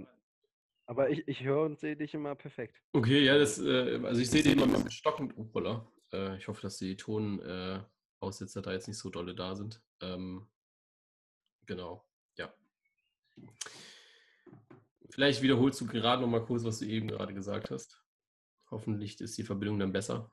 aber 0.89 1.11
ich, 1.11 1.29
ich 1.29 1.45
höre 1.45 1.67
und 1.67 1.79
sehe 1.79 1.97
dich 1.97 2.15
immer 2.15 2.35
perfekt. 2.35 2.81
Okay, 2.95 3.23
ja, 3.23 3.39
das, 3.39 3.59
äh, 3.59 4.01
also 4.05 4.23
ich 4.23 4.31
sehe 4.31 4.43
dich 4.43 4.55
immer 4.55 4.67
mit 4.67 4.91
stockend. 4.91 5.35
Oh, 5.37 5.83
äh, 6.13 6.39
ich 6.39 6.49
hoffe, 6.49 6.63
dass 6.63 6.79
die 6.79 6.97
Tonaussetzer 6.97 8.61
äh, 8.61 8.63
da 8.63 8.73
jetzt 8.73 8.89
nicht 8.89 8.97
so 8.97 9.11
dolle 9.11 9.35
da 9.35 9.55
sind. 9.55 9.83
Ähm, 10.01 10.49
genau, 11.67 12.09
ja. 12.37 12.55
Vielleicht 15.11 15.43
wiederholst 15.43 15.79
du 15.83 15.87
gerade 15.87 16.23
noch 16.23 16.29
mal 16.29 16.45
kurz, 16.45 16.65
was 16.65 16.79
du 16.79 16.87
eben 16.87 17.09
gerade 17.09 17.35
gesagt 17.35 17.71
hast. 17.71 18.03
Hoffentlich 18.71 19.21
ist 19.21 19.37
die 19.37 19.45
Verbindung 19.45 19.79
dann 19.79 19.93
besser. 19.93 20.33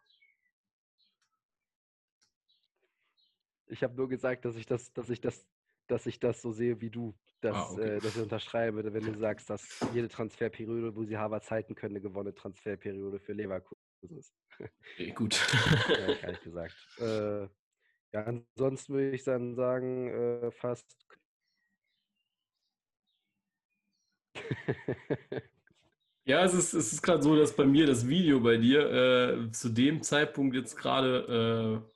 Ich 3.68 3.84
habe 3.84 3.96
nur 3.96 4.08
gesagt, 4.08 4.46
dass 4.46 4.56
ich 4.56 4.66
das, 4.66 4.94
dass 4.94 5.10
ich 5.10 5.20
das, 5.20 5.46
dass 5.88 6.06
ich 6.06 6.22
das 6.22 6.42
so 6.42 6.54
sehe 6.54 6.80
wie 6.80 6.92
du 6.92 7.14
dass, 7.42 7.56
ah, 7.56 7.72
okay. 7.72 7.82
äh, 7.82 8.00
dass 8.00 8.16
ich 8.16 8.22
unterschreibe, 8.22 8.94
wenn 8.94 9.06
du 9.06 9.20
sagst, 9.20 9.50
dass 9.50 9.86
jede 9.94 10.08
Transferperiode, 10.10 10.96
wo 10.96 11.04
sie 11.04 11.18
Harvard 11.18 11.50
halten 11.50 11.76
können, 11.76 11.96
eine 11.96 12.02
gewonnene 12.02 12.36
Transferperiode 12.36 13.20
für 13.20 13.34
Leverkusen 13.34 14.18
ist. 14.18 14.34
Okay, 14.94 15.12
gut. 15.12 15.40
ja, 15.90 16.14
gar 16.22 16.32
nicht 16.32 16.44
gesagt. 16.44 16.76
Äh, 17.00 17.44
ja, 18.14 18.24
ansonsten 18.24 18.94
würde 18.94 19.12
ich 19.12 19.24
dann 19.24 19.56
sagen, 19.56 20.08
äh, 20.08 20.52
fast. 20.52 20.86
ja, 26.26 26.44
es 26.44 26.54
ist, 26.54 26.74
es 26.74 26.94
ist 26.94 27.02
gerade 27.02 27.22
so, 27.22 27.36
dass 27.36 27.56
bei 27.56 27.66
mir 27.66 27.86
das 27.86 28.08
Video 28.08 28.40
bei 28.40 28.58
dir 28.58 28.92
äh, 28.92 29.52
zu 29.52 29.70
dem 29.70 30.02
Zeitpunkt 30.02 30.56
jetzt 30.56 30.78
gerade 30.78 31.84
äh, 31.84 31.96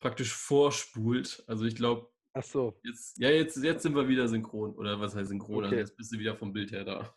praktisch 0.00 0.34
vorspult. 0.34 1.42
Also 1.46 1.64
ich 1.64 1.76
glaube, 1.76 2.13
Ach 2.36 2.42
so. 2.42 2.78
Jetzt, 2.82 3.16
ja, 3.18 3.30
jetzt, 3.30 3.56
jetzt 3.62 3.84
sind 3.84 3.94
wir 3.94 4.08
wieder 4.08 4.26
synchron. 4.26 4.74
Oder 4.74 4.98
was 4.98 5.14
heißt 5.14 5.28
synchron? 5.28 5.64
Also 5.64 5.68
okay. 5.68 5.76
Also 5.76 5.90
jetzt 5.90 5.96
bist 5.96 6.12
du 6.12 6.18
wieder 6.18 6.36
vom 6.36 6.52
Bild 6.52 6.72
her 6.72 6.84
da. 6.84 7.16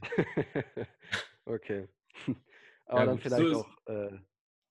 okay. 1.46 1.88
Aber 2.86 3.00
ja, 3.00 3.06
dann 3.06 3.18
vielleicht 3.18 3.48
so 3.48 3.60
auch 3.60 3.86
äh, 3.86 4.18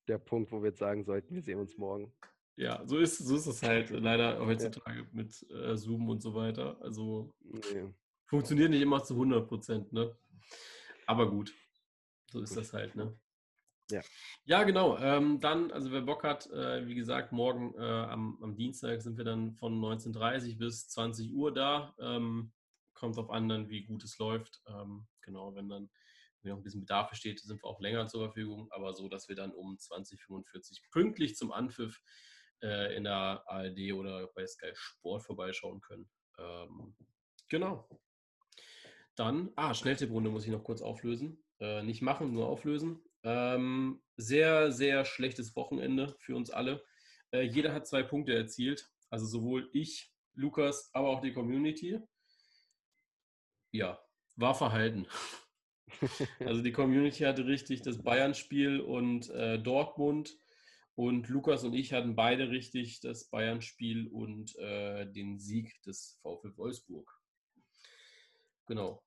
der 0.07 0.19
Punkt, 0.19 0.51
wo 0.51 0.61
wir 0.61 0.69
jetzt 0.69 0.79
sagen 0.79 1.03
sollten, 1.03 1.33
wir 1.33 1.41
sehen 1.41 1.59
uns 1.59 1.77
morgen. 1.77 2.13
Ja, 2.57 2.85
so 2.85 2.99
ist, 2.99 3.17
so 3.17 3.35
ist 3.35 3.47
es 3.47 3.63
halt 3.63 3.89
leider 3.89 4.39
heutzutage 4.45 4.99
ja. 4.99 5.07
mit 5.11 5.45
äh, 5.49 5.75
Zoom 5.75 6.09
und 6.09 6.21
so 6.21 6.35
weiter. 6.35 6.79
Also 6.81 7.33
nee. 7.41 7.91
funktioniert 8.27 8.69
nicht 8.69 8.81
immer 8.81 9.03
zu 9.03 9.15
100 9.15 9.47
Prozent, 9.47 9.91
ne? 9.91 10.15
Aber 11.07 11.29
gut, 11.29 11.53
so 12.31 12.39
ist 12.41 12.55
das 12.55 12.71
halt, 12.71 12.95
ne? 12.95 13.19
Ja. 13.91 14.01
Ja, 14.45 14.63
genau. 14.63 14.97
Ähm, 14.97 15.39
dann, 15.39 15.71
also 15.71 15.91
wer 15.91 16.01
Bock 16.01 16.23
hat, 16.23 16.49
äh, 16.49 16.87
wie 16.87 16.95
gesagt, 16.95 17.31
morgen 17.31 17.75
äh, 17.75 17.81
am, 17.81 18.39
am, 18.41 18.55
Dienstag 18.55 19.01
sind 19.01 19.17
wir 19.17 19.25
dann 19.25 19.53
von 19.53 19.79
19.30 19.79 20.57
bis 20.57 20.87
20 20.89 21.31
Uhr 21.31 21.53
da. 21.53 21.95
Ähm, 21.99 22.51
kommt 22.93 23.17
auf 23.17 23.29
an, 23.29 23.47
dann, 23.47 23.69
wie 23.69 23.83
gut 23.83 24.03
es 24.03 24.17
läuft. 24.17 24.61
Ähm, 24.67 25.05
genau, 25.21 25.53
wenn 25.55 25.69
dann 25.69 25.89
wenn 26.45 26.51
noch 26.51 26.59
ein 26.59 26.63
bisschen 26.63 26.81
Bedarf 26.81 27.09
besteht, 27.09 27.39
sind 27.39 27.61
wir 27.61 27.67
auch 27.67 27.81
länger 27.81 28.07
zur 28.07 28.23
Verfügung, 28.25 28.67
aber 28.71 28.93
so, 28.93 29.09
dass 29.09 29.27
wir 29.27 29.35
dann 29.35 29.51
um 29.51 29.77
2045 29.77 30.89
pünktlich 30.91 31.35
zum 31.35 31.51
Anpfiff 31.51 32.01
äh, 32.61 32.95
in 32.95 33.03
der 33.03 33.43
ARD 33.47 33.93
oder 33.93 34.27
bei 34.27 34.45
Sky 34.45 34.69
Sport 34.73 35.23
vorbeischauen 35.23 35.81
können. 35.81 36.09
Ähm, 36.37 36.95
genau. 37.49 37.89
Dann, 39.15 39.51
ah, 39.55 39.73
Schnelltipprunde 39.73 40.29
muss 40.29 40.45
ich 40.45 40.51
noch 40.51 40.63
kurz 40.63 40.81
auflösen. 40.81 41.43
Äh, 41.59 41.83
nicht 41.83 42.01
machen, 42.01 42.33
nur 42.33 42.47
auflösen. 42.47 43.01
Ähm, 43.25 44.03
sehr, 44.17 44.71
sehr 44.71 45.03
schlechtes 45.03 45.55
Wochenende 45.55 46.15
für 46.19 46.35
uns 46.35 46.51
alle. 46.51 46.85
Äh, 47.31 47.41
jeder 47.41 47.73
hat 47.73 47.87
zwei 47.87 48.03
Punkte 48.03 48.35
erzielt. 48.35 48.87
Also 49.09 49.25
sowohl 49.25 49.67
ich, 49.73 50.13
Lukas, 50.35 50.91
aber 50.93 51.09
auch 51.09 51.21
die 51.21 51.33
Community. 51.33 51.99
Ja, 53.71 53.99
war 54.35 54.53
verhalten. 54.53 55.07
also 56.39 56.61
die 56.61 56.71
Community 56.71 57.23
hatte 57.23 57.47
richtig 57.47 57.81
das 57.81 58.03
Bayern-Spiel 58.03 58.79
und 58.79 59.29
äh, 59.31 59.57
Dortmund. 59.57 60.37
Und 60.93 61.27
Lukas 61.27 61.63
und 61.63 61.73
ich 61.73 61.93
hatten 61.93 62.15
beide 62.15 62.51
richtig 62.51 63.01
das 63.01 63.29
Bayern-Spiel 63.29 64.07
und 64.07 64.55
äh, 64.57 65.11
den 65.11 65.39
Sieg 65.39 65.81
des 65.81 66.19
VfL 66.21 66.55
Wolfsburg. 66.55 67.11
Genau 68.67 69.03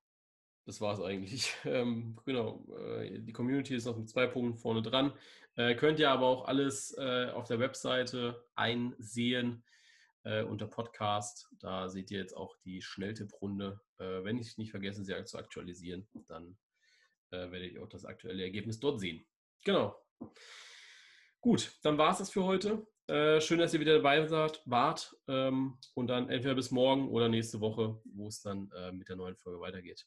das 0.68 0.82
war 0.82 0.92
es 0.92 1.00
eigentlich. 1.00 1.54
Ähm, 1.64 2.18
genau, 2.24 2.64
äh, 2.78 3.20
die 3.20 3.32
Community 3.32 3.74
ist 3.74 3.86
noch 3.86 3.96
mit 3.96 4.08
zwei 4.08 4.26
Punkten 4.26 4.58
vorne 4.58 4.82
dran. 4.82 5.12
Äh, 5.56 5.74
könnt 5.74 5.98
ihr 5.98 6.10
aber 6.10 6.26
auch 6.26 6.44
alles 6.46 6.96
äh, 6.98 7.30
auf 7.30 7.46
der 7.48 7.58
Webseite 7.58 8.44
einsehen 8.54 9.64
äh, 10.24 10.42
unter 10.42 10.66
Podcast. 10.66 11.48
Da 11.58 11.88
seht 11.88 12.10
ihr 12.10 12.18
jetzt 12.18 12.36
auch 12.36 12.54
die 12.64 12.82
Schnelltipprunde. 12.82 13.80
Äh, 13.98 14.24
wenn 14.24 14.38
ich 14.38 14.58
nicht 14.58 14.70
vergesse, 14.70 15.04
sie 15.04 15.24
zu 15.24 15.38
aktualisieren, 15.38 16.06
dann 16.26 16.58
äh, 17.30 17.50
werdet 17.50 17.72
ihr 17.72 17.82
auch 17.82 17.88
das 17.88 18.04
aktuelle 18.04 18.42
Ergebnis 18.42 18.78
dort 18.78 19.00
sehen. 19.00 19.26
Genau. 19.64 19.96
Gut, 21.40 21.72
dann 21.82 21.96
war 21.96 22.12
es 22.12 22.18
das 22.18 22.30
für 22.30 22.44
heute. 22.44 22.86
Schön, 23.40 23.58
dass 23.58 23.72
ihr 23.72 23.80
wieder 23.80 23.94
dabei 23.94 24.30
wart. 24.30 24.60
wart 24.66 25.16
ähm, 25.28 25.78
und 25.94 26.08
dann 26.08 26.28
entweder 26.28 26.54
bis 26.54 26.70
morgen 26.70 27.08
oder 27.08 27.30
nächste 27.30 27.58
Woche, 27.58 28.02
wo 28.04 28.28
es 28.28 28.42
dann 28.42 28.70
mit 28.92 29.08
der 29.08 29.16
neuen 29.16 29.34
Folge 29.34 29.60
weitergeht. 29.60 30.06